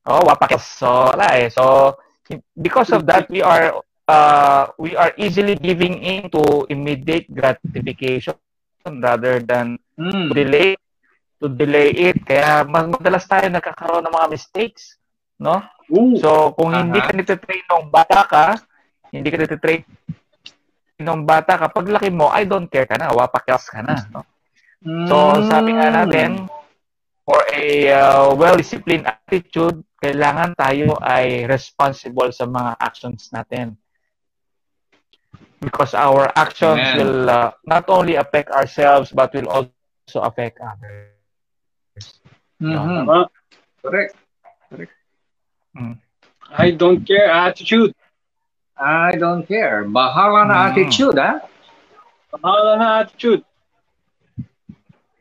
oh, 0.06 0.28
wapakos. 0.28 0.84
So, 0.84 1.16
wala 1.16 1.32
eh. 1.38 1.48
So, 1.48 1.96
because 2.60 2.92
of 2.92 3.08
that, 3.08 3.32
we 3.32 3.40
are 3.40 3.80
uh, 4.10 4.68
we 4.78 4.96
are 4.96 5.14
easily 5.16 5.56
giving 5.56 6.04
in 6.04 6.28
to 6.32 6.66
immediate 6.68 7.30
gratification 7.32 8.36
rather 8.88 9.40
than 9.40 9.80
to 10.00 10.32
delay 10.32 10.76
to 11.42 11.48
delay 11.50 11.94
it. 11.94 12.18
Kaya 12.26 12.66
mas 12.66 12.90
madalas 12.90 13.26
tayo 13.30 13.46
nagkakaroon 13.50 14.06
ng 14.06 14.16
mga 14.16 14.32
mistakes, 14.34 14.98
no? 15.38 15.62
Ooh. 15.94 16.18
So, 16.20 16.54
kung 16.58 16.74
hindi 16.74 17.00
Aha. 17.00 17.08
ka 17.08 17.14
nititrain 17.16 17.66
nung 17.70 17.88
bata 17.88 18.22
ka, 18.28 18.46
hindi 19.14 19.30
ka 19.32 19.38
nititrain 19.40 19.82
nung 20.98 21.24
bata 21.24 21.56
ka, 21.62 21.70
pag 21.70 21.88
laki 21.88 22.10
mo, 22.10 22.34
I 22.34 22.44
don't 22.44 22.68
care 22.68 22.90
ka 22.90 22.98
na, 22.98 23.14
wapakyas 23.14 23.70
ka 23.70 23.86
na, 23.86 24.02
no? 24.10 24.26
So, 25.06 25.46
sabi 25.46 25.78
nga 25.78 25.94
natin, 25.94 26.50
for 27.28 27.42
a 27.54 27.66
uh, 27.92 28.26
well-disciplined 28.34 29.06
attitude, 29.06 29.84
kailangan 30.00 30.56
tayo 30.56 30.96
ay 31.02 31.46
responsible 31.50 32.30
sa 32.32 32.46
mga 32.46 32.78
actions 32.80 33.30
natin. 33.34 33.76
Because 35.58 35.98
our 35.98 36.30
actions 36.38 36.78
Amen. 36.78 36.98
will 37.02 37.18
uh, 37.30 37.50
not 37.66 37.90
only 37.90 38.16
affect 38.16 38.54
ourselves, 38.54 39.10
but 39.10 39.34
will 39.34 39.50
also 39.50 40.20
affect 40.22 40.62
others. 40.62 41.17
Mhm. 42.58 43.06
Tama. 43.06 43.30
Correct. 43.82 44.14
I 46.58 46.72
don't 46.74 47.06
care 47.06 47.30
attitude. 47.30 47.94
I 48.78 49.14
don't 49.18 49.46
care. 49.46 49.86
Bahala 49.86 50.48
na 50.48 50.56
Mm. 50.56 50.66
attitude, 50.72 51.18
ha? 51.18 51.42
Bahala 52.34 52.72
na 52.78 52.88
attitude. 53.04 53.44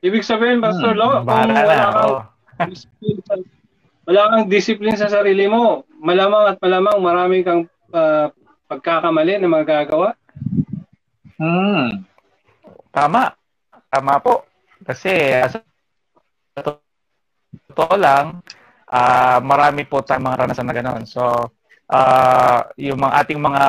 Ibig 0.01 0.23
sabihin, 0.23 0.63
Pastor 0.63 0.93
Hmm, 0.95 1.01
Lo, 1.01 1.07
kung 1.25 1.27
wala 1.27 1.85
kang, 2.57 2.71
discipline 2.71 3.21
sa- 3.27 3.49
wala 4.07 4.23
kang 4.31 4.45
discipline 4.47 4.97
sa 4.97 5.11
sarili 5.11 5.51
mo, 5.51 5.83
malamang 5.99 6.55
at 6.55 6.57
malamang 6.63 7.01
marami 7.03 7.43
kang 7.43 7.67
ah, 7.91 8.29
pagkakamali 8.69 9.41
na 9.41 9.49
magagawa. 9.51 10.15
Hmm. 11.41 12.05
Tama. 12.93 13.35
Tama 13.93 14.21
po. 14.21 14.45
Kasi 14.85 15.11
uh, 15.37 15.49
to- 16.61 16.86
totoo 17.77 18.01
lang, 18.01 18.41
ah, 18.89 19.37
marami 19.45 19.85
po 19.85 20.01
tayong 20.01 20.25
mga 20.25 20.41
ranasan 20.41 20.65
na 20.65 20.73
gano'n. 20.73 21.05
So, 21.05 21.53
ah, 21.93 22.65
yung 22.81 22.97
mga 22.97 23.15
ating 23.21 23.37
mga, 23.37 23.63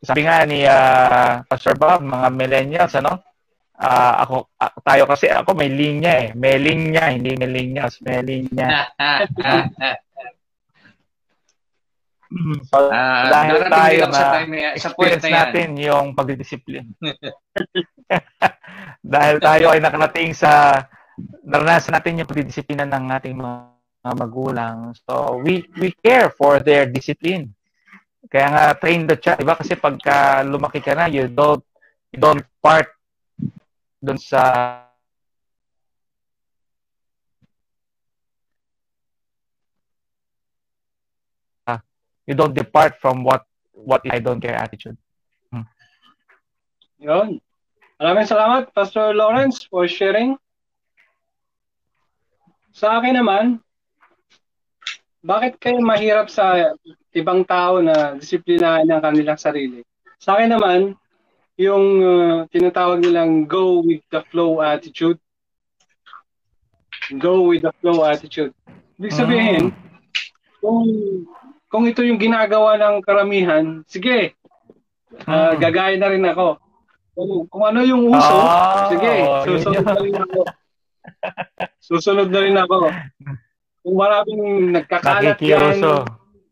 sabi 0.00 0.20
nga 0.24 0.48
ni 0.48 0.64
ah, 0.64 1.44
Pastor 1.44 1.76
Bob, 1.76 2.00
mga 2.00 2.32
millennials, 2.32 2.96
ano? 2.96 3.20
Ah, 3.76 4.24
ako, 4.24 4.48
ako, 4.56 4.76
tayo 4.80 5.02
kasi, 5.04 5.28
ako 5.28 5.52
may 5.52 5.68
linya 5.68 6.12
eh. 6.24 6.28
May 6.32 6.56
linya, 6.56 7.12
hindi 7.12 7.36
millennials, 7.36 8.00
may 8.00 8.24
linya. 8.24 8.88
So, 12.66 12.90
Ah, 12.90 13.30
dahil 13.30 13.62
tayo 13.70 14.10
ako 14.10 14.14
sa 14.16 14.24
na 14.26 14.34
time 14.40 14.50
na- 14.50 14.74
sa 14.74 14.90
point 14.90 15.12
experience 15.14 15.22
na 15.22 15.28
yan. 15.30 15.38
natin 15.38 15.68
yung 15.78 16.06
pagdidisiplin. 16.16 16.86
dahil 19.14 19.36
tayo 19.38 19.66
ay 19.70 19.78
nakarating 19.78 20.34
sa 20.34 20.82
naranasan 21.44 21.94
natin 21.94 22.20
yung 22.22 22.30
pagdidisiplina 22.30 22.86
ng 22.88 23.04
ating 23.14 23.36
mga, 23.36 23.72
magulang. 24.04 24.92
So, 25.08 25.40
we 25.40 25.64
we 25.80 25.88
care 26.04 26.28
for 26.28 26.60
their 26.60 26.84
discipline. 26.84 27.56
Kaya 28.28 28.52
nga 28.52 28.64
train 28.76 29.08
the 29.08 29.16
child, 29.16 29.40
'di 29.40 29.48
ba? 29.48 29.56
Kasi 29.56 29.80
pagka 29.80 30.44
lumaki 30.44 30.84
ka 30.84 30.92
na, 30.92 31.08
you 31.08 31.24
don't 31.24 31.64
you 32.12 32.20
don't 32.20 32.44
part 32.60 32.92
dun 34.04 34.20
sa 34.20 34.84
you 42.28 42.36
don't 42.36 42.52
depart 42.52 43.00
from 43.00 43.24
what 43.24 43.48
what 43.72 44.04
I 44.08 44.20
don't 44.20 44.40
care 44.40 44.56
attitude. 44.56 45.00
Yun. 47.00 47.40
Maraming 48.00 48.28
salamat, 48.28 48.72
Pastor 48.72 49.12
Lawrence, 49.12 49.68
for 49.68 49.84
sharing. 49.84 50.40
Sa 52.74 52.98
akin 52.98 53.14
naman, 53.14 53.62
bakit 55.22 55.62
kayo 55.62 55.78
mahirap 55.78 56.26
sa 56.26 56.74
ibang 57.14 57.46
tao 57.46 57.78
na 57.78 58.18
disiplinahan 58.18 58.90
ang 58.90 58.98
kanilang 59.00 59.38
sarili? 59.38 59.86
Sa 60.18 60.34
akin 60.34 60.50
naman, 60.50 60.98
yung 61.54 61.86
uh, 62.02 62.36
tinatawag 62.50 62.98
nilang 62.98 63.46
go 63.46 63.78
with 63.78 64.02
the 64.10 64.26
flow 64.34 64.58
attitude. 64.58 65.22
Go 67.14 67.46
with 67.46 67.62
the 67.62 67.70
flow 67.78 68.02
attitude. 68.02 68.50
Ibig 68.98 69.14
sabihin, 69.14 69.70
kung 70.58 70.82
kung 71.70 71.86
ito 71.86 72.02
yung 72.02 72.18
ginagawa 72.18 72.74
ng 72.74 73.02
karamihan, 73.06 73.86
sige, 73.86 74.34
ah, 75.30 75.54
Mm. 75.54 75.62
gagaya 75.62 75.94
na 75.94 76.10
rin 76.10 76.26
ako. 76.26 76.58
Kung, 77.14 77.32
kung 77.46 77.64
ano 77.70 77.86
yung 77.86 78.10
uso, 78.10 78.34
Ah, 78.34 78.90
sige, 78.90 79.14
susunod 79.46 79.86
na 79.86 79.94
rin 79.98 80.14
ako. 80.18 80.42
Susunod 81.78 82.28
na 82.28 82.40
rin 82.40 82.56
ako. 82.56 82.88
Kung 83.84 83.96
maraming 83.96 84.42
nagkakalat 84.72 85.36
yan, 85.38 85.76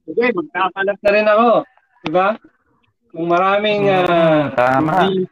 sige, 0.04 0.24
magkakalat 0.30 0.98
na 1.00 1.10
rin 1.10 1.26
ako. 1.26 1.48
Diba? 2.02 2.28
Kung 3.08 3.26
maraming 3.28 3.88
ah, 3.88 4.48
tama. 4.52 5.08
hindi, 5.08 5.28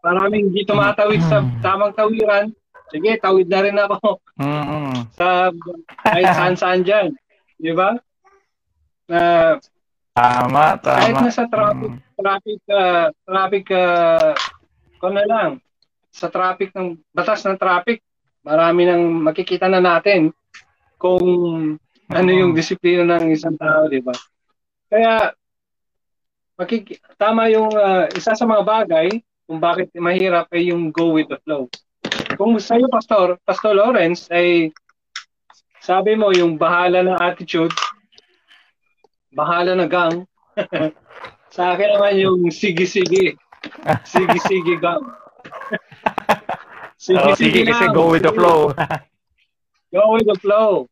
maraming 0.00 0.42
hindi 0.48 0.62
tumatawid 0.62 1.20
sa 1.22 1.40
Mm. 1.40 1.60
tamang 1.60 1.92
tawiran, 1.92 2.46
sige, 2.88 3.16
tawid 3.16 3.48
na 3.48 3.60
rin 3.60 3.76
ako 3.76 4.20
Mm-mm. 4.36 4.92
sa 5.18 5.48
kahit 6.04 6.28
saan-saan 6.30 6.84
dyan. 6.84 7.12
Di 7.56 7.72
ba? 7.72 7.96
Na 9.08 9.20
Tama, 10.14 10.78
tama. 10.78 10.94
kahit 10.94 11.16
na 11.18 11.28
sa 11.28 11.44
traffic, 11.44 11.90
Mm. 11.90 12.00
traffic, 12.14 12.60
uh, 12.70 13.06
traffic, 13.26 13.66
uh, 13.68 14.30
ko 14.96 15.10
na 15.10 15.24
lang, 15.26 15.50
sa 16.08 16.30
traffic 16.30 16.70
ng, 16.70 16.94
batas 17.10 17.42
ng 17.42 17.58
traffic, 17.58 17.98
marami 18.44 18.84
nang 18.84 19.24
makikita 19.24 19.66
na 19.66 19.80
natin 19.80 20.30
kung 21.00 21.24
ano 22.12 22.30
yung 22.30 22.52
disiplina 22.52 23.02
ng 23.04 23.32
isang 23.32 23.56
tao, 23.56 23.88
di 23.88 24.04
ba? 24.04 24.12
Kaya, 24.92 25.32
makik- 26.60 27.00
tama 27.16 27.48
yung 27.50 27.72
uh, 27.72 28.06
isa 28.12 28.36
sa 28.36 28.44
mga 28.44 28.62
bagay 28.62 29.08
kung 29.48 29.58
bakit 29.60 29.90
mahirap 29.96 30.48
ay 30.52 30.70
yung 30.70 30.92
go 30.92 31.16
with 31.16 31.28
the 31.32 31.40
flow. 31.44 31.68
Kung 32.36 32.56
sa'yo, 32.60 32.88
Pastor, 32.92 33.40
Pastor 33.44 33.76
Lawrence, 33.76 34.28
ay 34.28 34.70
sabi 35.84 36.16
mo 36.16 36.32
yung 36.32 36.56
bahala 36.56 37.04
ng 37.04 37.18
attitude, 37.20 37.72
bahala 39.32 39.76
na 39.76 39.84
gang. 39.84 40.24
Sa 41.54 41.76
akin 41.76 41.94
naman 41.94 42.18
yung 42.18 42.40
sige-sige. 42.50 43.36
Sige-sige 44.12 44.74
gang. 44.80 45.04
Sige-sige 47.04 47.60
oh, 47.60 47.66
kasi 47.68 47.84
go 47.92 48.04
with 48.08 48.24
the 48.24 48.32
flow. 48.32 48.72
go 49.92 50.04
with 50.16 50.24
the 50.24 50.38
flow. 50.40 50.88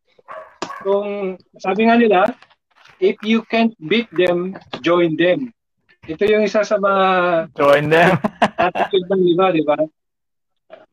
Kung 0.84 1.40
sabi 1.56 1.88
nga 1.88 1.96
nila, 1.96 2.20
if 3.00 3.16
you 3.24 3.40
can't 3.48 3.72
beat 3.80 4.12
them, 4.12 4.52
join 4.84 5.16
them. 5.16 5.48
Ito 6.04 6.20
yung 6.28 6.44
isa 6.44 6.68
sa 6.68 6.76
mga 6.76 7.04
join 7.56 7.88
them. 7.88 8.20
attitude 8.60 9.08
ng 9.08 9.22
iba, 9.32 9.46
di 9.56 9.64
ba? 9.64 9.78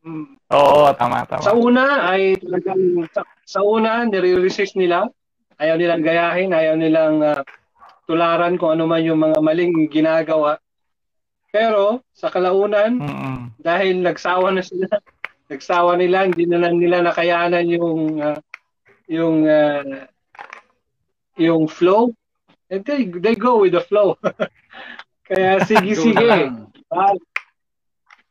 Mm. 0.00 0.40
Oo, 0.56 0.88
tama, 0.96 1.28
tama. 1.28 1.44
Sa 1.44 1.52
una 1.52 2.08
ay 2.08 2.40
talagang 2.40 3.04
sa, 3.12 3.20
sa 3.44 3.60
una 3.60 4.08
nire-resist 4.08 4.80
nila. 4.80 5.04
Ayaw 5.60 5.76
nilang 5.76 6.00
gayahin, 6.00 6.56
ayaw 6.56 6.80
nilang 6.80 7.20
uh, 7.20 7.44
tularan 8.08 8.56
kung 8.56 8.72
ano 8.72 8.88
man 8.88 9.04
yung 9.04 9.20
mga 9.20 9.36
maling 9.44 9.92
ginagawa. 9.92 10.56
Pero 11.50 12.06
sa 12.14 12.30
kalaunan, 12.30 13.02
Mm-mm. 13.02 13.38
dahil 13.58 14.02
nagsawa 14.02 14.54
na 14.54 14.62
sila, 14.62 14.86
nagsawa 15.52 15.98
nila, 15.98 16.30
hindi 16.30 16.46
na 16.46 16.62
lang 16.62 16.78
nila 16.78 17.02
nakayanan 17.02 17.66
yung 17.66 18.22
uh, 18.22 18.38
yung 19.10 19.44
uh, 19.44 20.06
yung 21.34 21.66
flow. 21.66 22.14
And 22.70 22.86
they, 22.86 23.10
they 23.10 23.34
go 23.34 23.58
with 23.58 23.74
the 23.74 23.82
flow. 23.82 24.14
Kaya 25.30 25.62
sige, 25.68 25.98
sige. 25.98 26.54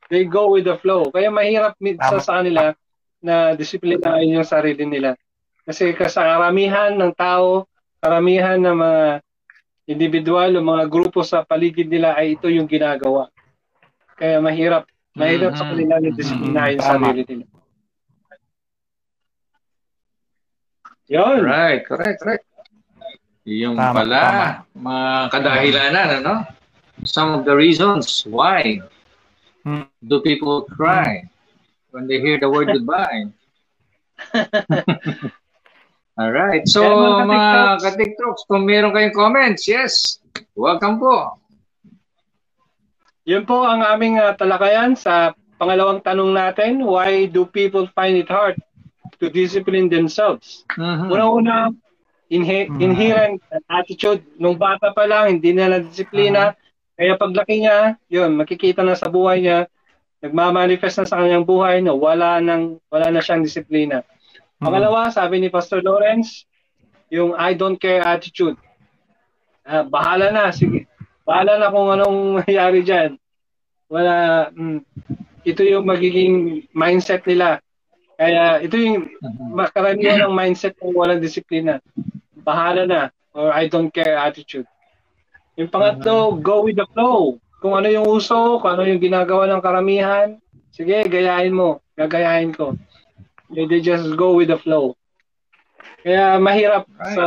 They 0.10 0.26
go 0.26 0.56
with 0.56 0.66
the 0.66 0.80
flow. 0.80 1.12
Kaya 1.12 1.28
mahirap 1.30 1.76
sa, 2.00 2.18
sa 2.24 2.34
kanila 2.40 2.74
na 3.20 3.54
disiplinahin 3.54 4.40
yung 4.40 4.48
sarili 4.48 4.88
nila. 4.88 5.14
Kasi 5.68 5.94
sa 6.08 6.24
karamihan 6.26 6.96
ng 6.96 7.14
tao, 7.14 7.68
karamihan 8.00 8.58
ng 8.58 8.74
mga 8.80 9.04
individual 9.90 10.54
o 10.54 10.62
mga 10.62 10.86
grupo 10.86 11.26
sa 11.26 11.42
paligid 11.42 11.90
nila 11.90 12.14
ay 12.14 12.38
ito 12.38 12.46
yung 12.46 12.70
ginagawa. 12.70 13.34
Kaya 14.14 14.38
mahirap. 14.38 14.86
Mahirap 15.18 15.58
mm-hmm. 15.58 15.66
sa 15.66 15.70
kanila 15.74 15.96
na 15.98 16.10
disiplinahin 16.14 16.78
mm-hmm. 16.78 17.02
sarili 17.02 17.24
nila. 17.26 17.46
Yun. 21.10 21.42
Right, 21.42 21.82
correct, 21.82 22.22
correct. 22.22 22.46
Yung 23.50 23.74
tama, 23.74 24.06
pala, 24.06 24.22
tama. 24.22 24.46
mga 24.78 25.08
kadahilanan, 25.34 26.08
ano? 26.22 26.34
some 27.04 27.32
of 27.32 27.46
the 27.46 27.56
reasons 27.56 28.26
why 28.28 28.82
hmm. 29.64 29.84
do 30.08 30.20
people 30.22 30.64
cry 30.64 31.24
when 31.92 32.08
they 32.08 32.20
hear 32.20 32.40
the 32.40 32.50
word 32.50 32.68
goodbye. 32.68 33.26
All 36.20 36.36
right. 36.36 36.68
So, 36.68 36.84
mga 36.84 37.80
katiktoks, 37.80 38.44
kung 38.52 38.68
meron 38.68 38.92
kayong 38.92 39.16
comments, 39.16 39.64
yes, 39.72 40.20
welcome 40.52 41.00
po. 41.00 41.40
Yun 43.24 43.48
po 43.48 43.64
ang 43.64 43.80
aming 43.88 44.20
uh, 44.20 44.36
talakayan 44.36 45.00
sa 45.00 45.32
pangalawang 45.56 46.04
tanong 46.04 46.36
natin, 46.36 46.84
why 46.84 47.32
do 47.32 47.48
people 47.48 47.88
find 47.96 48.20
it 48.20 48.28
hard 48.28 48.60
to 49.24 49.32
discipline 49.32 49.88
themselves? 49.88 50.68
Mm-hmm. 50.76 51.08
Una-una, 51.08 51.72
inhe- 52.28 52.68
mm-hmm. 52.68 52.84
inherent 52.84 53.40
attitude. 53.72 54.20
Nung 54.36 54.60
bata 54.60 54.92
pa 54.92 55.08
lang, 55.08 55.40
hindi 55.40 55.56
na 55.56 55.72
na-disiplina. 55.72 56.52
Mm-hmm 56.52 56.68
kaya 57.00 57.16
paglaki 57.16 57.64
niya, 57.64 57.96
yun, 58.12 58.36
makikita 58.36 58.84
na 58.84 58.92
sa 58.92 59.08
buhay 59.08 59.40
niya, 59.40 59.72
nagmamanifest 60.20 61.00
na 61.00 61.08
sa 61.08 61.24
kanyang 61.24 61.48
buhay 61.48 61.80
na 61.80 61.96
wala, 61.96 62.44
nang, 62.44 62.76
wala 62.92 63.08
na 63.08 63.24
siyang 63.24 63.40
disiplina. 63.40 64.04
Hmm. 64.60 64.68
Pangalawa, 64.68 65.08
sabi 65.08 65.40
ni 65.40 65.48
Pastor 65.48 65.80
Lawrence, 65.80 66.44
yung 67.08 67.32
I 67.40 67.56
don't 67.56 67.80
care 67.80 68.04
attitude. 68.04 68.60
Uh, 69.64 69.88
bahala 69.88 70.36
na, 70.36 70.52
sige. 70.52 70.86
Bahala 71.24 71.56
na 71.56 71.72
kung 71.72 71.88
anong 71.88 72.20
mayari 72.44 72.84
dyan. 72.84 73.16
Wala, 73.88 74.52
mm, 74.52 74.84
ito 75.48 75.62
yung 75.64 75.88
magiging 75.88 76.68
mindset 76.76 77.24
nila. 77.24 77.64
Kaya 78.20 78.60
ito 78.60 78.76
yung 78.76 79.08
makaramihan 79.56 80.28
ng 80.28 80.36
mindset 80.36 80.76
ng 80.84 80.92
walang 80.92 81.24
disiplina. 81.24 81.80
Bahala 82.44 82.84
na 82.84 83.02
or 83.32 83.56
I 83.56 83.72
don't 83.72 83.96
care 83.96 84.20
attitude. 84.20 84.68
Yung 85.56 85.72
pangatlo, 85.72 86.36
go 86.36 86.68
with 86.68 86.76
the 86.76 86.88
flow. 86.92 87.40
Kung 87.64 87.80
ano 87.80 87.88
yung 87.88 88.08
uso, 88.08 88.60
kung 88.60 88.76
ano 88.76 88.84
yung 88.84 89.00
ginagawa 89.00 89.48
ng 89.48 89.64
karamihan, 89.64 90.36
sige, 90.72 91.00
gayahin 91.08 91.56
mo. 91.56 91.80
Gagayahin 91.96 92.52
ko. 92.52 92.76
They 93.50 93.82
just 93.82 94.16
go 94.16 94.38
with 94.38 94.54
the 94.54 94.62
flow. 94.62 94.94
Kaya 96.06 96.38
mahirap 96.38 96.86
sa 97.02 97.26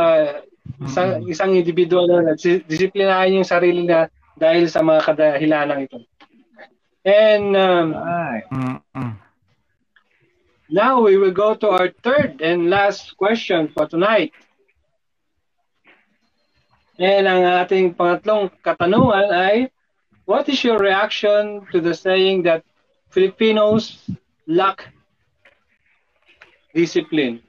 isang, 0.81 1.27
isang 1.27 1.51
individual 1.53 2.07
na 2.07 2.33
disiplinahin 2.39 3.43
yung 3.43 3.47
sarili 3.47 3.83
na 3.83 4.07
dahil 4.39 4.65
sa 4.71 4.81
mga 4.81 5.01
kadahilanang 5.03 5.85
ito. 5.85 5.99
And 7.03 7.51
um, 7.59 7.87
now 10.71 11.03
we 11.03 11.19
will 11.19 11.35
go 11.35 11.53
to 11.59 11.67
our 11.67 11.91
third 12.01 12.39
and 12.39 12.71
last 12.71 13.19
question 13.19 13.67
for 13.67 13.85
tonight. 13.91 14.31
And 16.95 17.27
ang 17.27 17.43
ating 17.43 17.99
pangatlong 17.99 18.53
katanungan 18.63 19.27
ay, 19.35 19.67
what 20.23 20.47
is 20.47 20.63
your 20.63 20.79
reaction 20.79 21.67
to 21.75 21.83
the 21.83 21.91
saying 21.91 22.47
that 22.47 22.63
Filipinos 23.11 24.07
lack 24.47 24.93
discipline? 26.73 27.41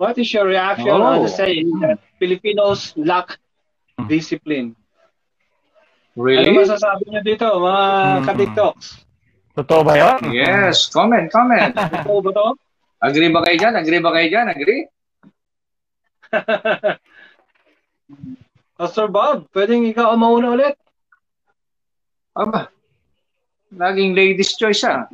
What 0.00 0.16
is 0.16 0.32
your 0.32 0.48
reaction 0.48 0.88
oh. 0.88 1.04
on 1.04 1.22
the 1.22 1.28
saying 1.28 1.78
that 1.84 2.00
Filipinos 2.18 2.96
lack 2.96 3.36
discipline? 4.08 4.74
Really? 6.16 6.48
Ano 6.48 6.64
masasabi 6.64 7.04
niyo 7.06 7.22
dito, 7.22 7.46
mga 7.46 7.84
hmm. 7.84 8.24
ka-TikToks? 8.26 8.86
Totoo 9.60 9.84
ba 9.84 9.94
yun? 10.00 10.32
Yes, 10.32 10.88
comment, 10.88 11.28
comment. 11.28 11.76
Totoo 11.76 12.24
ba 12.24 12.30
to? 12.32 12.46
Agree 13.00 13.28
ba 13.28 13.44
kayo 13.44 13.56
dyan? 13.60 13.74
Agree 13.76 14.00
ba 14.00 14.10
kayo 14.12 14.26
dyan? 14.28 14.46
Agree? 14.48 14.82
Pastor 18.80 19.12
Bob, 19.12 19.48
pwedeng 19.52 19.84
ikaw 19.84 20.16
ang 20.16 20.20
mauna 20.24 20.56
ulit. 20.56 20.76
Aba, 22.32 22.72
laging 23.74 24.16
ladies 24.16 24.56
choice 24.56 24.80
ah. 24.88 25.04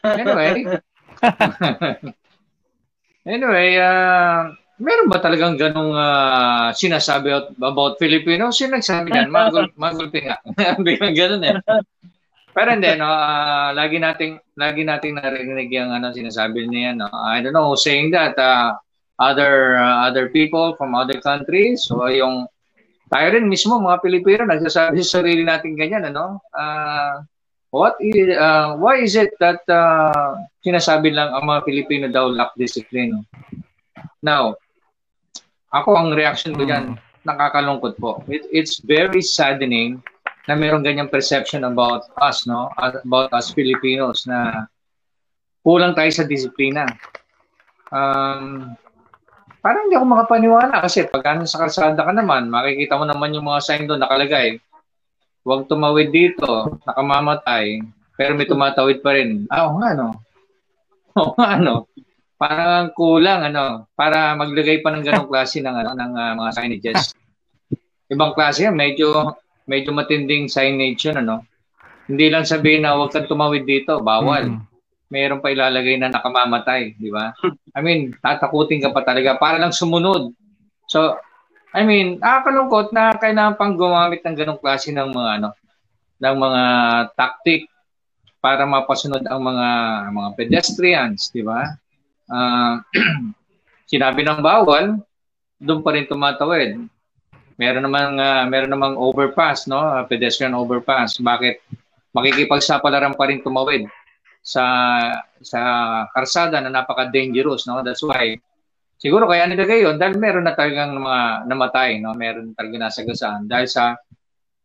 Anyway. 0.04 0.80
anyway, 3.34 3.78
uh, 3.78 4.54
meron 4.78 5.10
ba 5.10 5.18
talagang 5.18 5.58
ganong 5.58 5.94
uh, 5.94 6.70
sinasabi 6.74 7.34
about, 7.34 7.48
about 7.58 7.94
Filipino? 7.98 8.50
Sino 8.54 8.78
nagsabi 8.78 9.14
yan? 9.14 9.30
Magul 9.32 9.70
magulpi 9.74 10.26
nga. 10.26 10.38
Biglang 10.86 11.16
ganun 11.16 11.44
eh. 11.44 11.56
Pero 12.54 12.68
hindi, 12.74 12.90
no, 12.98 13.06
uh, 13.06 13.70
lagi 13.74 14.02
nating 14.02 14.34
lagi 14.58 14.82
nating 14.82 15.14
narinig 15.18 15.70
yung 15.70 15.94
ano 15.94 16.10
sinasabi 16.10 16.66
niya, 16.66 16.96
no. 16.96 17.06
I 17.10 17.38
don't 17.38 17.54
know 17.54 17.78
saying 17.78 18.10
that 18.10 18.34
uh, 18.34 18.74
other 19.18 19.76
uh, 19.76 20.06
other 20.06 20.30
people 20.30 20.74
from 20.78 20.94
other 20.94 21.20
countries 21.20 21.84
so 21.84 22.06
yung 22.06 22.46
tayo 23.10 23.34
rin 23.34 23.50
mismo 23.50 23.82
mga 23.82 24.00
Pilipino 24.00 24.42
nagsasabi 24.46 25.02
sa 25.02 25.20
sarili 25.20 25.42
natin 25.42 25.74
ganyan 25.74 26.14
ano 26.14 26.38
uh, 26.54 27.18
what 27.78 27.94
is 28.02 28.34
uh, 28.34 28.74
why 28.74 28.98
is 28.98 29.14
it 29.14 29.30
that 29.38 29.62
uh, 29.70 30.34
sinasabi 30.66 31.14
lang 31.14 31.30
ang 31.30 31.46
mga 31.46 31.62
Pilipino 31.62 32.10
daw 32.10 32.26
lack 32.26 32.50
discipline? 32.58 33.22
Now 34.18 34.58
ako 35.70 35.94
ang 35.94 36.10
reaction 36.18 36.58
ko 36.58 36.66
diyan 36.66 36.98
nakakalungkot 37.22 37.94
po. 38.02 38.24
It, 38.26 38.48
it's 38.50 38.82
very 38.82 39.22
saddening 39.22 40.02
na 40.48 40.56
mayroong 40.56 40.82
ganyang 40.82 41.12
perception 41.12 41.62
about 41.68 42.08
us 42.18 42.48
no? 42.48 42.72
About 42.80 43.30
us 43.36 43.52
Filipinos 43.52 44.24
na 44.24 44.66
kulang 45.60 45.92
tayo 45.92 46.08
sa 46.08 46.24
disiplina. 46.24 46.88
Um, 47.92 48.72
parang 49.60 49.88
hindi 49.88 50.00
ako 50.00 50.06
makapaniwala 50.08 50.80
kasi 50.80 51.04
pag 51.04 51.36
ano 51.36 51.44
sa 51.44 51.60
kalsada 51.60 52.00
ka 52.00 52.12
naman, 52.16 52.48
makikita 52.48 52.96
mo 52.96 53.04
naman 53.04 53.36
yung 53.36 53.44
mga 53.44 53.60
sign 53.60 53.84
doon 53.84 54.00
nakalagay. 54.00 54.56
Huwag 55.48 55.64
tumawid 55.64 56.12
dito, 56.12 56.76
nakamamatay, 56.84 57.80
pero 58.20 58.36
may 58.36 58.44
tumatawid 58.44 59.00
pa 59.00 59.16
rin. 59.16 59.48
Ah, 59.48 59.72
oo 59.72 59.80
nga, 59.80 59.96
no? 59.96 60.12
Oo 61.18 61.32
nga, 61.40 61.56
no? 61.56 61.88
Parang 62.36 62.92
kulang, 62.92 63.48
ano, 63.48 63.88
para 63.96 64.36
maglagay 64.36 64.84
pa 64.84 64.92
ng 64.92 65.02
ganong 65.08 65.30
klase 65.32 65.64
ng, 65.64 65.72
ano, 65.72 65.96
ng 65.96 66.12
uh, 66.12 66.32
mga 66.36 66.50
signages. 66.52 67.16
Ibang 68.12 68.36
klase 68.36 68.68
yan, 68.68 68.76
medyo, 68.76 69.32
medyo 69.64 69.96
matinding 69.96 70.52
signage 70.52 71.08
yun, 71.08 71.24
ano? 71.24 71.48
Hindi 72.04 72.28
lang 72.28 72.44
sabihin 72.44 72.84
na 72.84 73.00
huwag 73.00 73.16
kang 73.16 73.24
tumawid 73.24 73.64
dito, 73.64 74.04
bawal. 74.04 74.52
Mm 74.52 74.68
mayroon 75.08 75.40
pa 75.40 75.52
ilalagay 75.52 75.96
na 75.96 76.12
nakamamatay, 76.12 76.96
di 77.00 77.08
ba? 77.08 77.32
I 77.76 77.80
mean, 77.80 78.12
tatakutin 78.20 78.84
ka 78.84 78.92
pa 78.92 79.02
talaga 79.04 79.40
para 79.40 79.56
lang 79.56 79.72
sumunod. 79.72 80.32
So, 80.88 81.16
I 81.76 81.84
mean, 81.84 82.16
nakakalungkot 82.16 82.96
na 82.96 83.12
kailangan 83.20 83.60
pang 83.60 83.76
gumamit 83.76 84.24
ng 84.24 84.36
ganong 84.36 84.60
klase 84.60 84.88
ng 84.88 85.12
mga 85.12 85.30
ano, 85.42 85.50
ng 86.18 86.36
mga 86.40 86.62
tactic 87.12 87.68
para 88.40 88.64
mapasunod 88.64 89.20
ang 89.28 89.40
mga 89.42 89.68
mga 90.14 90.30
pedestrians, 90.38 91.28
di 91.28 91.44
ba? 91.44 91.76
Uh, 92.30 92.80
sinabi 93.92 94.24
ng 94.24 94.40
bawal, 94.40 94.96
doon 95.58 95.80
pa 95.84 95.90
rin 95.92 96.08
tumatawid. 96.08 96.80
Meron 97.58 97.84
namang 97.84 98.14
uh, 98.16 98.44
meron 98.46 98.70
namang 98.72 98.94
overpass, 98.94 99.66
no? 99.66 99.82
Uh, 99.82 100.06
pedestrian 100.06 100.54
overpass. 100.54 101.18
Bakit 101.18 101.60
makikipagsapalaran 102.14 103.18
pa 103.18 103.28
rin 103.28 103.42
tumawid 103.42 103.90
sa 104.40 104.64
sa 105.42 105.60
karsada 106.14 106.62
na 106.62 106.70
napaka-dangerous, 106.70 107.66
no? 107.66 107.82
That's 107.82 108.00
why 108.00 108.38
siguro 108.98 109.30
kaya 109.30 109.46
nilagay 109.46 109.86
yon 109.86 109.96
dahil 109.96 110.18
meron 110.18 110.44
na 110.44 110.58
talagang 110.58 110.98
mga 110.98 111.46
namatay, 111.46 112.02
no? 112.02 112.12
Meron 112.18 112.52
talaga 112.52 112.90
nasagasaan 112.90 113.46
dahil 113.46 113.70
sa 113.70 113.94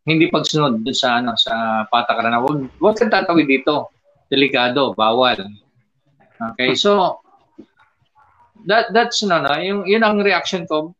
hindi 0.04 0.28
pagsunod 0.28 0.84
doon 0.84 0.98
sa 0.98 1.24
ano 1.24 1.38
sa 1.40 1.86
patakaran 1.88 2.34
na 2.34 2.44
wag 2.44 2.68
wag 2.82 2.98
kang 2.98 3.14
tatawid 3.14 3.48
dito. 3.48 3.94
Delikado, 4.28 4.98
bawal. 4.98 5.38
Okay, 6.58 6.74
so 6.74 7.22
that 8.66 8.90
that's 8.92 9.22
no 9.22 9.38
no 9.38 9.54
yung 9.62 9.86
yun 9.86 10.02
ang 10.02 10.20
reaction 10.20 10.66
ko. 10.66 10.98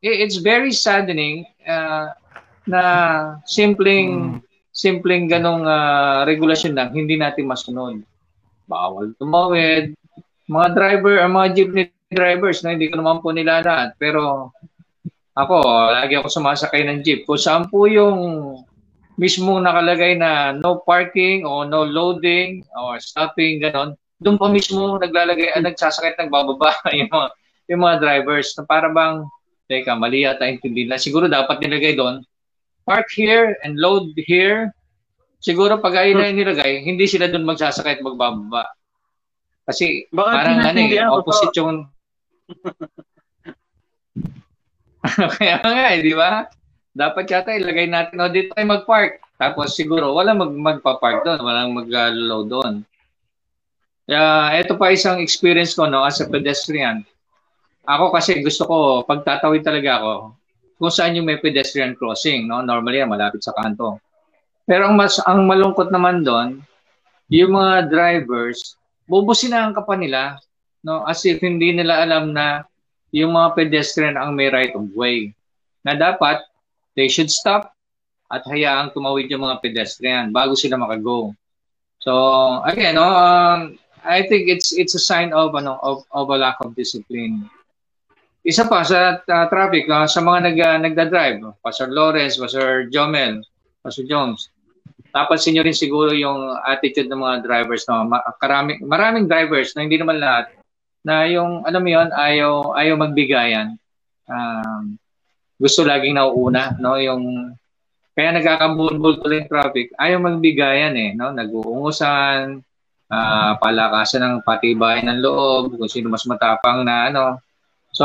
It's 0.00 0.40
very 0.40 0.72
saddening 0.72 1.44
uh, 1.66 2.14
na 2.64 2.82
simpleng 3.44 4.40
hmm. 4.40 4.46
simpleng 4.72 5.28
ganong 5.28 5.66
uh, 5.68 6.24
regulasyon 6.24 6.72
lang 6.74 6.90
hindi 6.96 7.20
natin 7.20 7.44
masunod. 7.44 8.00
Bawal 8.64 9.12
tumawid. 9.20 9.92
Mga 10.48 10.68
driver, 10.72 11.14
ang 11.20 11.36
mga 11.36 11.48
jeepney 11.52 11.97
drivers 12.08 12.64
na 12.64 12.72
hindi 12.72 12.88
ko 12.88 12.96
naman 13.00 13.20
po 13.20 13.32
nila 13.32 13.60
lahat 13.60 13.92
pero 14.00 14.52
ako, 15.38 15.56
lagi 15.94 16.18
ako 16.18 16.26
sumasakay 16.26 16.82
ng 16.82 17.06
jeep. 17.06 17.22
Kung 17.22 17.38
saan 17.38 17.70
po 17.70 17.86
yung 17.86 18.18
mismo 19.14 19.62
nakalagay 19.62 20.18
na 20.18 20.50
no 20.50 20.82
parking 20.82 21.46
o 21.46 21.62
no 21.62 21.86
loading 21.86 22.66
or 22.74 22.98
stopping, 22.98 23.62
ganon, 23.62 23.94
doon 24.18 24.34
pa 24.34 24.50
mismo 24.50 24.98
naglalagay, 24.98 25.54
at 25.54 25.62
nagsasakay 25.62 26.14
at 26.14 26.18
nagbababa 26.18 26.74
yung 26.98 27.06
mga, 27.06 27.28
yung 27.70 27.80
mga 27.86 27.96
drivers 28.02 28.50
na 28.58 28.66
para 28.66 28.90
bang, 28.90 29.22
teka, 29.70 29.94
mali 29.94 30.26
yata 30.26 30.50
intindi 30.50 30.90
na. 30.90 30.98
Siguro 30.98 31.30
dapat 31.30 31.62
nilagay 31.62 31.94
doon, 31.94 32.18
park 32.82 33.06
here 33.14 33.54
and 33.62 33.78
load 33.78 34.10
here. 34.26 34.74
Siguro 35.38 35.78
pag 35.78 36.02
ayun 36.02 36.18
na 36.18 36.34
nilagay, 36.34 36.82
hindi 36.82 37.06
sila 37.06 37.30
doon 37.30 37.46
magsasakay 37.46 38.00
at 38.00 38.02
magbababa. 38.02 38.74
Kasi 39.70 40.10
Baka 40.10 40.30
parang 40.34 40.58
ano 40.66 40.78
eh, 40.82 40.98
opposite 41.06 41.54
yung 41.62 41.86
Kaya 45.38 45.62
nga 45.62 45.94
eh, 45.94 46.02
di 46.02 46.14
ba? 46.16 46.48
Dapat 46.92 47.24
yata 47.30 47.54
ilagay 47.54 47.86
natin, 47.86 48.18
oh, 48.18 48.32
dito 48.32 48.56
tayo 48.56 48.66
mag-park. 48.66 49.22
Tapos 49.38 49.78
siguro, 49.78 50.10
wala 50.10 50.34
mag 50.34 50.50
magpa-park 50.50 51.22
doon, 51.22 51.40
walang 51.46 51.70
mag-load 51.70 52.50
doon. 52.50 52.74
Kaya 54.08 54.56
ito 54.58 54.74
pa 54.74 54.90
isang 54.90 55.20
experience 55.20 55.76
ko 55.76 55.86
no, 55.86 56.02
as 56.02 56.18
a 56.24 56.26
pedestrian. 56.26 57.04
Ako 57.84 58.10
kasi 58.10 58.40
gusto 58.40 58.64
ko, 58.64 58.76
pag 59.04 59.22
tatawid 59.22 59.62
talaga 59.62 60.00
ako, 60.00 60.12
kung 60.80 60.92
saan 60.92 61.14
yung 61.14 61.28
may 61.28 61.38
pedestrian 61.38 61.92
crossing, 61.92 62.48
no? 62.48 62.64
normally 62.64 63.04
malapit 63.04 63.44
sa 63.44 63.52
kanto. 63.52 64.00
Pero 64.64 64.88
ang, 64.88 64.96
mas, 64.96 65.20
ang 65.24 65.44
malungkot 65.44 65.92
naman 65.92 66.24
doon, 66.24 66.64
yung 67.28 67.52
mga 67.52 67.92
drivers, 67.92 68.80
bubusinahan 69.04 69.76
ka 69.76 69.84
pa 69.84 69.96
nila, 69.96 70.40
no? 70.88 71.04
as 71.04 71.20
if 71.28 71.44
hindi 71.44 71.76
nila 71.76 72.08
alam 72.08 72.32
na 72.32 72.64
yung 73.12 73.36
mga 73.36 73.52
pedestrian 73.56 74.16
ang 74.16 74.32
may 74.32 74.48
right 74.48 74.72
of 74.72 74.88
way. 74.96 75.32
Na 75.84 75.96
dapat, 75.96 76.44
they 76.96 77.08
should 77.08 77.28
stop 77.28 77.72
at 78.28 78.44
hayaang 78.44 78.92
tumawid 78.92 79.28
yung 79.32 79.44
mga 79.44 79.60
pedestrian 79.64 80.32
bago 80.32 80.52
sila 80.52 80.76
makago. 80.76 81.32
So, 82.04 82.12
again, 82.64 82.96
no, 83.00 83.08
um, 83.08 83.80
I 84.04 84.24
think 84.24 84.48
it's 84.48 84.70
it's 84.76 84.94
a 84.94 85.02
sign 85.02 85.32
of 85.32 85.56
ano 85.56 85.80
of, 85.82 86.04
of 86.12 86.30
a 86.30 86.38
lack 86.38 86.60
of 86.60 86.76
discipline. 86.76 87.48
Isa 88.46 88.64
pa 88.68 88.86
sa 88.86 89.18
uh, 89.18 89.46
traffic 89.50 89.90
uh, 89.90 90.06
sa 90.06 90.22
mga 90.22 90.38
nag 90.52 90.56
uh, 90.60 90.78
nagda-drive, 90.78 91.42
Pastor 91.60 91.90
Lawrence, 91.90 92.38
Pastor 92.38 92.86
Jomel, 92.92 93.42
Pastor 93.82 94.06
Jones. 94.06 94.52
Tapansin 95.08 95.56
niyo 95.56 95.64
rin 95.64 95.74
siguro 95.74 96.12
yung 96.12 96.52
attitude 96.68 97.08
ng 97.08 97.18
mga 97.18 97.48
drivers 97.48 97.88
no. 97.88 98.06
Karami, 98.38 98.76
maraming 98.84 99.24
drivers 99.24 99.72
na 99.72 99.88
hindi 99.88 99.96
naman 99.96 100.20
lahat 100.20 100.57
na 101.08 101.24
yung, 101.24 101.64
alam 101.64 101.80
mo 101.80 101.88
yun, 101.88 102.08
ayaw, 102.12 102.76
ayaw 102.76 102.94
magbigayan. 103.00 103.80
Um, 104.28 105.00
gusto 105.56 105.88
laging 105.88 106.20
nauuna, 106.20 106.76
no? 106.76 107.00
Yung, 107.00 107.56
kaya 108.12 108.36
nagkakabulbul 108.36 109.24
tuloy 109.24 109.40
yung 109.40 109.48
traffic. 109.48 109.88
Ayaw 109.96 110.20
magbigayan 110.20 110.92
eh, 110.92 111.16
no? 111.16 111.32
Nag-uungusan, 111.32 112.60
uh, 113.08 113.52
palakasan 113.56 114.20
ng 114.20 114.36
patibayan 114.44 115.08
ng 115.08 115.24
loob, 115.24 115.80
kung 115.80 115.88
sino 115.88 116.12
mas 116.12 116.28
matapang 116.28 116.84
na 116.84 117.08
ano. 117.08 117.40
So, 117.96 118.04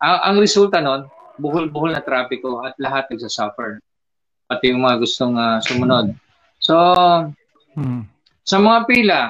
ang, 0.00 0.18
ang 0.24 0.36
resulta 0.40 0.80
nun, 0.80 1.04
buhol-buhol 1.36 1.92
na 1.92 2.04
trapiko 2.04 2.64
at 2.64 2.76
lahat 2.80 3.12
nagsasuffer. 3.12 3.80
Pati 4.48 4.72
yung 4.72 4.82
mga 4.82 4.96
gustong 4.98 5.36
uh, 5.36 5.60
sumunod. 5.60 6.16
So, 6.60 6.76
hmm. 7.76 8.04
sa 8.44 8.56
mga 8.60 8.78
pila, 8.88 9.20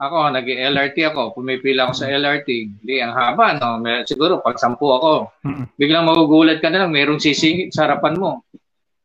ako, 0.00 0.32
nag-LRT 0.32 0.96
ako, 1.12 1.36
pumipila 1.36 1.84
ako 1.86 1.92
sa 1.92 2.08
LRT. 2.08 2.48
Hindi, 2.80 3.04
ang 3.04 3.12
haba, 3.12 3.60
no? 3.60 3.76
May, 3.76 4.08
siguro, 4.08 4.40
pag 4.40 4.56
sampu 4.56 4.88
ako, 4.88 5.28
biglang 5.76 6.08
magugulat 6.08 6.64
ka 6.64 6.72
na 6.72 6.84
lang, 6.84 6.90
merong 6.90 7.20
sisingit 7.20 7.76
sa 7.76 7.84
harapan 7.84 8.16
mo 8.16 8.48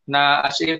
na 0.08 0.40
as 0.48 0.56
if 0.64 0.80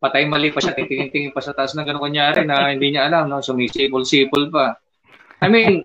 patay 0.00 0.24
mali 0.24 0.48
pa 0.48 0.64
siya, 0.64 0.72
titingin-tingin 0.72 1.36
pa 1.36 1.44
sa 1.44 1.52
taas 1.52 1.76
ng 1.76 1.84
gano'n 1.84 2.00
kunyari 2.00 2.48
na 2.48 2.72
hindi 2.72 2.96
niya 2.96 3.12
alam, 3.12 3.28
no? 3.28 3.44
sumisipol-sipol 3.44 4.48
pa. 4.48 4.80
I 5.44 5.52
mean, 5.52 5.84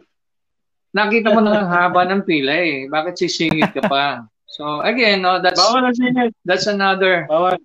nakita 0.95 1.35
mo 1.35 1.43
na 1.43 1.59
ang 1.59 1.67
haba 1.67 2.07
ng 2.07 2.23
pila 2.23 2.55
eh. 2.55 2.87
Bakit 2.87 3.13
sisingit 3.19 3.75
ka 3.75 3.83
pa? 3.83 4.23
So 4.47 4.79
again, 4.79 5.19
no, 5.19 5.43
that's 5.43 5.59
Bawal 5.59 5.91
na 5.91 6.31
that's 6.47 6.71
another 6.71 7.27
Bawal. 7.27 7.59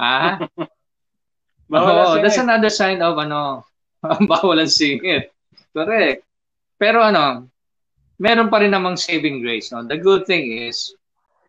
Ah? 0.00 0.40
Bawal 1.72 2.16
oh, 2.16 2.16
that's 2.24 2.40
another 2.40 2.72
sign 2.72 3.04
of 3.04 3.20
ano, 3.20 3.68
bawal 4.30 4.58
ang 4.58 4.70
singit. 4.70 5.30
Correct. 5.72 6.26
Pero 6.76 7.00
ano, 7.00 7.46
meron 8.18 8.50
pa 8.50 8.60
rin 8.60 8.74
namang 8.74 8.98
saving 8.98 9.40
grace. 9.40 9.70
No? 9.70 9.86
The 9.86 9.98
good 9.98 10.26
thing 10.26 10.50
is, 10.50 10.94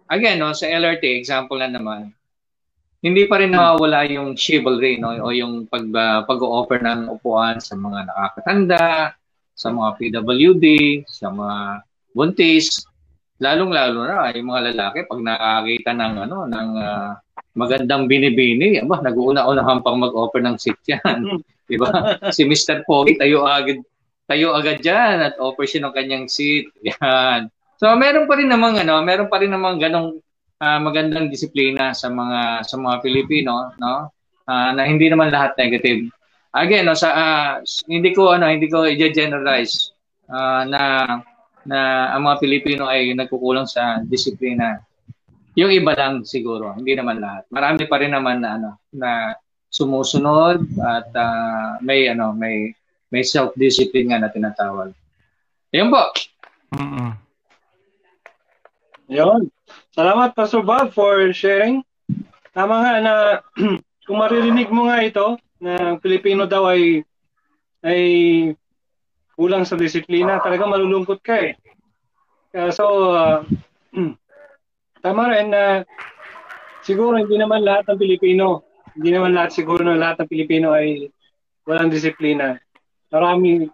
again, 0.09 0.39
no, 0.39 0.53
sa 0.53 0.69
LRT, 0.69 1.03
example 1.17 1.59
na 1.59 1.73
naman, 1.73 2.13
hindi 3.03 3.27
pa 3.27 3.41
rin 3.41 3.51
mawawala 3.51 4.07
yung 4.07 4.37
chivalry 4.39 4.95
no? 4.95 5.11
o 5.11 5.33
yung 5.35 5.67
pag, 5.67 5.83
uh, 5.91 6.21
pag-offer 6.23 6.79
ng 6.79 7.11
upuan 7.11 7.59
sa 7.59 7.75
mga 7.75 8.07
nakakatanda, 8.07 9.17
sa 9.53 9.67
mga 9.69 9.89
PWD, 9.99 10.65
sa 11.05 11.27
mga 11.29 11.83
buntis, 12.15 12.85
lalong-lalo 13.43 14.07
na 14.07 14.31
yung 14.31 14.49
mga 14.49 14.63
lalaki 14.71 14.99
pag 15.03 15.21
nakakita 15.21 15.91
ng 15.91 16.13
ano 16.29 16.37
ng 16.47 16.69
uh, 16.79 17.11
magandang 17.53 18.09
binibini, 18.09 18.81
aba, 18.81 19.01
nag-uuna-unahan 19.01 19.85
pang 19.85 20.01
mag-offer 20.01 20.41
ng 20.41 20.57
seat 20.57 20.79
yan. 20.89 21.41
Di 21.69 21.79
ba? 21.79 22.19
si 22.35 22.43
Mr. 22.43 22.83
Pogi 22.83 23.15
tayo 23.15 23.47
agad 23.47 23.79
tayo 24.27 24.55
agad 24.55 24.83
diyan 24.83 25.19
at 25.19 25.39
offer 25.39 25.63
siya 25.67 25.87
ng 25.87 25.95
kanyang 25.95 26.25
seat. 26.27 26.67
Yan. 26.99 27.47
So 27.79 27.91
meron 27.95 28.27
pa 28.27 28.39
rin 28.39 28.51
namang 28.51 28.79
ano, 28.79 29.03
meron 29.03 29.27
pa 29.27 29.39
rin 29.39 29.51
namang 29.51 29.79
ganong 29.79 30.19
uh, 30.59 30.79
magandang 30.79 31.27
disiplina 31.27 31.91
sa 31.91 32.07
mga 32.07 32.63
sa 32.63 32.75
mga 32.79 33.03
Pilipino, 33.03 33.75
no? 33.79 34.11
Uh, 34.43 34.71
na 34.75 34.83
hindi 34.83 35.07
naman 35.07 35.31
lahat 35.31 35.55
negative. 35.55 36.07
Again, 36.53 36.87
no, 36.87 36.95
sa 36.95 37.09
uh, 37.15 37.51
hindi 37.87 38.11
ko 38.11 38.35
ano, 38.35 38.47
hindi 38.47 38.67
ko 38.67 38.83
i-generalize 38.87 39.91
uh, 40.27 40.67
na 40.67 40.81
na 41.63 42.11
ang 42.11 42.27
mga 42.27 42.43
Pilipino 42.43 42.87
ay 42.87 43.11
nagkukulang 43.15 43.67
sa 43.67 44.03
disiplina. 44.03 44.83
Yung 45.53 45.69
iba 45.69 45.93
lang 45.93 46.25
siguro, 46.25 46.73
hindi 46.73 46.97
naman 46.97 47.21
lahat. 47.21 47.45
Marami 47.53 47.85
pa 47.85 48.01
rin 48.01 48.13
naman 48.13 48.41
na 48.41 48.49
ano 48.57 48.69
na 48.89 49.37
sumusunod 49.69 50.65
at 50.81 51.09
uh, 51.13 51.77
may 51.81 52.09
ano 52.09 52.33
may 52.33 52.73
may 53.13 53.21
self-discipline 53.21 54.09
nga 54.13 54.21
na 54.21 54.33
tinatawag. 54.33 54.93
Ayun 55.73 55.93
po. 55.93 56.03
Mm-mm. 56.73 57.09
Yun. 59.13 59.49
Salamat 59.93 60.33
Pastor 60.33 60.65
Bob 60.65 60.89
for 60.89 61.29
sharing. 61.33 61.85
Tama 62.53 62.81
nga 62.81 62.93
na 63.01 63.13
kung 64.09 64.17
maririnig 64.17 64.73
mo 64.73 64.89
nga 64.89 65.05
ito 65.05 65.37
na 65.61 65.93
ang 65.93 65.97
Pilipino 66.01 66.49
daw 66.49 66.69
ay 66.69 67.05
ay 67.83 68.01
kulang 69.33 69.65
sa 69.65 69.77
disiplina, 69.77 70.39
talaga 70.39 70.69
malulungkot 70.69 71.19
ka 71.19 71.35
eh. 71.41 71.53
Uh, 72.53 72.69
so, 72.69 72.85
uh, 73.13 73.41
tama 75.03 75.27
rin 75.29 75.51
na 75.51 75.83
siguro 76.81 77.19
hindi 77.19 77.35
naman 77.35 77.61
lahat 77.67 77.91
ng 77.91 77.99
Pilipino 77.99 78.63
hindi 78.93 79.09
naman 79.09 79.33
lahat 79.33 79.51
siguro 79.57 79.81
na 79.81 79.97
lahat 79.97 80.23
ng 80.23 80.29
Pilipino 80.29 80.69
ay 80.73 81.09
walang 81.65 81.89
disiplina. 81.89 82.61
Marami, 83.09 83.65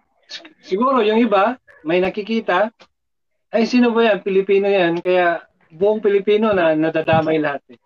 siguro 0.64 1.04
yung 1.04 1.20
iba, 1.20 1.60
may 1.84 2.00
nakikita, 2.00 2.72
ay 3.52 3.68
sino 3.68 3.92
ba 3.92 4.14
yan? 4.14 4.24
Pilipino 4.24 4.68
yan. 4.68 5.04
Kaya 5.04 5.44
buong 5.72 6.00
Pilipino 6.00 6.56
na 6.56 6.76
nadadamay 6.76 7.40
lahat. 7.40 7.64
Eh. 7.76 7.80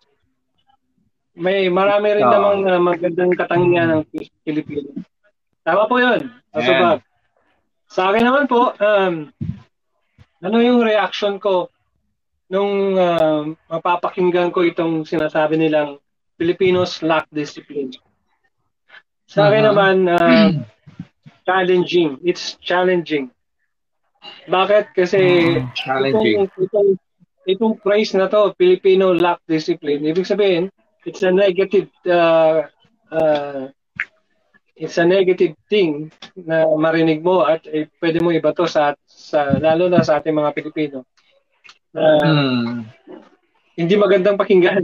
may 1.34 1.66
marami 1.66 2.14
rin 2.14 2.22
Oo. 2.22 2.30
namang 2.30 2.62
uh, 2.62 2.78
magandang 2.78 3.34
katangian 3.34 3.90
ng 3.90 4.02
Pilipino. 4.46 4.94
Tama 5.66 5.90
po 5.90 5.98
yun. 5.98 6.30
Asubag. 6.54 7.02
Sa 7.90 8.14
akin 8.14 8.22
naman 8.22 8.46
po, 8.46 8.70
um, 8.78 9.34
ano 10.38 10.56
yung 10.62 10.86
reaction 10.86 11.42
ko 11.42 11.73
nung 12.54 12.94
uh, 12.94 13.42
mapapakinggan 13.66 14.54
ko 14.54 14.62
itong 14.62 15.02
sinasabi 15.02 15.58
nilang 15.58 15.98
Filipinos 16.38 17.02
lack 17.02 17.26
discipline. 17.34 17.90
Sa 19.26 19.50
akin 19.50 19.66
Mhm. 19.66 19.68
naman, 19.74 19.96
uh, 20.06 20.48
challenging. 21.48 22.22
It's 22.22 22.54
challenging. 22.62 23.34
Bakit? 24.46 24.94
Kasi 24.94 25.20
Mm. 25.58 25.72
Challenging. 25.74 26.46
itong, 26.46 26.50
itong, 26.62 26.88
itong 27.44 27.74
phrase 27.82 28.14
na 28.14 28.30
to, 28.30 28.54
Filipino 28.54 29.10
lack 29.12 29.40
discipline, 29.44 30.04
ibig 30.06 30.24
sabihin, 30.24 30.70
it's 31.04 31.20
a 31.20 31.32
negative 31.32 31.88
uh, 32.08 32.64
uh, 33.12 33.68
it's 34.74 34.98
a 34.98 35.06
negative 35.06 35.54
thing 35.70 36.10
na 36.34 36.66
marinig 36.74 37.22
mo 37.22 37.46
at 37.46 37.62
eh, 37.70 37.86
pwede 38.02 38.18
mo 38.18 38.34
ibato 38.34 38.66
sa, 38.66 38.96
sa 39.06 39.54
lalo 39.62 39.86
na 39.86 40.02
sa 40.02 40.18
ating 40.18 40.34
mga 40.34 40.50
Pilipino. 40.50 41.06
Uh, 41.94 42.18
Hmm. 42.18 42.90
hindi 43.78 43.94
magandang 43.94 44.34
pakinggan. 44.34 44.82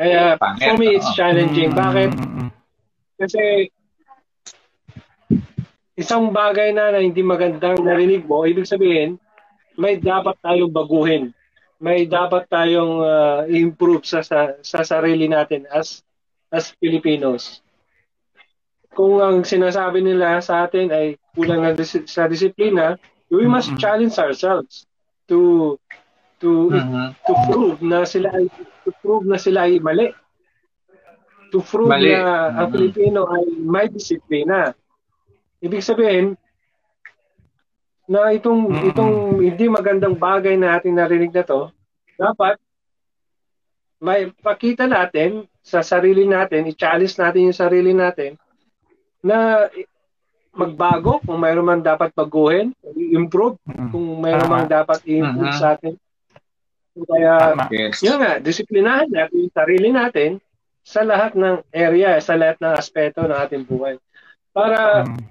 Kaya 0.00 0.40
Pangit, 0.40 0.64
for 0.64 0.74
me, 0.80 0.96
it's 0.96 1.12
challenging. 1.12 1.76
Bakit? 1.76 2.10
Kasi 3.20 3.68
isang 5.92 6.32
bagay 6.32 6.72
na, 6.72 6.96
na 6.96 7.04
hindi 7.04 7.20
magandang 7.20 7.84
narinig 7.84 8.24
mo, 8.24 8.48
ibig 8.48 8.64
sabihin, 8.64 9.20
may 9.76 10.00
dapat 10.00 10.40
tayong 10.40 10.72
baguhin. 10.72 11.36
May 11.82 12.08
dapat 12.08 12.48
tayong 12.48 13.02
uh, 13.02 13.40
improve 13.50 14.06
sa, 14.06 14.22
sa 14.22 14.54
sa 14.62 14.86
sarili 14.86 15.26
natin 15.26 15.66
as 15.68 16.00
as 16.48 16.72
Filipinos. 16.78 17.60
Kung 18.94 19.18
ang 19.20 19.42
sinasabi 19.42 20.00
nila 20.00 20.38
sa 20.40 20.64
atin 20.64 20.88
ay 20.94 21.18
kulang 21.34 21.60
na 21.60 21.74
dis- 21.74 22.06
sa 22.06 22.24
disiplina, 22.30 22.96
we 23.28 23.44
must 23.50 23.74
challenge 23.76 24.14
ourselves 24.16 24.86
to 25.32 25.40
to 26.36 26.68
Mhm. 26.68 27.16
to 27.24 27.32
prove 27.48 27.80
na 27.80 28.04
sila 28.04 28.28
ay 28.36 28.44
to 28.84 28.90
prove 29.00 29.24
na 29.24 29.40
sila 29.40 29.64
ay 29.64 29.80
mali. 29.80 30.12
To 31.48 31.64
prove 31.64 31.88
Mali. 31.88 32.12
na 32.12 32.52
ang 32.52 32.68
Mhm. 32.68 32.74
Pilipino 32.76 33.20
ay 33.32 33.44
may 33.60 33.86
disiplina. 33.88 34.76
Ibig 35.62 35.80
sabihin 35.80 36.36
na 38.08 38.28
itong 38.34 38.68
Mhm. 38.68 38.84
itong 38.92 39.14
hindi 39.40 39.64
magandang 39.72 40.18
bagay 40.18 40.58
na 40.60 40.76
ating 40.76 40.92
narinig 40.92 41.32
na 41.32 41.44
to, 41.46 41.72
dapat 42.18 42.60
may 44.02 44.28
pakita 44.42 44.84
natin 44.84 45.46
sa 45.62 45.78
sarili 45.80 46.26
natin, 46.26 46.66
i-challenge 46.66 47.14
natin 47.14 47.46
yung 47.48 47.54
sarili 47.56 47.94
natin 47.94 48.34
na 49.22 49.70
magbago 50.52 51.18
kung 51.24 51.40
mayroon 51.40 51.64
man 51.64 51.80
dapat 51.80 52.12
baguhin, 52.12 52.76
i-improve 52.92 53.56
Mm. 53.64 53.88
kung 53.88 54.06
mayroon 54.20 54.50
man 54.50 54.68
dapat 54.68 55.00
i-improve 55.04 55.52
Mhm. 55.52 55.60
sa 55.60 55.74
atin. 55.74 55.96
Kaya. 56.92 57.56
Yes. 57.72 58.04
yun 58.04 58.20
nga, 58.20 58.36
disiplinahan 58.36 59.08
natin 59.08 59.48
yung 59.48 59.54
sarili 59.56 59.88
natin 59.88 60.30
sa 60.84 61.00
lahat 61.00 61.32
ng 61.32 61.64
area, 61.72 62.20
sa 62.20 62.36
lahat 62.36 62.60
ng 62.60 62.72
aspeto 62.76 63.24
ng 63.24 63.38
ating 63.38 63.64
buhay. 63.64 63.96
Para 64.52 65.08
Mm. 65.08 65.24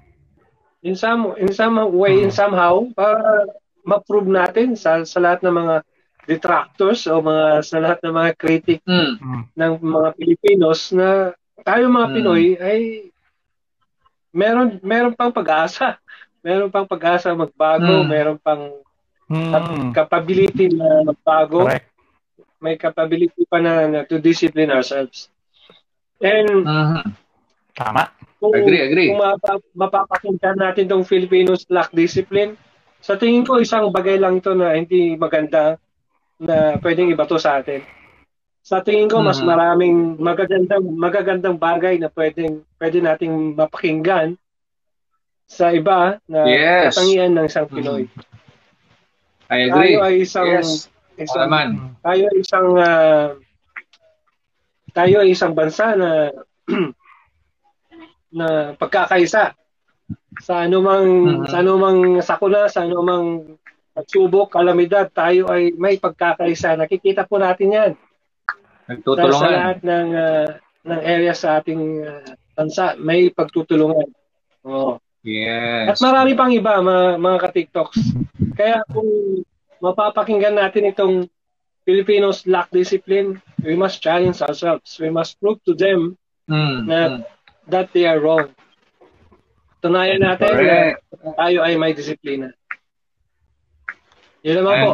in 0.82 0.94
some 0.98 1.38
in 1.38 1.54
some 1.54 1.78
way, 1.94 2.18
in 2.18 2.34
Mm. 2.34 2.34
somehow, 2.34 2.82
para 2.98 3.46
ma-prove 3.86 4.26
natin 4.26 4.74
sa, 4.74 5.06
sa 5.06 5.22
lahat 5.22 5.46
ng 5.46 5.54
mga 5.54 5.74
detractors 6.22 7.06
o 7.06 7.18
mga 7.18 7.62
sa 7.62 7.78
lahat 7.78 7.98
ng 8.02 8.14
mga 8.14 8.32
critic 8.34 8.80
Hmm. 8.82 9.14
Mm. 9.18 9.42
ng 9.54 9.72
mga 9.78 10.08
Pilipinos 10.18 10.90
na 10.90 11.30
tayo 11.62 11.86
mga 11.86 12.08
Mm. 12.10 12.14
Pinoy 12.14 12.44
ay 12.58 12.80
meron 14.32 14.80
meron 14.82 15.14
pang 15.14 15.30
pag-asa. 15.30 16.00
Meron 16.42 16.74
pang 16.74 16.88
pag-asa 16.88 17.30
magbago, 17.30 18.02
Mm. 18.02 18.08
meron 18.08 18.38
pang 18.42 18.74
Mm. 19.30 19.94
capability 19.94 20.68
na 20.74 21.06
magbago. 21.06 21.64
Correct. 21.64 21.88
may 22.62 22.78
capability 22.78 23.42
pa 23.50 23.58
na, 23.58 23.90
na 23.90 24.00
to 24.06 24.22
discipline 24.22 24.70
ourselves. 24.70 25.26
And 26.22 26.62
Mhm. 26.62 27.02
Tama. 27.74 28.06
kung, 28.38 28.54
Agree, 28.54 28.82
agree. 28.86 29.08
kung 29.10 29.18
mapa, 29.18 29.58
mapapakinggan 29.74 30.54
natin 30.54 30.86
tong 30.86 31.02
Filipinos 31.02 31.66
lack 31.66 31.90
discipline, 31.90 32.54
sa 33.02 33.18
tingin 33.18 33.42
ko 33.42 33.58
isang 33.58 33.90
bagay 33.90 34.14
lang 34.14 34.38
ito 34.38 34.54
na 34.54 34.78
hindi 34.78 35.18
maganda 35.18 35.74
na 36.38 36.78
pwedeng 36.78 37.10
ibato 37.10 37.34
sa 37.34 37.58
atin. 37.58 37.82
Sa 38.62 38.78
tingin 38.78 39.10
ko 39.10 39.18
mas 39.18 39.42
Mhm. 39.42 39.46
maraming 39.46 39.96
magagandang 40.22 40.84
magagandang 40.94 41.56
bagay 41.58 41.98
na 41.98 42.06
pwedeng 42.14 42.62
pwede 42.78 43.02
nating 43.02 43.58
mapakinggan 43.58 44.38
sa 45.50 45.74
iba 45.74 46.22
na 46.30 46.46
Yes. 46.46 46.94
katangian 46.94 47.34
ng 47.34 47.46
isang 47.50 47.66
Pinoy. 47.66 48.06
I 49.50 49.66
agree. 49.68 49.98
Tayo 49.98 50.06
ay 50.06 50.14
isang 50.22 50.48
Yes. 50.48 50.86
isang 51.18 51.50
Naman. 51.50 51.68
tayo 52.00 52.22
ay 52.30 52.36
isang 52.38 52.68
ah, 52.78 53.26
tayo 54.94 55.14
ay 55.20 55.28
isang 55.34 55.52
bansa 55.52 55.98
na 55.98 56.30
na 58.32 58.72
pagkakaisa 58.78 59.52
sa 60.40 60.54
anumang 60.64 61.10
Mhm. 61.44 61.50
sa 61.50 61.56
anumang 61.60 61.98
sakuna 62.22 62.70
sa 62.70 62.86
anumang 62.86 63.58
pagsubok 63.92 64.54
kalamidad 64.54 65.10
tayo 65.12 65.50
ay 65.52 65.74
may 65.76 66.00
pagkakaisa 66.00 66.78
nakikita 66.78 67.28
po 67.28 67.36
natin 67.36 67.76
yan 67.76 67.92
sa, 68.92 69.00
sa 69.00 69.12
Nagtutulungan. 69.16 69.52
lahat 69.52 69.78
ng 69.80 70.08
ah, 70.12 70.48
ng 70.82 71.00
area 71.00 71.32
sa 71.32 71.48
ating 71.58 71.82
ah, 72.02 72.22
bansa 72.52 72.94
may 72.96 73.32
pagtutulungan 73.32 74.08
oh. 74.66 75.00
Yes. 75.22 75.86
At 75.86 75.98
marami 76.02 76.34
pang 76.34 76.50
iba, 76.50 76.82
mga, 76.82 77.14
mga 77.14 77.38
ka-TikToks. 77.46 77.98
Kaya 78.58 78.82
kung 78.90 79.06
mapapakinggan 79.78 80.58
natin 80.58 80.90
itong 80.90 81.30
Filipinos 81.86 82.42
lack 82.42 82.66
discipline, 82.74 83.38
we 83.62 83.78
must 83.78 84.02
challenge 84.02 84.42
ourselves. 84.42 84.98
We 84.98 85.14
must 85.14 85.38
prove 85.38 85.62
to 85.70 85.78
them 85.78 86.18
Hmm. 86.50 86.90
na 86.90 86.98
Hmm. 87.06 87.18
that 87.70 87.94
they 87.94 88.02
are 88.02 88.18
wrong. 88.18 88.50
Tunayan 89.78 90.26
natin 90.26 90.50
Correct. 90.50 90.98
na 91.22 91.30
tayo 91.38 91.58
ay 91.62 91.78
may 91.78 91.94
disiplina. 91.94 92.50
Yun 94.42 94.58
naman 94.58 94.74
po. 94.74 94.90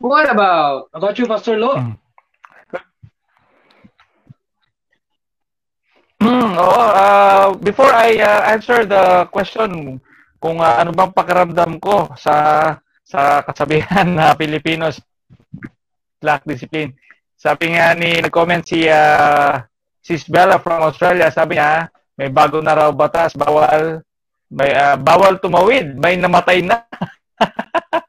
What 0.00 0.32
about 0.32 0.88
About 0.96 1.14
you, 1.20 1.28
Pastor 1.28 1.60
Lo? 1.60 1.76
Mm. 1.76 1.94
Mm, 6.20 6.52
uh, 6.56 7.56
before 7.60 7.92
I 7.92 8.16
uh, 8.20 8.52
answer 8.52 8.84
the 8.84 9.28
question 9.32 10.00
kung 10.36 10.60
uh, 10.60 10.76
ano 10.76 10.92
bang 10.92 11.12
pakiramdam 11.16 11.80
ko 11.80 12.12
sa 12.16 12.76
sa 13.04 13.40
kasabihan 13.44 14.04
na 14.16 14.36
Filipinos 14.36 15.00
lack 16.20 16.44
discipline. 16.48 16.96
Sabi 17.36 17.76
nga 17.76 17.92
ni 17.96 18.20
nag-comment 18.20 18.64
si 18.64 18.84
uh, 18.84 19.64
Sis 20.00 20.28
Bella 20.28 20.60
from 20.60 20.84
Australia, 20.84 21.32
sabi 21.32 21.56
niya 21.56 21.88
may 22.16 22.28
bago 22.28 22.60
na 22.60 22.76
raw 22.76 22.88
batas, 22.92 23.32
bawal 23.36 24.00
may 24.52 24.72
uh, 24.76 24.96
bawal 25.00 25.40
tumawid, 25.40 25.92
may 25.96 26.16
namatay 26.20 26.64
na. 26.64 26.84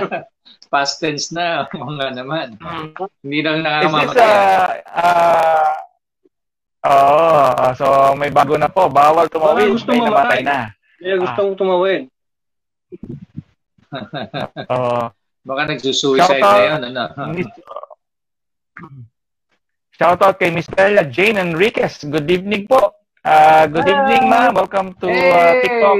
past 0.72 0.98
tense 0.98 1.30
na? 1.30 1.68
Oo 1.76 1.92
nga 1.96 2.08
naman. 2.10 2.56
Hindi 3.22 3.38
lang 3.40 3.60
Is 3.60 3.62
this 3.62 3.68
nakamamatay. 3.68 4.24
uh, 4.24 4.68
uh, 4.90 5.72
Oo, 6.82 7.72
so 7.78 7.86
may 8.18 8.32
bago 8.34 8.58
na 8.58 8.66
po. 8.66 8.90
Bawal 8.90 9.30
tumawid, 9.30 9.70
Baka 9.70 9.74
gusto 9.78 9.88
may 9.92 10.02
namatay 10.02 10.40
na. 10.42 10.58
Kaya 10.98 11.14
gustong 11.20 11.54
tumawid. 11.54 12.02
Oo. 14.74 14.98
Baka 15.42 15.62
nagsusuicide 15.68 16.38
Shout 16.38 16.42
out. 16.42 16.58
na 16.58 16.66
yun. 16.66 16.80
Ano? 16.90 17.02
Miss- 17.36 17.62
Shout 19.92 20.18
out 20.18 20.36
kay 20.40 20.50
Miss 20.50 20.66
Bella 20.66 21.06
Jane 21.06 21.38
Enriquez. 21.38 22.02
Good 22.02 22.26
evening 22.26 22.66
po. 22.66 22.90
Uh, 23.22 23.70
good 23.70 23.86
Hi. 23.86 23.92
evening, 23.94 24.24
ma'am. 24.26 24.50
Welcome 24.50 24.98
to 24.98 25.06
uh, 25.06 25.52
TikTok. 25.62 25.96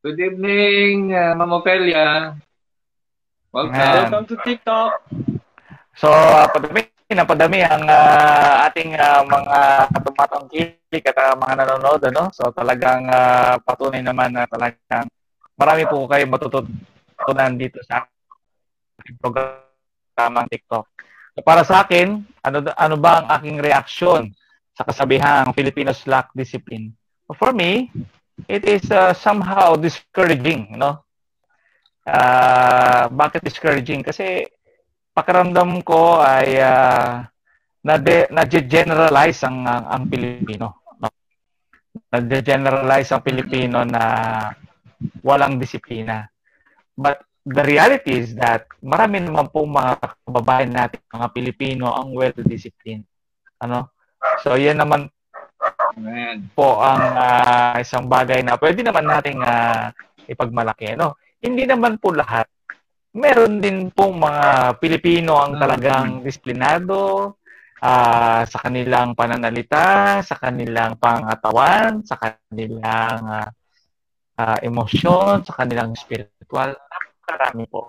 Good 0.00 0.16
evening, 0.16 1.12
uh, 1.12 1.36
Ma'am 1.36 1.52
Opelia. 1.52 2.32
Welcome. 3.50 3.82
Welcome 3.82 4.26
to 4.30 4.36
TikTok. 4.46 5.10
So, 5.98 6.06
uh, 6.06 6.46
padami 6.54 6.86
na 7.10 7.26
padami 7.26 7.66
ang 7.66 7.82
uh, 7.82 8.70
ating 8.70 8.94
uh, 8.94 9.26
mga 9.26 9.58
tumatangkilik 9.90 11.02
at 11.10 11.18
uh, 11.18 11.34
mga 11.34 11.54
nanonood. 11.58 11.98
Ano? 12.14 12.30
So, 12.30 12.54
talagang 12.54 13.10
uh, 13.10 13.58
patunay 13.66 14.06
naman 14.06 14.38
na 14.38 14.46
talagang 14.46 15.10
marami 15.58 15.82
po 15.90 16.06
kayo 16.06 16.30
matututunan 16.30 17.58
dito 17.58 17.82
sa 17.90 18.06
programang 19.18 20.46
TikTok. 20.46 20.86
So, 21.34 21.42
para 21.42 21.66
sa 21.66 21.82
akin, 21.82 22.22
ano, 22.46 22.70
ano 22.70 22.96
ba 23.02 23.18
ang 23.18 23.26
aking 23.34 23.58
reaksyon 23.58 24.30
sa 24.78 24.86
kasabihang 24.86 25.50
Filipinos 25.58 26.06
lack 26.06 26.30
discipline? 26.38 26.94
For 27.34 27.50
me, 27.50 27.90
it 28.46 28.62
is 28.62 28.86
uh, 28.94 29.10
somehow 29.10 29.74
discouraging, 29.74 30.78
no? 30.78 31.02
Uh, 32.06 33.08
bakit 33.12 33.44
discouraging? 33.44 34.00
Kasi 34.00 34.48
pakiramdam 35.12 35.84
ko 35.84 36.20
ay 36.20 36.60
uh, 36.60 37.24
na-generalize 37.84 39.40
ang, 39.44 39.64
ang, 39.64 39.84
ang 39.88 40.02
Pilipino. 40.08 40.84
No? 41.00 41.08
Na-generalize 42.12 43.08
ang 43.12 43.22
Pilipino 43.24 43.84
na 43.84 44.02
walang 45.24 45.56
disiplina. 45.56 46.28
But 46.92 47.24
the 47.44 47.64
reality 47.64 48.20
is 48.20 48.36
that 48.36 48.68
marami 48.84 49.24
naman 49.24 49.48
po 49.48 49.64
mga 49.64 49.96
kababayan 50.28 50.72
natin, 50.76 51.00
mga 51.08 51.28
Pilipino, 51.32 51.92
ang 51.96 52.12
well-disciplined. 52.12 53.08
Ano? 53.64 53.92
So, 54.44 54.60
yan 54.60 54.80
naman 54.80 55.08
Amen. 55.96 56.48
po 56.52 56.80
ang 56.80 57.02
uh, 57.16 57.74
isang 57.80 58.08
bagay 58.08 58.44
na 58.44 58.60
pwede 58.60 58.84
naman 58.84 59.08
nating 59.08 59.40
uh, 59.40 59.92
ipagmalaki. 60.28 60.96
No? 60.96 61.16
Hindi 61.40 61.64
naman 61.64 61.96
po 61.96 62.12
lahat. 62.12 62.44
Meron 63.16 63.58
din 63.58 63.88
pong 63.90 64.20
mga 64.20 64.76
Pilipino 64.78 65.40
ang 65.40 65.56
talagang 65.56 66.20
disiplinado, 66.20 67.34
uh, 67.80 68.42
sa 68.44 68.58
kanilang 68.60 69.16
pananalita, 69.16 70.20
sa 70.20 70.36
kanilang 70.36 71.00
pangatawan, 71.00 72.04
sa 72.04 72.20
kanilang 72.20 73.20
uh, 73.24 73.48
uh, 74.36 74.58
emosyon, 74.62 75.42
sa 75.48 75.52
kanilang 75.56 75.96
spiritual. 75.96 76.76
Napakarami 76.76 77.64
po. 77.66 77.88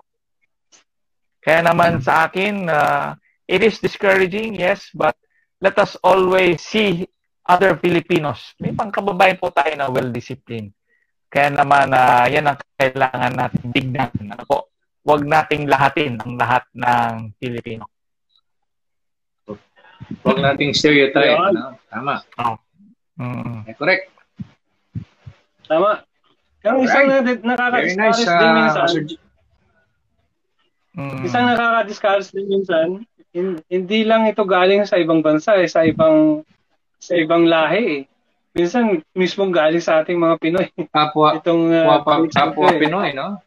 Kaya 1.42 1.60
naman 1.60 2.00
sa 2.00 2.26
akin, 2.26 2.66
uh, 2.66 3.14
it 3.46 3.60
is 3.60 3.78
discouraging, 3.78 4.56
yes, 4.56 4.88
but 4.96 5.14
let 5.60 5.76
us 5.78 5.94
always 6.02 6.62
see 6.64 7.06
other 7.46 7.76
Filipinos. 7.78 8.54
May 8.62 8.72
pangkababayan 8.72 9.38
po 9.38 9.50
tayo 9.50 9.74
na 9.74 9.90
well-disciplined. 9.90 10.72
Kaya 11.32 11.48
naman, 11.48 11.88
uh, 11.96 12.28
yan 12.28 12.44
ang 12.44 12.60
kailangan 12.76 13.32
natin 13.32 13.64
tignan. 13.72 14.12
Ano 14.28 14.44
po? 14.44 14.68
Huwag 15.00 15.24
nating 15.24 15.64
lahatin 15.64 16.20
ang 16.20 16.36
lahat 16.36 16.68
ng 16.76 17.32
Pilipino. 17.40 17.88
Huwag 20.20 20.38
nating 20.44 20.76
stereotype. 20.76 21.40
No? 21.56 21.80
Tama. 21.88 22.20
Oh. 22.36 22.60
Mm. 23.16 23.64
Eh, 23.64 23.74
correct. 23.80 24.12
Tama. 25.64 26.04
Yung 26.68 26.84
isang 26.84 27.08
right. 27.08 27.40
nakaka-discourage 27.42 28.22
nice, 28.22 28.28
uh, 28.28 28.38
din 28.38 28.52
minsan. 28.52 28.88
Mm. 30.92 31.20
Isang 31.24 31.44
nakaka-discourage 31.48 32.28
din 32.36 32.46
minsan, 32.52 32.88
hindi 33.72 34.00
lang 34.04 34.28
ito 34.28 34.44
galing 34.44 34.84
sa 34.84 35.00
ibang 35.00 35.24
bansa, 35.24 35.56
eh, 35.56 35.66
sa 35.66 35.82
ibang 35.88 36.44
sa 37.02 37.16
ibang 37.18 37.48
lahi 37.48 38.04
eh. 38.04 38.11
Minsan 38.52 39.00
mismo 39.16 39.48
galing 39.48 39.80
sa 39.80 40.04
ating 40.04 40.20
mga 40.20 40.36
Pinoy. 40.36 40.66
Kapwa, 40.92 41.34
Itong, 41.40 41.72
uh, 41.72 41.88
kapwa, 42.00 42.14
kapwa 42.28 42.68
eh. 42.68 42.80
Pinoy, 42.80 43.10
no? 43.16 43.40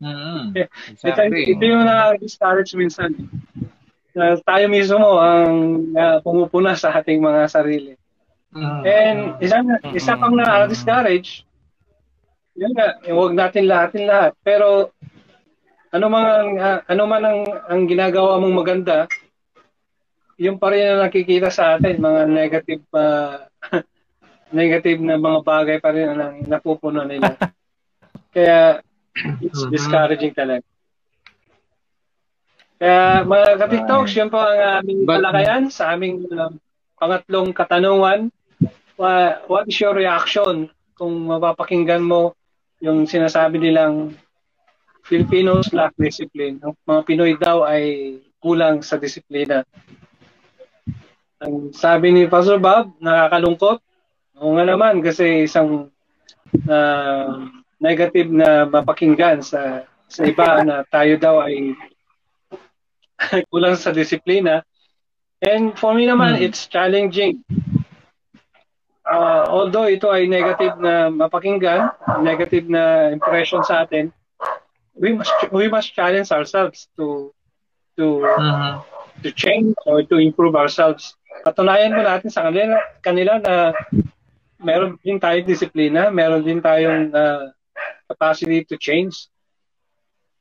Mm-hmm. 0.00 0.56
Exactly. 0.96 1.44
Ito, 1.44 1.52
ito 1.56 1.62
yung 1.68 1.84
nakaka-discourage 1.84 2.72
minsan 2.72 3.12
uh, 4.16 4.34
tayo 4.42 4.64
mismo 4.66 5.20
ang 5.20 5.52
uh, 5.94 6.18
pumupuna 6.24 6.74
sa 6.74 6.96
ating 6.98 7.20
mga 7.20 7.42
sarili. 7.46 7.94
Mm-hmm. 8.50 8.80
And 8.82 9.18
isa, 9.38 9.56
isa 9.94 10.18
pang 10.18 10.34
na-discourage, 10.34 11.46
yun 12.58 12.74
nga, 12.74 12.98
huwag 13.06 13.36
natin 13.36 13.70
lahatin 13.70 14.10
lahat. 14.10 14.32
Pero 14.42 14.90
ano 15.94 16.06
man 16.10 16.24
ang, 16.26 16.50
uh, 16.58 16.78
ano 16.86 17.02
man 17.06 17.22
ang, 17.22 17.40
ang 17.70 17.80
ginagawa 17.86 18.42
mong 18.42 18.54
maganda, 18.56 19.06
yung 20.40 20.56
pa 20.56 20.72
rin 20.72 20.96
ang 20.96 21.04
nakikita 21.04 21.52
sa 21.52 21.76
atin, 21.76 22.00
mga 22.00 22.22
negative 22.26 22.84
uh, 22.96 23.46
negative 24.50 25.00
na 25.02 25.18
mga 25.18 25.40
bagay 25.42 25.76
pa 25.78 25.90
rin 25.94 26.14
ang 26.14 26.36
napupuno 26.46 27.06
nila. 27.06 27.34
Kaya 28.34 28.82
it's 29.42 29.66
discouraging 29.70 30.34
talaga. 30.34 30.66
Kaya 32.80 33.28
mga 33.28 33.46
ka-TikToks, 33.60 34.12
yun 34.16 34.30
po 34.32 34.40
ang 34.40 34.80
aming 34.80 35.04
palakayan 35.04 35.64
sa 35.68 35.92
aming 35.92 36.24
uh, 36.32 36.48
pangatlong 36.96 37.52
katanungan. 37.52 38.32
Uh, 39.00 39.40
what 39.48 39.64
is 39.64 39.76
your 39.80 39.96
reaction 39.96 40.68
kung 40.96 41.24
mapapakinggan 41.24 42.04
mo 42.04 42.36
yung 42.80 43.08
sinasabi 43.08 43.60
nilang 43.60 44.16
Filipinos 45.04 45.72
lack 45.72 45.96
discipline. 45.96 46.60
Ang 46.60 46.76
mga 46.84 47.00
Pinoy 47.08 47.32
daw 47.36 47.64
ay 47.64 48.16
kulang 48.40 48.80
sa 48.80 48.96
disiplina. 48.96 49.64
Ang 51.40 51.72
sabi 51.72 52.12
ni 52.12 52.28
Pastor 52.28 52.60
Bob, 52.60 52.96
nakakalungkot. 53.00 53.80
Oo 54.40 54.56
nga 54.56 54.64
naman 54.64 55.04
kasi 55.04 55.44
isang 55.44 55.92
uh, 56.64 57.28
negative 57.76 58.32
na 58.32 58.64
mapakinggan 58.64 59.44
sa 59.44 59.84
sa 60.08 60.20
iba 60.24 60.58
na 60.68 60.80
tayo 60.88 61.20
daw 61.20 61.44
ay 61.44 61.76
kulang 63.52 63.76
sa 63.76 63.92
disiplina. 63.92 64.64
And 65.44 65.76
for 65.76 65.92
me 65.92 66.08
naman, 66.08 66.40
hmm. 66.40 66.44
it's 66.44 66.68
challenging. 66.68 67.44
Uh, 69.04 69.44
although 69.48 69.88
ito 69.88 70.08
ay 70.08 70.24
negative 70.24 70.76
na 70.80 71.12
mapakinggan, 71.12 71.92
negative 72.24 72.64
na 72.68 73.12
impression 73.12 73.60
sa 73.60 73.84
atin, 73.84 74.08
we 74.96 75.16
must 75.16 75.32
we 75.52 75.66
must 75.68 75.92
challenge 75.92 76.32
ourselves 76.32 76.88
to 76.96 77.32
to 77.96 78.22
uh-huh. 78.24 78.80
to 79.24 79.28
change 79.32 79.74
or 79.84 80.04
to 80.04 80.16
improve 80.20 80.54
ourselves. 80.56 81.16
Patunayan 81.42 81.96
mo 81.96 82.04
natin 82.04 82.30
sa 82.30 82.48
kanila, 82.48 82.76
kanila 83.02 83.40
na 83.40 83.72
meron 84.60 84.96
din 85.00 85.18
tayong 85.18 85.48
disiplina, 85.48 86.12
meron 86.12 86.44
din 86.44 86.60
tayong 86.60 87.10
uh, 87.10 87.50
capacity 88.06 88.64
to 88.64 88.76
change. 88.76 89.28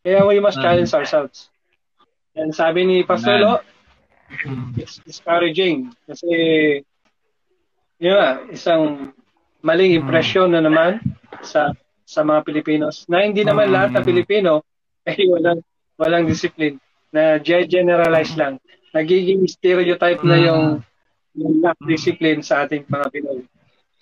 Kaya 0.04 0.24
we 0.28 0.40
must 0.40 0.60
uh-huh. 0.60 0.76
challenge 0.76 0.92
ourselves. 0.94 1.50
And 2.36 2.56
sabi 2.56 2.86
ni 2.86 3.04
Pastor 3.04 3.40
Lo, 3.40 3.60
it's 4.78 5.02
discouraging 5.04 5.92
kasi 6.06 6.30
yun 8.00 8.16
nga, 8.16 8.48
isang 8.48 9.12
maling 9.60 9.98
impresyon 10.00 10.56
na 10.56 10.64
naman 10.64 11.04
sa 11.44 11.76
sa 12.08 12.24
mga 12.24 12.48
Pilipinos 12.48 13.04
na 13.12 13.28
hindi 13.28 13.44
naman 13.44 13.70
lahat 13.70 13.92
ng 13.92 14.06
Pilipino 14.08 14.64
ay 15.10 15.20
walang 15.28 15.60
walang 16.00 16.24
discipline 16.26 16.80
na 17.12 17.42
generalize 17.44 18.34
lang 18.40 18.56
nagiging 18.96 19.46
stereotype 19.46 20.24
na 20.24 20.38
yung 20.40 20.66
yung 21.38 21.62
lack 21.62 21.78
discipline 21.86 22.42
sa 22.42 22.66
ating 22.66 22.90
mga 22.90 23.08
Pinoy. 23.14 23.46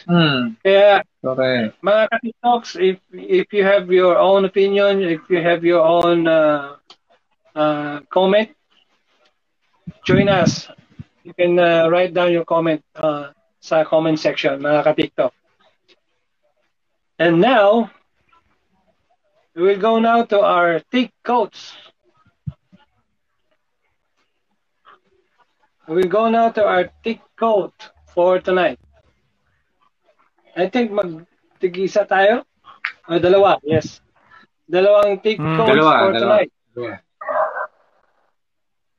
Mm. 0.06 0.62
Kaya 0.62 1.02
okay. 1.26 1.74
mga 1.82 2.04
ka-TikToks, 2.14 2.78
if 2.78 3.02
if 3.10 3.50
you 3.50 3.66
have 3.66 3.90
your 3.90 4.22
own 4.22 4.46
opinion, 4.46 5.02
if 5.02 5.26
you 5.26 5.42
have 5.42 5.66
your 5.66 5.82
own 5.82 6.30
uh, 6.30 6.78
uh, 7.58 8.00
comment. 8.10 8.54
Join 10.06 10.30
us. 10.30 10.70
You 11.24 11.34
can 11.34 11.60
uh, 11.60 11.90
write 11.90 12.14
down 12.14 12.32
your 12.32 12.46
comment 12.46 12.84
uh, 12.96 13.34
sa 13.60 13.84
comment 13.84 14.20
section, 14.20 14.62
mga 14.62 14.84
ka-TikTok. 14.84 15.34
And 17.20 17.42
now, 17.42 17.90
we 19.56 19.64
will 19.64 19.82
go 19.82 19.98
now 20.00 20.24
to 20.24 20.40
our 20.40 20.80
thick 20.94 21.12
coats. 21.26 21.74
We 25.88 25.96
will 25.96 26.12
go 26.12 26.30
now 26.30 26.52
to 26.52 26.64
our 26.64 26.92
thick 27.04 27.20
coat 27.40 27.74
for 28.14 28.40
tonight. 28.40 28.80
I 30.58 30.66
think 30.74 30.90
mag-tigisa 30.90 32.10
tayo. 32.10 32.42
O, 33.06 33.22
dalawa, 33.22 33.62
yes. 33.62 34.02
Dalawang 34.66 35.22
thick 35.22 35.38
mm, 35.38 35.56
coats 35.56 35.70
dalawa, 35.70 35.94
for 35.94 36.12
dalawa. 36.12 36.20
tonight. 36.20 36.52
Yeah. 36.74 37.00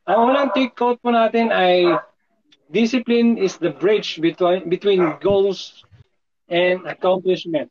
Ang 0.09 0.21
unang 0.33 0.49
take 0.57 0.73
quote 0.73 0.97
po 1.05 1.13
natin 1.13 1.53
ay 1.53 1.99
discipline 2.73 3.37
is 3.37 3.61
the 3.61 3.69
bridge 3.69 4.17
between 4.25 4.73
between 4.73 5.05
goals 5.21 5.85
and 6.49 6.81
accomplishment. 6.89 7.69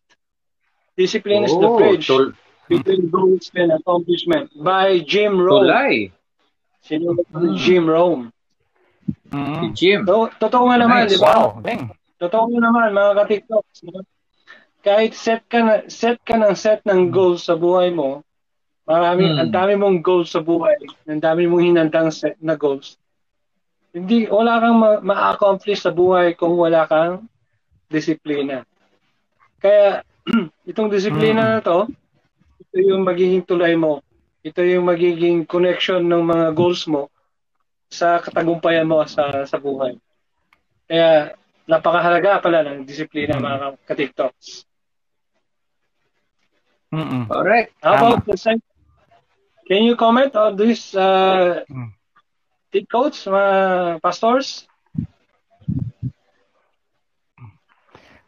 Discipline 0.93 1.45
oh, 1.45 1.49
is 1.49 1.55
the 1.57 1.69
oh, 1.71 1.77
bridge 1.81 2.05
tol- 2.05 2.37
between 2.69 3.09
goals 3.09 3.49
and 3.57 3.73
accomplishment 3.73 4.53
by 4.61 5.01
Jim 5.01 5.41
Rohn. 5.41 5.65
Tulay. 5.65 6.13
Sino 6.85 7.17
mm. 7.17 7.57
Jim 7.57 7.89
Rohn? 7.89 8.29
Mm. 9.33 9.73
Jim. 9.73 10.05
So, 10.05 10.29
totoo 10.37 10.69
nga 10.69 10.77
naman, 10.85 11.09
nice. 11.09 11.15
di 11.15 11.17
ba? 11.17 11.33
Wow. 11.33 11.65
Totoo 12.17 12.49
naman, 12.57 12.93
mga 12.93 13.11
ka-TikTok. 13.23 13.65
Kahit 14.81 15.13
set 15.13 15.45
ka, 15.49 15.59
na, 15.61 15.73
set 15.89 16.17
ka 16.25 16.37
ng 16.37 16.55
set 16.57 16.81
ng 16.85 17.13
goals 17.13 17.45
sa 17.45 17.53
buhay 17.53 17.93
mo, 17.93 18.27
Marami, 18.87 19.27
hmm. 19.27 19.39
ang 19.43 19.51
dami 19.51 19.73
mong 19.75 19.99
goals 19.99 20.31
sa 20.31 20.39
buhay, 20.39 20.79
ang 21.11 21.19
dami 21.19 21.43
mong 21.43 21.59
hinandang 21.59 22.07
set 22.07 22.39
na 22.39 22.55
goals. 22.55 22.95
Hindi, 23.91 24.31
wala 24.31 24.63
kang 24.63 24.79
ma- 24.79 25.03
ma-accomplish 25.03 25.83
sa 25.83 25.91
buhay 25.91 26.39
kung 26.39 26.55
wala 26.55 26.87
kang 26.87 27.27
disiplina. 27.91 28.63
Kaya, 29.59 30.07
itong 30.71 30.87
disiplina 30.87 31.43
hmm. 31.43 31.51
na 31.51 31.59
to, 31.59 31.79
ito 32.63 32.75
yung 32.79 33.03
magiging 33.03 33.43
tulay 33.43 33.75
mo. 33.75 33.99
Ito 34.39 34.63
yung 34.63 34.87
magiging 34.87 35.43
connection 35.43 36.07
ng 36.07 36.23
mga 36.23 36.55
goals 36.55 36.87
mo 36.87 37.11
sa 37.91 38.23
katagumpayan 38.23 38.87
mo 38.87 39.03
sa 39.03 39.43
sa 39.43 39.59
buhay. 39.59 39.99
Kaya, 40.87 41.35
napakahalaga 41.67 42.39
pala 42.39 42.63
ng 42.63 42.87
disiplina 42.87 43.37
hmm. 43.37 43.43
mga 43.43 43.57
ka-TikToks. 43.83 44.47
Mm-mm. 46.87 47.27
Correct. 47.27 47.75
How 47.83 47.99
about 47.99 48.23
the 48.23 48.39
Can 49.67 49.83
you 49.83 49.99
comment 49.99 50.31
on 50.39 50.55
this 50.55 50.95
uh, 50.95 51.67
tip 52.71 52.87
coach, 52.87 53.27
mga 53.27 53.99
pastors? 53.99 54.63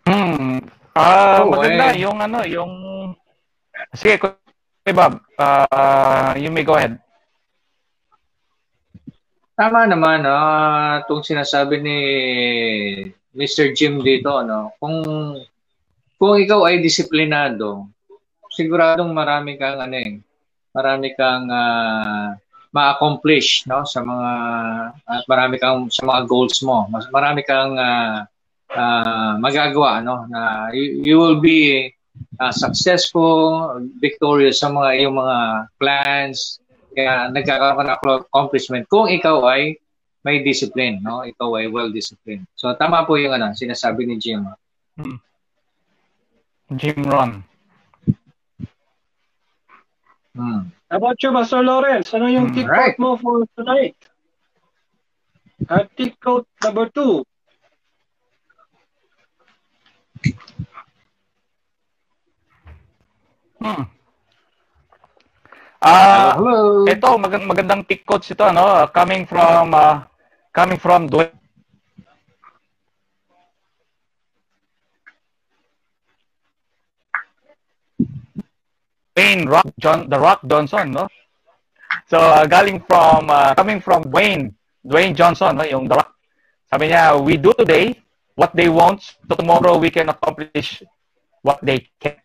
Hmm. 0.04 0.60
Ah, 0.92 1.48
Oo, 1.48 1.56
maganda 1.56 1.96
eh. 1.96 2.04
yung 2.04 2.20
ano, 2.20 2.44
yung 2.44 2.74
Sige, 3.96 4.20
Kuya 4.20 4.94
Bob, 4.94 5.24
ah, 5.40 6.36
you 6.36 6.52
may 6.52 6.68
go 6.68 6.76
ahead. 6.76 7.00
Tama 9.56 9.88
naman, 9.88 10.28
ah, 10.28 11.04
itong 11.04 11.24
sinasabi 11.24 11.80
ni 11.80 12.00
Mr. 13.40 13.72
Jim 13.72 14.04
dito, 14.04 14.44
no? 14.44 14.76
Kung 14.84 15.00
kung 16.20 16.36
ikaw 16.36 16.68
ay 16.68 16.84
disiplinado, 16.84 17.88
siguradong 18.52 19.16
marami 19.16 19.56
kang 19.56 19.80
ano 19.80 19.96
eh, 19.96 20.20
marami 20.76 21.16
kang 21.16 21.48
ah, 21.48 22.36
ma-accomplish, 22.76 23.64
no? 23.72 23.88
Sa 23.88 24.04
mga 24.04 24.32
at 25.08 25.24
marami 25.32 25.56
kang 25.56 25.88
sa 25.88 26.04
mga 26.04 26.28
goals 26.28 26.60
mo. 26.68 26.84
Mas 26.92 27.08
marami 27.08 27.48
kang 27.48 27.80
ah, 27.80 28.28
ah, 28.76 29.40
magagawa, 29.40 30.04
no? 30.04 30.28
Na 30.28 30.68
you, 30.76 31.00
you 31.08 31.16
will 31.16 31.40
be 31.40 31.88
ah, 32.44 32.52
successful, 32.52 33.80
victorious 34.04 34.60
sa 34.60 34.68
mga 34.68 35.00
iyong 35.00 35.16
mga 35.16 35.38
plans, 35.80 36.60
kaya 36.92 37.32
nagkakaroon 37.32 37.80
ka 37.80 37.84
ng 37.88 37.96
accomplishment 38.28 38.84
kung 38.92 39.08
ikaw 39.08 39.48
ay 39.48 39.80
may 40.24 40.43
discipline, 40.43 40.99
no? 40.99 41.24
Ikaw 41.24 41.49
ay 41.63 41.65
well-disciplined. 41.72 42.47
So 42.55 42.72
tama 42.76 43.07
po 43.07 43.15
yung 43.15 43.36
ano, 43.36 43.55
sinasabi 43.55 44.03
ni 44.07 44.20
Jim. 44.20 44.43
Jim 46.76 46.99
Ron. 47.07 47.43
Hmm. 50.36 50.72
How 50.91 50.97
about 50.97 51.17
you, 51.24 51.32
Pastor 51.34 51.63
Lawrence? 51.63 52.13
Ano 52.13 52.30
yung 52.30 52.49
Hmm, 52.49 52.55
tip 52.55 52.67
right. 52.70 52.97
mo 52.99 53.17
for 53.17 53.43
tonight? 53.57 53.97
At 55.67 55.91
tip 55.97 56.15
number 56.63 56.88
two. 56.93 57.26
Hmm. 63.59 63.84
Ah, 65.80 66.36
Hello. 66.36 66.84
ito 66.91 67.07
magand- 67.15 67.47
magandang 67.47 67.82
pick 67.88 68.03
coach 68.03 68.27
ito 68.36 68.43
ano, 68.43 68.84
coming 68.91 69.23
from 69.23 69.71
ah, 69.71 70.03
coming 70.51 70.75
from 70.75 71.07
Dwayne 71.07 71.32
Dwayne 79.15 79.43
Rock 79.47 79.67
John 79.80 80.07
The 80.09 80.19
Rock 80.19 80.41
Johnson, 80.47 80.91
no? 80.91 81.05
So 82.07 82.17
ah, 82.19 82.45
galing 82.45 82.84
from 82.84 83.30
ah, 83.30 83.53
coming 83.55 83.80
from 83.80 84.07
Dwayne 84.07 84.53
Dwayne 84.84 85.15
Johnson, 85.15 85.57
no, 85.59 85.63
yung 85.63 85.88
The 85.88 85.95
Rock. 85.99 86.11
Sabi 86.69 86.91
niya, 86.93 87.17
we 87.17 87.36
do 87.36 87.51
today 87.57 87.97
what 88.36 88.53
they 88.55 88.69
want, 88.69 89.01
so 89.03 89.34
tomorrow 89.36 89.75
we 89.75 89.89
can 89.89 90.07
accomplish 90.07 90.84
what 91.41 91.59
they 91.65 91.88
can. 91.99 92.15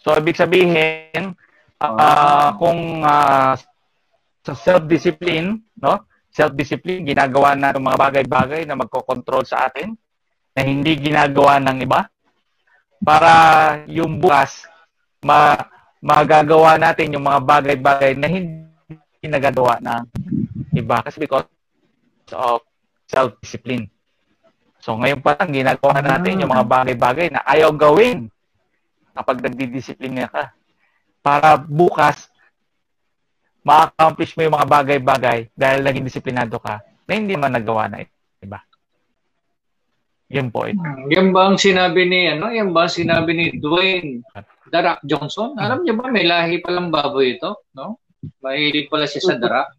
So 0.00 0.14
ibig 0.14 0.36
sabihin, 0.36 1.34
ah, 1.80 2.52
kung 2.60 3.00
ah, 3.02 3.56
sa 4.44 4.52
self-discipline, 4.52 5.60
no? 5.80 6.04
Self-discipline, 6.30 7.02
ginagawa 7.02 7.58
na 7.58 7.74
ng 7.74 7.82
mga 7.82 7.98
bagay-bagay 7.98 8.62
na 8.68 8.78
magkocontrol 8.78 9.42
sa 9.42 9.66
atin 9.66 9.96
na 10.54 10.62
hindi 10.62 10.94
ginagawa 10.94 11.58
ng 11.58 11.78
iba 11.82 12.06
para 13.00 13.32
yung 13.88 14.20
bukas 14.20 14.68
ma 15.24 15.56
magagawa 16.00 16.80
natin 16.80 17.12
yung 17.12 17.24
mga 17.28 17.40
bagay-bagay 17.44 18.12
na 18.16 18.28
hindi 18.28 19.26
nagagawa 19.28 19.80
ng 19.84 20.04
iba 20.80 20.96
kasi 21.04 21.20
because 21.20 21.44
of 22.32 22.64
self-discipline. 23.04 23.90
So 24.80 24.96
ngayon 24.96 25.20
pa 25.20 25.36
lang 25.36 25.52
ginagawa 25.52 26.00
natin 26.00 26.40
yung 26.40 26.52
mga 26.56 26.64
bagay-bagay 26.64 27.26
na 27.28 27.44
ayaw 27.44 27.68
gawin 27.76 28.32
kapag 29.12 29.44
nagdidisiplina 29.44 30.30
ka 30.30 30.54
para 31.20 31.56
bukas 31.60 32.28
ma-accomplish 33.60 34.32
mo 34.36 34.44
yung 34.48 34.56
mga 34.56 34.68
bagay-bagay 34.68 35.38
dahil 35.52 35.84
naging 35.84 36.08
disiplinado 36.08 36.56
ka 36.56 36.80
na 37.04 37.12
hindi 37.12 37.36
man 37.36 37.52
nagawa 37.52 37.92
na 37.92 38.00
iba. 38.40 38.60
Yun 40.30 40.48
po. 40.48 40.64
ito. 40.64 40.80
Yan 41.10 41.34
ba 41.34 41.50
ang 41.50 41.58
sinabi 41.58 42.06
ni 42.06 42.30
ano? 42.30 42.48
Yan 42.54 42.70
ba 42.70 42.86
ang 42.86 42.94
sinabi 42.94 43.30
ni 43.34 43.46
Dwayne 43.58 44.22
Rock 44.70 45.02
Johnson? 45.02 45.58
Alam 45.58 45.82
niyo 45.82 45.98
ba 45.98 46.06
may 46.08 46.22
lahi 46.22 46.62
palang 46.62 46.88
baboy 46.88 47.36
ito, 47.36 47.66
no? 47.74 47.98
Mahilig 48.40 48.86
pala 48.88 49.10
siya 49.10 49.22
sa 49.22 49.36
darak. 49.36 49.68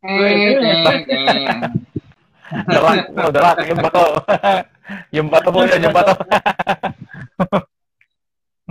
Hmm. 0.00 0.08
Darak, 2.50 3.14
oh, 3.14 3.30
darak, 3.30 3.62
yung 3.68 3.78
bato. 3.78 4.04
yung 5.14 5.28
bato 5.30 5.48
po 5.54 5.60
yun, 5.62 5.86
yung 5.86 5.94
bato. 5.94 6.14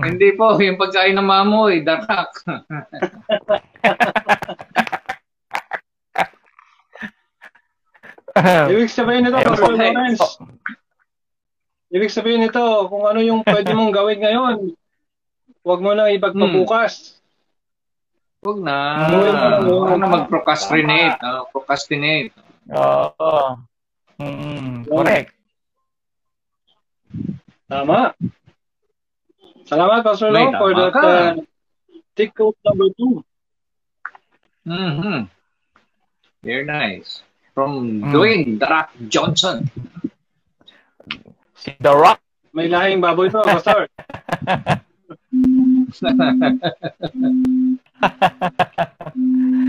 Hindi 0.03 0.35
po, 0.35 0.55
yung 0.61 0.79
pagkain 0.79 1.15
ng 1.15 1.27
mamoy, 1.27 1.83
darak. 1.83 2.31
Ibig 8.39 8.87
sabihin 8.87 9.27
nito, 9.27 9.35
Pastor. 9.35 9.75
Lawrence, 9.75 10.39
ibig 11.91 12.13
sabihin 12.13 12.45
nito, 12.45 12.61
kung 12.87 13.03
ano 13.03 13.19
yung 13.19 13.41
pwede 13.43 13.73
mong 13.75 13.91
gawin 13.91 14.19
ngayon, 14.21 14.55
huwag 15.65 15.81
mo 15.83 15.91
nang 15.91 16.13
ipagpabukas. 16.13 17.19
Huwag 18.39 18.63
na. 18.63 18.77
Hmm. 19.11 19.67
Huwag 19.67 19.99
na 19.99 20.07
mag-procrastinate. 20.07 21.19
no? 21.19 21.51
procrastinate. 21.51 22.31
Oo. 22.71 23.59
Mm, 24.19 24.87
correct. 24.87 25.35
Tama. 27.67 28.15
Salamat, 29.69 30.01
Pastor 30.01 30.33
Long, 30.33 30.49
for 30.57 30.73
that 30.73 30.93
uh, 30.97 31.35
take 32.17 32.33
quote 32.33 32.57
number 32.65 32.89
two. 32.97 33.21
Mhm. 34.65 35.29
Very 36.41 36.65
nice. 36.65 37.21
From 37.53 38.01
Mm. 38.01 38.11
Dwayne 38.13 38.49
The 38.59 38.67
Rock 38.67 38.89
Johnson. 39.07 39.69
Si 41.53 41.75
The 41.79 41.93
Rock. 41.93 42.17
May 42.53 42.65
lahing 42.65 42.97
baboy 43.03 43.29
to, 43.29 43.45
Pastor. 43.45 43.85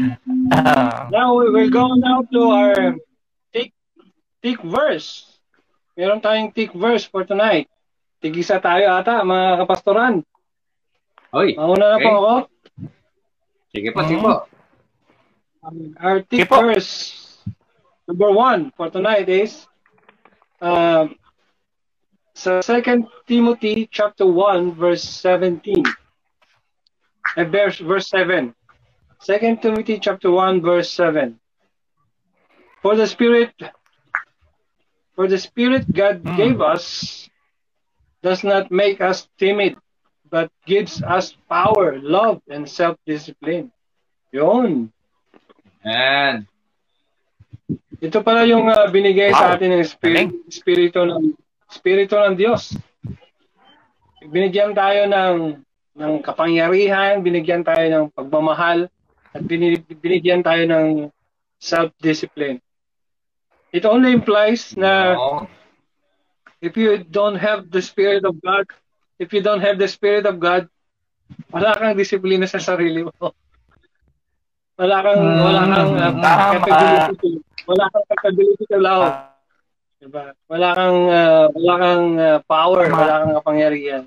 Now, 0.01 1.35
we 1.39 1.51
will 1.51 1.71
go 1.71 1.95
now 1.95 2.23
to 2.33 2.41
our 2.51 2.75
tick, 3.53 3.73
tick 4.43 4.63
verse. 4.63 5.27
Meron 5.97 6.21
tayong 6.21 6.55
tick 6.55 6.73
verse 6.73 7.05
for 7.05 7.25
tonight. 7.25 7.69
Tigisa 8.21 8.61
tayo 8.61 8.93
ata, 8.93 9.25
mga 9.25 9.65
kapastoran. 9.65 10.15
Oy, 11.33 11.57
Mauna 11.57 11.97
na 11.97 11.99
po 11.99 12.11
Okay. 12.11 12.17
ako. 12.21 12.35
sige 13.71 13.89
po, 13.95 14.01
sige 14.05 14.21
po. 14.21 14.35
Our 16.01 16.25
tick 16.25 16.45
Sige 16.45 16.49
po. 16.49 16.57
verse 16.65 16.93
number 18.09 18.33
one 18.33 18.73
for 18.77 18.89
tonight 18.89 19.29
is 19.29 19.69
um, 20.59 21.15
sa 22.33 22.65
2 22.65 23.05
Timothy 23.29 23.85
chapter 23.93 24.25
1 24.25 24.73
verse 24.75 25.05
17. 25.05 25.85
Eh, 27.37 27.45
verse, 27.45 27.79
verse 27.85 28.09
7. 28.09 28.57
2 29.21 29.61
Timothy 29.61 30.01
chapter 30.01 30.33
1 30.33 30.65
verse 30.65 30.89
7. 30.97 31.37
For 32.81 32.97
the 32.97 33.05
Spirit 33.07 33.53
for 35.15 35.29
the 35.29 35.37
Spirit 35.37 35.85
God 35.93 36.25
Hmm. 36.25 36.37
gave 36.41 36.59
us 36.65 37.20
does 38.23 38.45
not 38.45 38.69
make 38.71 39.01
us 39.01 39.29
timid, 39.37 39.77
but 40.29 40.53
gives 40.67 41.03
us 41.03 41.35
power, 41.49 41.99
love, 41.99 42.41
and 42.49 42.69
self-discipline. 42.69 43.73
Yun. 44.31 44.93
Yan. 45.83 46.47
Ito 48.01 48.25
pala 48.25 48.49
yung 48.49 48.65
ah, 48.69 48.89
binigay 48.89 49.33
sa 49.33 49.53
Wow. 49.53 49.55
atin 49.61 49.71
ng 49.77 49.85
spirit, 49.85 50.31
spirito 50.49 51.05
ng 51.05 51.37
spirito 51.69 52.17
ng 52.17 52.35
Diyos. 52.37 52.73
Binigyan 54.25 54.73
tayo 54.73 55.05
ng 55.09 55.61
ng 56.01 56.13
kapangyarihan, 56.25 57.21
binigyan 57.21 57.61
tayo 57.61 57.85
ng 57.85 58.05
pagmamahal, 58.15 58.89
at 59.37 59.43
bini- 59.45 59.85
binigyan 60.01 60.41
tayo 60.41 60.65
ng 60.65 61.13
self-discipline. 61.61 62.57
It 63.71 63.85
only 63.85 64.11
implies 64.17 64.75
na 64.75 65.15
Oo. 65.15 65.45
If 66.61 66.77
you 66.77 67.01
don't 67.05 67.37
have 67.37 67.71
the 67.71 67.83
Spirit 67.83 68.25
of 68.25 68.41
God, 68.41 68.69
if 69.19 69.33
you 69.33 69.41
don't 69.43 69.61
have 69.61 69.79
the 69.81 69.89
Spirit 69.89 70.25
of 70.29 70.41
God, 70.41 70.69
wala 71.51 71.75
kang 71.77 71.97
disiplina 71.97 72.47
sa 72.47 72.61
sarili 72.63 73.05
mo. 73.05 73.13
Wala 74.81 74.97
kang, 75.05 75.21
Hmm, 75.21 75.41
wala 75.45 75.63
kang 75.69 75.93
uh, 75.99 76.13
capability 76.57 77.41
wala 77.69 77.85
kang 77.93 78.07
capability 78.09 78.65
to 78.71 78.79
love. 78.81 79.13
Diba? 80.01 80.33
Wala 80.49 80.69
kang, 80.73 80.97
uh, 81.09 81.47
wala 81.53 81.75
kang 81.77 82.05
uh, 82.17 82.39
power, 82.49 82.89
wala 82.89 83.15
kang 83.21 83.35
kapangyarihan. 83.37 84.03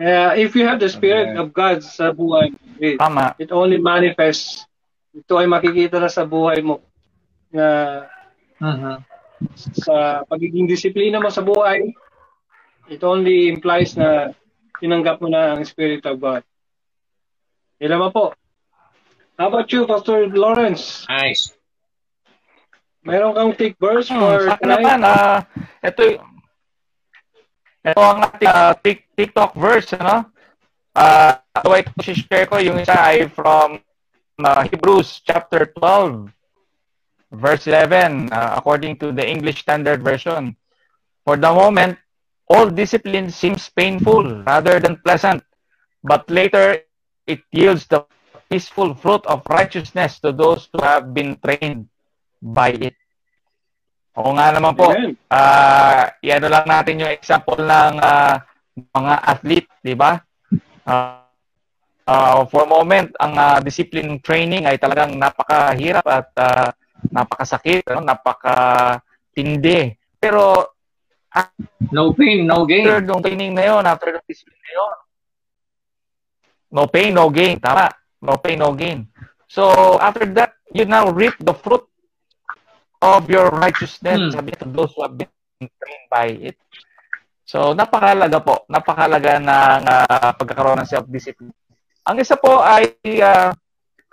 Uh, 0.00 0.32
if 0.40 0.56
you 0.56 0.64
have 0.64 0.80
the 0.80 0.88
Spirit 0.88 1.36
of 1.36 1.52
God 1.52 1.84
sa 1.84 2.08
buhay, 2.16 2.56
it, 2.80 2.96
Tama. 2.96 3.36
it 3.36 3.52
only 3.52 3.76
manifests. 3.76 4.64
Ito 5.12 5.36
ay 5.36 5.44
makikita 5.44 6.00
na 6.00 6.08
sa 6.08 6.24
buhay 6.24 6.64
mo 6.64 6.80
na 7.52 8.06
Mhm. 8.60 9.09
Sa 9.56 10.22
pagiging 10.26 10.68
disiplina 10.68 11.20
mo 11.20 11.32
sa 11.32 11.40
buhay, 11.40 11.92
it 12.88 13.00
only 13.00 13.48
implies 13.48 13.96
na 13.96 14.34
tinanggap 14.80 15.20
mo 15.20 15.28
na 15.28 15.56
ang 15.56 15.64
Spirit 15.64 16.04
of 16.04 16.20
God. 16.20 16.42
Yan 17.80 17.96
naman 17.96 18.12
po. 18.12 18.32
How 19.40 19.48
about 19.48 19.72
you, 19.72 19.88
Pastor 19.88 20.28
Lawrence? 20.28 21.08
Nice. 21.08 21.56
Meron 23.00 23.32
kang 23.32 23.52
take 23.56 23.80
verse 23.80 24.12
Hmm, 24.12 24.20
for 24.20 24.36
sa 24.44 24.52
akin 24.56 24.64
tonight? 24.68 24.84
naman, 24.84 25.00
ah, 25.00 25.38
ito, 25.80 26.00
ito 27.80 28.00
ang 28.04 28.20
ating 28.28 28.52
Tik- 28.84 29.08
TikTok 29.16 29.56
verse, 29.56 29.96
ano? 29.96 30.28
Ah, 30.92 31.40
uh, 31.56 31.80
ito 31.80 32.12
share 32.12 32.44
ko, 32.44 32.60
yung 32.60 32.76
isa 32.76 32.92
ay 32.92 33.24
from 33.32 33.80
ah, 34.44 34.60
Hebrews 34.68 35.24
chapter 35.24 35.64
12, 35.72 36.28
verse 37.32 37.66
11, 37.66 38.30
ah, 38.32 38.58
according 38.58 38.98
to 38.98 39.12
the 39.12 39.22
English 39.22 39.62
Standard 39.62 40.02
Version. 40.02 40.56
For 41.24 41.36
the 41.36 41.50
moment, 41.52 41.98
all 42.50 42.70
discipline 42.70 43.30
seems 43.30 43.70
painful 43.70 44.42
rather 44.42 44.82
than 44.82 44.98
pleasant, 45.06 45.42
but 46.02 46.26
later 46.26 46.82
it 47.26 47.42
yields 47.54 47.86
the 47.86 48.02
peaceful 48.50 48.94
fruit 48.98 49.22
of 49.30 49.46
righteousness 49.46 50.18
to 50.18 50.34
those 50.34 50.66
who 50.74 50.82
have 50.82 51.14
been 51.14 51.38
trained 51.38 51.86
by 52.42 52.74
it. 52.74 52.98
Oo 54.18 54.34
nga 54.34 54.50
naman 54.50 54.74
po. 54.74 54.90
Ah, 55.30 56.10
iano 56.18 56.50
lang 56.50 56.66
natin 56.66 57.06
yung 57.06 57.14
example 57.14 57.62
ng 57.62 57.94
ah, 58.02 58.42
mga 58.74 59.14
athlete, 59.22 59.70
di 59.86 59.94
ba? 59.94 60.18
Ah, 60.82 61.30
ah, 62.10 62.42
for 62.50 62.66
a 62.66 62.70
moment, 62.70 63.14
ang 63.22 63.38
ah, 63.38 63.58
discipline 63.62 64.18
training 64.18 64.66
ay 64.66 64.82
talagang 64.82 65.14
napakahirap 65.14 66.02
at 66.10 66.28
ah, 66.34 66.74
napakasakit, 67.08 67.88
ano? 67.88 68.04
napakatindi. 68.04 69.96
Pero 70.20 70.76
No 71.94 72.10
pain, 72.12 72.42
no 72.42 72.66
gain. 72.66 72.90
after 72.90 73.06
ng 73.06 73.22
training 73.22 73.52
na 73.54 73.62
yun, 73.70 73.82
after 73.86 74.10
ng 74.18 74.26
discipline 74.26 74.58
na 74.66 74.72
yun, 74.74 74.92
no 76.74 76.82
pain, 76.90 77.10
no 77.14 77.30
gain. 77.30 77.56
Tama. 77.62 77.86
No 78.20 78.36
pain, 78.36 78.58
no 78.58 78.74
gain. 78.74 79.06
So, 79.46 79.96
after 79.98 80.26
that, 80.36 80.58
you 80.74 80.84
now 80.84 81.08
reap 81.10 81.34
the 81.40 81.54
fruit 81.54 81.86
of 83.02 83.26
your 83.30 83.48
righteousness. 83.50 84.30
Hmm. 84.30 84.30
Sabi 84.34 84.52
to 84.58 84.66
those 84.68 84.92
who 84.94 85.02
have 85.02 85.16
been 85.16 85.30
trained 85.58 86.06
by 86.10 86.28
it. 86.52 86.56
So, 87.48 87.74
napakalaga 87.74 88.38
po. 88.38 88.62
Napakalaga 88.70 89.40
ng 89.40 89.48
ah, 89.48 90.30
pagkakaroon 90.36 90.78
ng 90.84 90.90
self-discipline. 90.90 91.54
Ang 92.06 92.16
isa 92.22 92.38
po 92.38 92.62
ay 92.62 92.94
ah, 93.24 93.50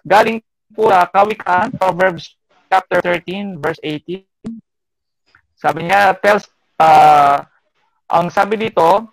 galing 0.01 0.41
po 0.73 0.89
sa 0.89 1.05
Kawikaan, 1.05 1.75
Proverbs 1.77 2.37
chapter 2.69 2.99
13, 3.01 3.59
verse 3.59 3.79
18. 3.83 4.23
Sabi 5.57 5.89
niya, 5.89 6.13
tells, 6.21 6.45
ah, 6.77 7.47
ang 8.07 8.29
sabi 8.29 8.55
dito, 8.55 9.09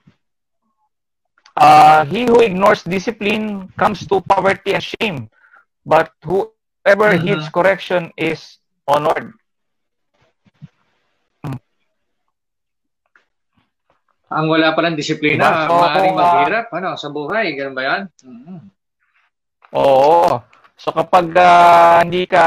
uh, 1.57 2.05
he 2.07 2.29
who 2.29 2.45
ignores 2.45 2.85
discipline 2.85 3.67
comes 3.75 4.05
to 4.07 4.21
poverty 4.29 4.77
and 4.77 4.85
shame, 4.85 5.19
but 5.83 6.13
whoever 6.23 7.17
Mhm. 7.17 7.23
heeds 7.25 7.49
correction 7.49 8.13
is 8.15 8.61
honored. 8.85 9.33
Ang 14.35 14.51
wala 14.51 14.75
palang 14.75 14.99
disiplina, 14.99 15.47
Diba? 15.47 15.67
So, 15.71 15.79
maaaring 15.79 16.17
ah, 16.17 16.19
maghirap 16.19 16.67
ano, 16.75 16.91
sa 16.99 17.09
buhay. 17.15 17.55
Ganun 17.55 17.77
ba 17.77 17.83
yan? 17.87 18.03
Mhm. 18.25 18.59
Oo. 19.79 20.43
So 20.75 20.91
kapag 20.91 21.31
ah, 21.39 22.03
hindi 22.03 22.27
ka 22.27 22.45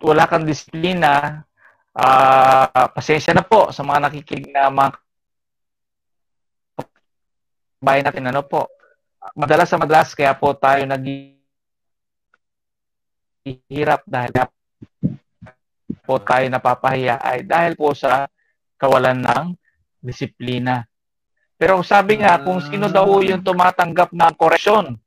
wala 0.00 0.24
kang 0.30 0.48
disiplina, 0.48 1.44
ah 1.92 2.88
pasensya 2.88 3.36
na 3.36 3.44
po 3.44 3.68
sa 3.68 3.84
mga 3.84 4.08
nakikinig 4.08 4.48
na 4.48 4.72
mga 4.72 4.96
bayan 7.82 8.04
natin 8.08 8.30
ano 8.30 8.42
po. 8.46 8.70
Madalas 9.38 9.68
sa 9.70 9.78
madalas 9.78 10.14
kaya 10.14 10.34
po 10.34 10.54
tayo 10.56 10.82
naghihirap 10.88 11.36
dahil 14.06 14.30
po 16.02 16.18
tayo 16.22 16.46
napapahiya 16.50 17.22
ay 17.22 17.46
dahil 17.46 17.78
po 17.78 17.94
sa 17.94 18.26
kawalan 18.78 19.22
ng 19.22 19.54
disiplina. 20.02 20.82
Pero 21.54 21.78
sabi 21.86 22.18
nga, 22.18 22.42
kung 22.42 22.58
sino 22.58 22.90
daw 22.90 23.06
yung 23.22 23.46
tumatanggap 23.46 24.10
ng 24.10 24.34
koreksyon, 24.34 24.98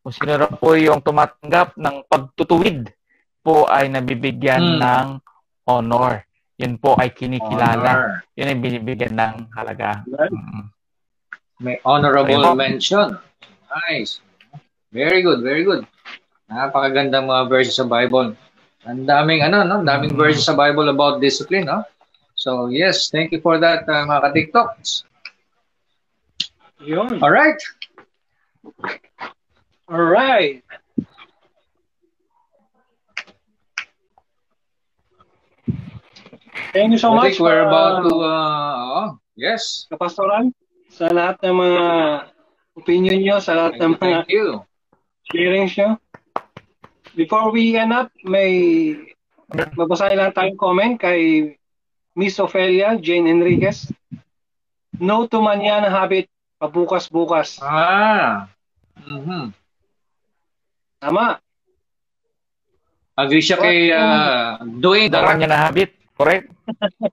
kung 0.00 0.12
sino 0.12 0.40
raw 0.40 0.48
po 0.56 0.72
yung 0.72 1.04
tumatanggap 1.04 1.76
ng 1.76 2.08
pagtutuwid 2.08 2.88
po 3.44 3.68
ay 3.68 3.92
nabibigyan 3.92 4.80
Hmm. 4.80 4.80
ng 4.80 5.08
honor. 5.68 6.24
Yun 6.56 6.80
po 6.80 6.96
ay 6.96 7.12
kinikilala. 7.12 7.92
Honor. 7.92 8.24
Yun 8.38 8.50
ay 8.50 8.56
binibigyan 8.56 9.14
ng 9.14 9.34
halaga. 9.52 10.00
Mm. 10.08 10.70
May 11.60 11.76
honorable 11.84 12.40
Ayun 12.40 12.56
mention. 12.56 13.08
Nice. 13.90 14.22
Very 14.94 15.20
good, 15.20 15.42
very 15.42 15.66
good. 15.66 15.82
Napakagandang 16.46 17.26
mga 17.26 17.50
verses 17.50 17.74
sa 17.76 17.86
Bible. 17.86 18.38
Ang 18.86 19.02
daming 19.02 19.42
ano, 19.42 19.66
no? 19.66 19.82
Ang 19.82 19.88
daming 19.88 20.14
Mm. 20.14 20.20
verses 20.20 20.46
sa 20.46 20.54
Bible 20.54 20.86
about 20.88 21.18
discipline, 21.18 21.66
no? 21.66 21.82
So, 22.38 22.70
yes, 22.70 23.10
thank 23.10 23.34
you 23.34 23.42
for 23.42 23.58
that, 23.58 23.86
uh, 23.88 24.04
mga 24.06 24.20
ka-TikToks. 24.30 25.06
Yun. 26.84 27.18
All 27.18 27.32
right. 27.32 27.58
All 29.88 30.06
right. 30.06 30.62
Thank 36.72 36.94
you 36.94 37.00
so 37.00 37.10
I 37.12 37.16
much 37.16 37.24
think 37.38 37.42
we're 37.42 37.66
about 37.66 38.06
to, 38.06 38.14
uh, 38.14 38.74
oh, 38.98 39.08
yes. 39.34 39.86
kapastoral 39.90 40.50
sa 40.90 41.10
lahat 41.10 41.42
ng 41.42 41.54
mga 41.54 41.84
opinion 42.78 43.18
nyo, 43.22 43.36
sa 43.42 43.54
lahat 43.58 43.78
Thank 43.78 43.82
ng 43.82 43.92
you, 43.92 43.98
mga 43.98 44.18
thank 44.22 44.30
you. 44.30 44.46
sharings 45.30 45.74
nyo. 45.74 45.90
Before 47.14 47.50
we 47.54 47.78
end 47.78 47.94
up, 47.94 48.10
may 48.26 48.50
babasahin 49.50 50.18
lang 50.18 50.34
tayong 50.34 50.58
comment 50.58 50.94
kay 50.98 51.54
Miss 52.14 52.38
Ophelia 52.38 52.98
Jane 52.98 53.30
Enriquez. 53.30 53.90
No 54.98 55.26
to 55.26 55.42
manyan 55.42 55.86
habit, 55.86 56.30
pabukas-bukas. 56.62 57.58
Ah. 57.62 58.46
Mhm. 59.02 59.50
Tama. 61.02 61.38
Agree 63.14 63.42
siya 63.42 63.58
kay 63.58 63.90
uh, 63.94 64.58
doing 64.82 65.10
the 65.10 65.18
Daran 65.18 65.38
niya 65.38 65.50
na 65.50 65.58
habit. 65.70 65.94
Correct? 66.18 66.46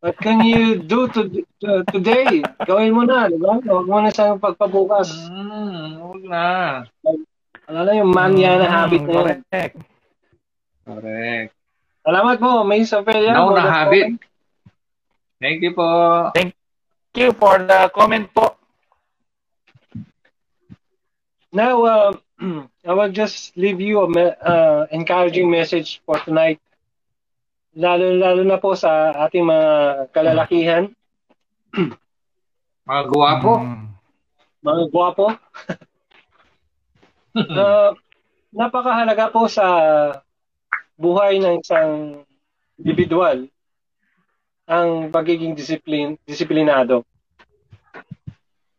What 0.00 0.14
can 0.22 0.46
you 0.46 0.78
do 0.78 1.10
to, 1.10 1.26
to- 1.58 1.82
today? 1.90 2.46
Gawin 2.62 2.94
mo 2.94 3.02
na, 3.02 3.26
di 3.26 3.34
ba? 3.34 3.58
Huwag 3.58 3.86
mo 3.90 3.98
na 3.98 4.14
sa 4.14 4.38
pagpabukas. 4.38 5.10
Mm, 5.26 5.98
huwag 5.98 6.22
na. 6.22 6.44
Ano 7.66 7.78
na 7.82 7.92
yung 7.98 8.14
manya 8.14 8.62
na 8.62 8.66
Mm, 8.70 8.74
habit 8.78 9.02
na 9.02 9.10
yun. 9.10 9.18
Correct. 9.50 9.76
Correct. 10.86 11.50
Salamat 12.06 12.36
po, 12.38 12.62
Miss 12.62 12.94
Ophelia. 12.94 13.34
Now 13.34 13.50
for 13.50 13.58
na 13.58 13.66
habit. 13.66 14.22
Thank 15.42 15.66
you 15.66 15.74
po. 15.74 15.86
Thank 16.30 16.54
you 17.18 17.34
for 17.34 17.58
the 17.58 17.90
comment 17.90 18.30
po. 18.30 18.54
Now, 21.50 21.74
uh, 21.82 22.10
I 22.86 22.92
will 22.94 23.10
just 23.10 23.58
leave 23.58 23.82
you 23.82 24.06
a 24.06 24.08
me- 24.08 24.38
uh, 24.38 24.86
encouraging 24.94 25.50
message 25.50 25.98
for 26.06 26.22
tonight. 26.22 26.62
Lalo-lalo 27.78 28.42
na 28.42 28.58
po 28.58 28.74
sa 28.74 29.14
ating 29.26 29.46
mga 29.46 29.68
kalalakihan, 30.10 30.90
Mga 32.88 33.02
guwapo. 33.06 33.52
Mm. 33.62 33.86
mga 34.58 34.84
gwapo. 34.90 35.26
na 37.54 37.94
napakahalaga 38.50 39.30
po 39.30 39.46
sa 39.46 39.66
buhay 40.98 41.38
ng 41.38 41.62
isang 41.62 42.24
individual 42.80 43.46
ang 44.66 45.12
pagiging 45.14 45.54
disiplin, 45.54 46.18
disiplinado. 46.26 47.06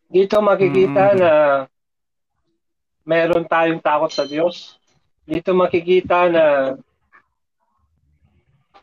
Dito 0.09 0.41
makikita 0.43 1.15
Mm. 1.15 1.17
na 1.21 1.31
meron 3.05 3.45
tayong 3.47 3.79
takot 3.79 4.11
sa 4.11 4.25
Diyos. 4.27 4.75
Dito 5.23 5.53
makikita 5.53 6.27
na 6.27 6.45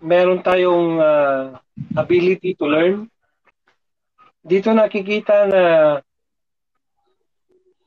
meron 0.00 0.42
tayong 0.44 1.00
ah, 1.00 1.60
ability 1.96 2.56
to 2.56 2.66
learn. 2.68 3.08
Dito 4.46 4.70
nakikita 4.70 5.48
na 5.50 5.62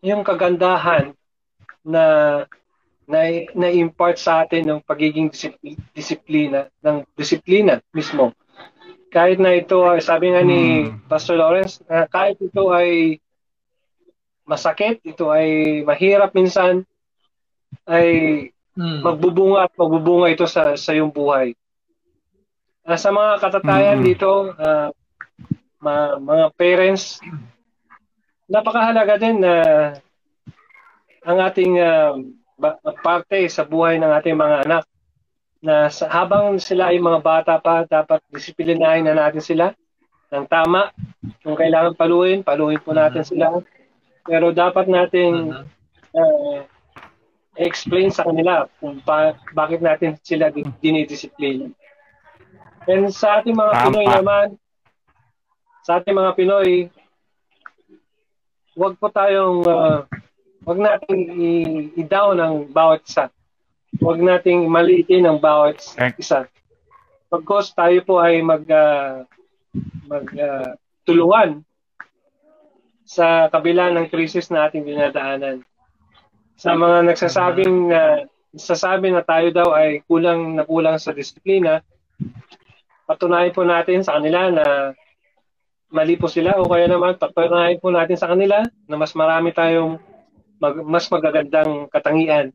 yung 0.04 0.24
kagandahan 0.24 1.12
na 1.84 2.04
na 3.10 3.20
na-impart 3.58 4.22
sa 4.22 4.46
atin 4.46 4.70
ng 4.70 4.80
pagiging 4.86 5.34
disipli- 5.34 5.82
disiplina 5.98 6.70
ng 6.86 7.02
disiplina 7.18 7.82
mismo 7.90 8.38
kahit 9.10 9.42
na 9.42 9.58
ito, 9.58 9.82
ay 9.90 10.06
sabi 10.06 10.30
nga 10.30 10.46
ni 10.46 10.86
Hmm. 10.86 11.02
Pastor 11.10 11.42
Lawrence, 11.42 11.82
na 11.90 12.06
kahit 12.06 12.38
ito 12.38 12.70
ay 12.70 13.18
masakit, 14.46 15.02
ito 15.02 15.30
ay 15.34 15.82
mahirap 15.82 16.34
minsan, 16.34 16.86
ay 17.90 18.10
Mm. 18.78 19.02
magbubunga 19.04 19.66
at 19.66 19.74
magbubunga 19.76 20.30
ito 20.32 20.46
sa 20.46 20.78
sa 20.78 20.94
iyong 20.94 21.12
buhay. 21.12 21.58
Ah, 22.90 22.98
sa 22.98 23.14
mga 23.14 23.38
katatayan 23.38 24.02
Mm. 24.02 24.06
dito, 24.06 24.50
ah, 24.58 24.90
ma- 25.78 26.18
mga 26.18 26.46
parents, 26.58 27.22
napakahalaga 28.50 29.22
din 29.22 29.46
na 29.46 29.54
ang 31.22 31.38
ating 31.38 31.78
ah, 31.78 32.18
ba- 32.58 32.82
parte 33.06 33.46
sa 33.46 33.62
buhay 33.62 34.02
ng 34.02 34.10
ating 34.10 34.34
mga 34.34 34.58
anak 34.66 34.84
na 35.62 35.86
sa, 35.94 36.10
habang 36.10 36.58
sila 36.58 36.90
ay 36.90 36.98
mga 36.98 37.22
bata 37.22 37.54
pa, 37.62 37.86
dapat 37.86 38.26
disiplinahin 38.34 39.06
na 39.06 39.14
natin 39.14 39.44
sila 39.46 39.70
ng 40.34 40.50
tama. 40.50 40.90
Kung 41.46 41.54
kailangan 41.54 41.94
paluin, 41.94 42.42
paluin 42.42 42.82
po 42.82 42.98
natin 42.98 43.22
sila. 43.22 43.54
Pero 44.26 44.50
dapat 44.50 44.90
nating 44.90 45.54
uh, 46.16 46.58
explain 47.54 48.10
sa 48.10 48.26
kanila 48.26 48.66
kung 48.82 48.98
ba- 49.06 49.38
bakit 49.54 49.78
natin 49.78 50.18
sila 50.26 50.50
di- 50.50 50.66
dinidisiplina. 50.82 51.70
And 52.88 53.12
sa 53.12 53.42
ating 53.42 53.58
mga 53.58 53.74
Tama. 53.74 53.84
Pinoy 53.92 54.08
naman, 54.08 54.48
sa 55.84 56.00
ating 56.00 56.16
mga 56.16 56.32
Pinoy, 56.38 56.72
wag 58.78 58.96
po 58.96 59.12
tayong, 59.12 59.66
uh, 59.68 60.06
wag 60.64 60.80
nating 60.80 61.22
i- 61.36 61.90
i-down 62.00 62.40
ang 62.40 62.56
bawat 62.70 63.04
isa. 63.04 63.28
Wag 64.00 64.22
nating 64.22 64.70
maliitin 64.70 65.28
ang 65.28 65.42
bawat 65.42 65.82
isa. 66.16 66.48
Pagkos 67.28 67.76
tayo 67.76 68.00
po 68.06 68.22
ay 68.22 68.40
mag, 68.40 68.64
uh, 68.70 69.26
mag 70.08 70.26
uh, 70.34 70.74
tulungan 71.04 71.62
sa 73.10 73.50
kabila 73.50 73.90
ng 73.90 74.06
krisis 74.08 74.54
na 74.54 74.70
ating 74.70 74.86
dinadaanan. 74.86 75.66
Sa 76.54 76.78
mga 76.78 77.10
nagsasabing 77.10 77.90
na 77.90 78.30
sasabi 78.54 79.14
na 79.14 79.22
tayo 79.22 79.50
daw 79.54 79.70
ay 79.74 80.02
kulang 80.06 80.58
na 80.58 80.66
kulang 80.66 80.98
sa 80.98 81.14
disiplina, 81.14 81.82
patunayan 83.10 83.50
po 83.50 83.66
natin 83.66 84.06
sa 84.06 84.22
kanila 84.22 84.54
na 84.54 84.66
mali 85.90 86.14
po 86.14 86.30
sila 86.30 86.62
o 86.62 86.70
kaya 86.70 86.86
naman 86.86 87.18
patunayan 87.18 87.82
po 87.82 87.90
natin 87.90 88.14
sa 88.14 88.30
kanila 88.30 88.62
na 88.86 88.96
mas 88.96 89.18
marami 89.18 89.50
tayong 89.50 89.98
mag- 90.62 90.86
mas 90.86 91.10
magagandang 91.10 91.90
katangian 91.90 92.54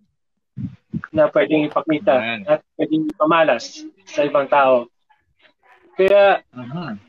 na 1.11 1.27
pwedeng 1.27 1.67
ipakita 1.67 2.15
Ayan. 2.15 2.41
at 2.47 2.63
pwedeng 2.79 3.11
ipamalas 3.11 3.83
sa 4.07 4.23
ibang 4.23 4.47
tao. 4.47 4.87
Kaya 5.99 6.47
Mhm. 6.55 7.03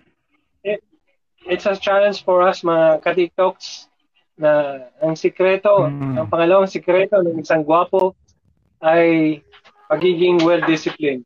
it's 1.46 1.70
a 1.70 1.78
challenge 1.78 2.26
for 2.26 2.42
us 2.42 2.66
mga 2.66 3.06
ka-TikToks 3.06 3.86
na 4.34 4.82
ang 4.98 5.14
sikreto, 5.14 5.86
Mm. 5.86 6.18
ang 6.18 6.28
pangalawang 6.28 6.66
sikreto 6.66 7.22
ng 7.22 7.38
isang 7.38 7.62
gwapo 7.62 8.18
ay 8.82 9.40
pagiging 9.86 10.42
well-disciplined. 10.42 11.22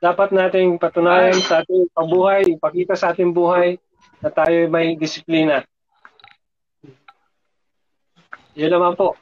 Dapat 0.00 0.32
nating 0.32 0.80
patunayan 0.80 1.36
sa 1.44 1.60
ating 1.60 1.92
pabuhay, 1.92 2.48
ipakita 2.56 2.96
sa 2.96 3.12
ating 3.12 3.36
buhay 3.36 3.76
na 4.24 4.32
tayo 4.32 4.64
may 4.72 4.96
disiplina. 4.96 5.60
Yun 8.56 8.72
naman 8.72 8.96
po. 8.96 9.12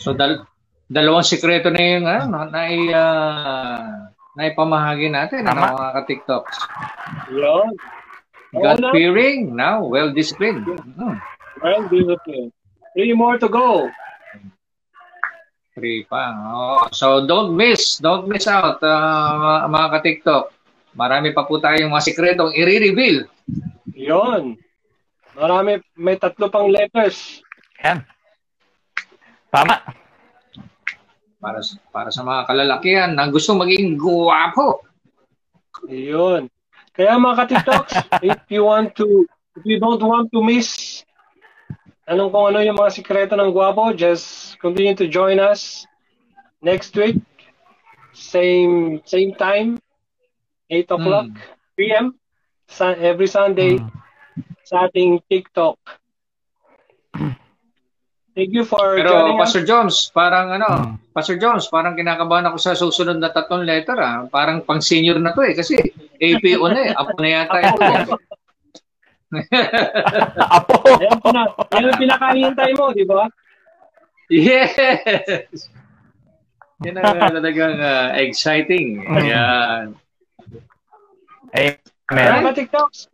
So 0.00 0.16
dal 0.16 0.48
dalawang 0.88 1.24
sikreto 1.24 1.68
na 1.68 1.80
yung 1.80 2.06
ano, 2.08 2.48
na 2.48 2.60
uh, 2.68 3.80
naipamahagi 4.36 5.12
natin 5.12 5.44
ano, 5.44 5.60
Tama. 5.60 5.76
mga 5.76 5.90
ka-TikToks. 6.00 6.56
Yun. 7.32 7.72
God 8.52 8.78
Una, 8.84 8.88
fearing, 8.92 9.56
now 9.56 9.80
well 9.84 10.12
disciplined. 10.12 10.64
Mhm. 10.64 11.16
well-disciplined. 11.62 12.52
Three 12.92 13.16
more 13.16 13.40
to 13.40 13.48
go. 13.48 13.88
Free 15.72 16.04
pa. 16.04 16.36
Oh, 16.52 16.84
so 16.92 17.24
don't 17.24 17.56
miss, 17.56 17.96
don't 17.96 18.28
miss 18.28 18.44
out 18.44 18.76
uh, 18.84 19.64
mga 19.64 19.88
ka-TikTok. 19.96 20.44
Marami 20.92 21.32
pa 21.32 21.48
po 21.48 21.56
tayong 21.56 21.88
mga 21.88 22.06
sikretong 22.12 22.52
i-reveal. 22.52 23.24
Yun. 23.96 24.60
Marami, 25.32 25.80
may 25.96 26.20
tatlo 26.20 26.52
pang 26.52 26.68
letters. 26.68 27.40
Yan. 27.80 28.04
Tama. 29.48 29.80
para 31.42 31.58
para 31.90 32.10
sa 32.14 32.22
mga 32.22 32.46
kalalakihan 32.46 33.10
na 33.18 33.26
gusto 33.26 33.56
maging 33.58 33.98
guwapo. 33.98 34.86
Yun. 35.90 36.46
Kaya 36.92 37.16
mga 37.16 37.36
ka-TikToks, 37.42 37.92
if 38.28 38.40
you 38.52 38.68
want 38.68 38.92
to, 38.94 39.24
if 39.56 39.64
you 39.64 39.80
don't 39.80 40.04
want 40.04 40.28
to 40.30 40.44
miss 40.44 41.02
anong 42.06 42.30
kung 42.34 42.46
ano 42.50 42.58
yung 42.60 42.78
mga 42.78 42.94
sikreto 42.94 43.34
ng 43.38 43.54
gwapo, 43.54 43.94
just 43.94 44.41
continue 44.62 44.94
to 44.94 45.10
join 45.10 45.42
us 45.42 45.84
next 46.62 46.94
week. 46.94 47.18
Same 48.14 49.02
same 49.02 49.34
time, 49.34 49.82
8 50.70 50.86
o'clock 50.88 51.26
Hmm. 51.26 51.74
p.m. 51.74 52.06
Sa, 52.70 52.94
every 52.94 53.26
Sunday 53.26 53.76
Mm. 53.76 53.90
sa 54.62 54.86
ating 54.86 55.20
TikTok. 55.26 55.76
Thank 58.32 58.56
you 58.56 58.64
for 58.64 58.96
Pero 58.96 59.12
joining 59.12 59.36
us. 59.36 59.52
Pastor 59.52 59.64
Jones, 59.68 59.96
parang 60.08 60.56
ano, 60.56 60.68
Mm. 60.72 61.12
Pastor 61.12 61.36
Jones, 61.36 61.68
parang 61.68 61.92
kinakabahan 61.92 62.48
ako 62.48 62.56
sa 62.56 62.72
susunod 62.72 63.20
na 63.20 63.28
tatlong 63.28 63.68
letter 63.68 63.98
ah. 64.00 64.24
Parang 64.24 64.64
pang 64.64 64.80
senior 64.80 65.20
na 65.20 65.36
to 65.36 65.44
eh 65.44 65.52
kasi 65.52 65.76
APO 66.16 66.64
na 66.72 66.80
eh. 66.88 66.90
Apo 66.96 67.12
na 67.20 67.28
yata 67.28 67.58
ito. 67.60 67.82
eh. 67.84 68.04
Apo. 70.56 70.76
Yan, 70.96 71.20
pina, 71.20 71.42
yan 71.76 71.84
ang 71.88 72.00
pinakahintay 72.00 72.70
mo, 72.72 72.92
di 72.92 73.04
ba? 73.04 73.28
Yes! 74.32 75.68
Yan 76.82 76.98
ang 76.98 77.20
uh, 77.20 77.30
talagang 77.30 77.76
uh, 77.78 78.10
exciting. 78.18 79.04
Ayan. 79.06 79.94
Kaya 81.52 81.78
Amen. 82.10 82.50
mga 82.50 82.56
TikToks, 82.64 83.06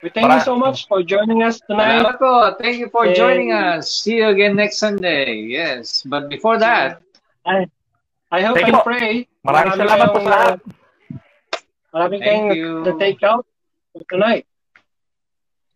we 0.00 0.08
thank 0.08 0.30
you 0.30 0.40
so 0.40 0.56
much 0.56 0.88
for 0.88 1.02
joining 1.04 1.42
us 1.44 1.60
tonight. 1.68 2.00
Salamat 2.00 2.16
po. 2.16 2.32
Thank 2.56 2.80
you 2.80 2.88
for 2.88 3.04
joining 3.12 3.52
us. 3.52 3.90
See 3.90 4.22
you 4.22 4.32
again 4.32 4.56
next 4.56 4.80
Sunday. 4.80 5.44
Yes. 5.44 6.00
But 6.06 6.32
before 6.32 6.56
that, 6.62 7.02
I, 7.44 7.68
I 8.32 8.40
hope 8.40 8.56
Thank 8.56 8.72
and 8.72 8.78
you 8.78 8.86
pray. 8.86 9.10
Maraming 9.44 9.76
marami 9.76 9.80
salamat 9.84 10.08
po 10.08 10.18
sa 10.18 10.30
lahat. 10.30 10.56
uh, 10.56 10.72
Marami 11.92 12.16
Thank 12.18 12.26
kayong 12.26 12.48
you. 12.56 12.70
na 12.82 12.92
take 12.96 13.20
out 13.22 13.44
for 13.92 14.02
tonight. 14.08 14.48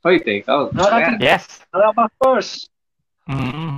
hoy, 0.00 0.16
take 0.18 0.48
out. 0.48 0.72
Yes. 1.20 1.60
Mga 1.70 1.92
pastors, 1.92 2.72
Mm. 3.28 3.76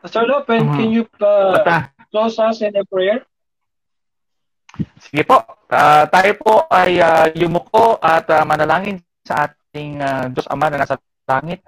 Pastor 0.00 0.24
Lopen, 0.24 0.64
Mhm. 0.64 0.76
can 0.76 0.88
you 0.88 1.04
uh, 1.20 1.60
close 2.08 2.40
us 2.40 2.64
in 2.64 2.72
a 2.72 2.84
prayer? 2.88 3.20
Sige 4.96 5.22
po. 5.26 5.44
Ah, 5.68 6.06
tayo 6.08 6.32
po 6.40 6.64
ay 6.66 6.98
ah, 6.98 7.28
yumuko 7.30 8.00
at 8.00 8.24
ah, 8.32 8.42
manalangin 8.42 8.98
sa 9.22 9.46
ating 9.46 10.00
ah, 10.00 10.26
Diyos 10.26 10.48
Ama 10.48 10.72
na 10.72 10.82
nasa 10.82 10.96
langit. 11.28 11.60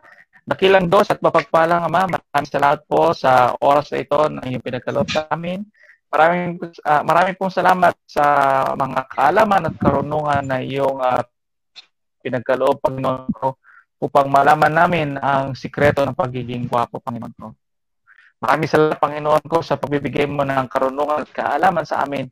Dakilang 0.42 0.88
Diyos 0.90 1.12
at 1.12 1.20
mapagpalang 1.20 1.86
Ama, 1.86 2.08
maraming 2.08 2.50
salamat 2.50 2.80
po 2.88 3.12
sa 3.12 3.54
oras 3.60 3.92
na 3.92 3.98
ito 4.00 4.18
na 4.26 4.42
iyong 4.42 4.64
pinagkaloob 4.64 5.06
sa 5.06 5.28
amin. 5.30 5.62
Maraming, 6.08 6.56
ah, 6.82 7.02
maraming 7.04 7.36
pong 7.36 7.52
salamat 7.52 7.94
sa 8.08 8.24
mga 8.74 9.00
kaalaman 9.12 9.68
at 9.70 9.74
karunungan 9.76 10.42
na 10.46 10.58
iyong 10.64 10.98
ah, 10.98 11.22
pinagkaloob, 12.22 12.80
Panginoon 12.80 13.28
ko, 13.34 13.58
upang 13.98 14.30
malaman 14.30 14.72
namin 14.72 15.08
ang 15.18 15.52
sikreto 15.52 16.00
ng 16.02 16.16
pagiging 16.16 16.64
gwapo, 16.64 17.02
Panginoon 17.02 17.34
ko. 17.34 17.48
Maraming 18.42 18.66
salamat, 18.66 18.98
Panginoon 18.98 19.44
ko, 19.46 19.62
sa 19.62 19.78
pagbibigay 19.78 20.26
mo 20.26 20.42
ng 20.42 20.66
karunungan 20.66 21.22
at 21.22 21.30
kaalaman 21.30 21.86
sa 21.86 22.02
amin 22.02 22.26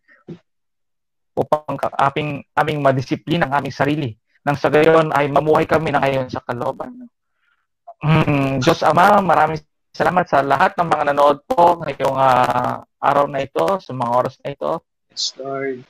upang 1.39 1.79
aming, 1.79 2.43
aming 2.59 2.79
madisiplina 2.83 3.47
ang 3.47 3.63
aming 3.63 3.71
sarili. 3.71 4.11
Nang 4.43 4.59
sa 4.59 4.75
gayon 4.75 5.15
ay 5.15 5.31
mamuhay 5.31 5.71
kami 5.71 5.95
na 5.95 6.03
ngayon 6.03 6.27
sa 6.27 6.43
kalooban. 6.43 7.07
Mm, 8.03 8.59
Diyos 8.59 8.83
Ama, 8.83 9.23
maraming 9.23 9.63
salamat 9.95 10.27
sa 10.27 10.43
lahat 10.43 10.75
ng 10.75 10.89
mga 10.91 11.05
nanood 11.15 11.47
po 11.47 11.79
ngayong 11.79 12.19
ah, 12.19 12.83
araw 12.99 13.31
na 13.31 13.47
ito, 13.47 13.79
sa 13.79 13.95
mga 13.95 14.11
oras 14.11 14.35
na 14.43 14.51
ito. 14.51 14.83
Yes, 15.15 15.31
Lord. 15.39 15.87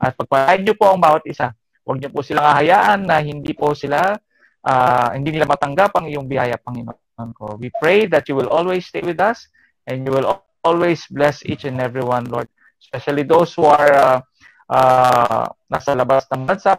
At 0.00 0.16
pagpalain 0.16 0.64
niyo 0.64 0.80
po 0.80 0.88
ang 0.88 1.02
bawat 1.02 1.28
isa. 1.28 1.52
Huwag 1.84 2.00
niyo 2.00 2.08
po 2.08 2.24
silang 2.24 2.48
hahayaan 2.48 3.04
na 3.04 3.20
hindi 3.20 3.52
po 3.52 3.76
sila, 3.76 4.16
ah, 4.64 5.12
hindi 5.12 5.28
nila 5.28 5.44
matanggap 5.44 5.92
ang 5.92 6.08
iyong 6.08 6.24
biyaya, 6.24 6.56
Panginoon 6.56 7.01
ko. 7.16 7.60
We 7.60 7.70
pray 7.78 8.08
that 8.08 8.26
you 8.26 8.34
will 8.34 8.48
always 8.48 8.88
stay 8.88 9.04
with 9.04 9.20
us 9.20 9.46
and 9.86 10.04
you 10.06 10.12
will 10.12 10.26
al- 10.26 10.46
always 10.64 11.04
bless 11.10 11.42
each 11.44 11.64
and 11.64 11.78
every 11.78 12.02
one, 12.02 12.26
Lord. 12.30 12.48
Especially 12.82 13.22
those 13.22 13.54
who 13.54 13.66
are 13.66 13.92
ah, 13.94 14.18
ah, 14.70 15.46
nasa 15.70 15.94
labas 15.94 16.26
ng 16.32 16.46
bansa, 16.48 16.78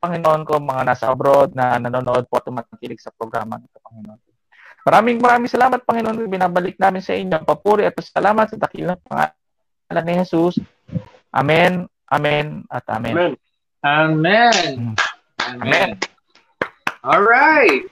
Panginoon 0.00 0.48
ko, 0.48 0.56
mga 0.56 0.82
nasa 0.88 1.12
abroad 1.12 1.52
na 1.52 1.76
nanonood 1.76 2.24
po 2.24 2.40
at 2.40 2.48
tumatakilig 2.48 3.00
sa 3.04 3.12
programa 3.12 3.60
nito, 3.60 3.76
Panginoon. 3.84 4.20
Maraming 4.80 5.20
maraming 5.20 5.52
salamat, 5.52 5.84
Panginoon. 5.84 6.24
Binabalik 6.24 6.80
namin 6.80 7.04
sa 7.04 7.12
inyo 7.12 7.36
ang 7.36 7.44
papuri 7.44 7.84
at 7.84 7.92
salamat 8.00 8.48
sa 8.48 8.56
dakilang 8.56 8.96
pangalan 9.04 10.04
ni 10.08 10.14
Jesus. 10.24 10.56
Amen, 11.36 11.84
amen, 12.08 12.64
at 12.72 12.88
amen. 12.88 13.12
Amen. 13.12 13.36
Amen. 13.84 14.96
Amen. 15.40 16.00
All 17.04 17.24
right. 17.24 17.84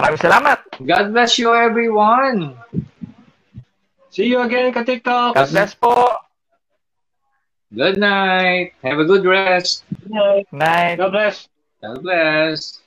Maraming 0.00 0.16
salamat. 0.16 0.58
God 0.80 1.12
bless 1.12 1.36
you, 1.36 1.52
everyone. 1.52 2.56
See 4.08 4.32
you 4.32 4.40
again, 4.40 4.72
ka-TikTok. 4.72 5.36
God 5.36 5.50
bless 5.52 5.76
po. 5.76 6.08
Good 7.68 8.00
night. 8.00 8.72
Have 8.80 8.96
a 8.96 9.04
good 9.04 9.28
rest. 9.28 9.84
Good 9.92 10.08
night. 10.08 10.48
Night. 10.56 10.96
God 10.96 11.12
bless. 11.12 11.52
God 11.84 12.00
bless. 12.00 12.80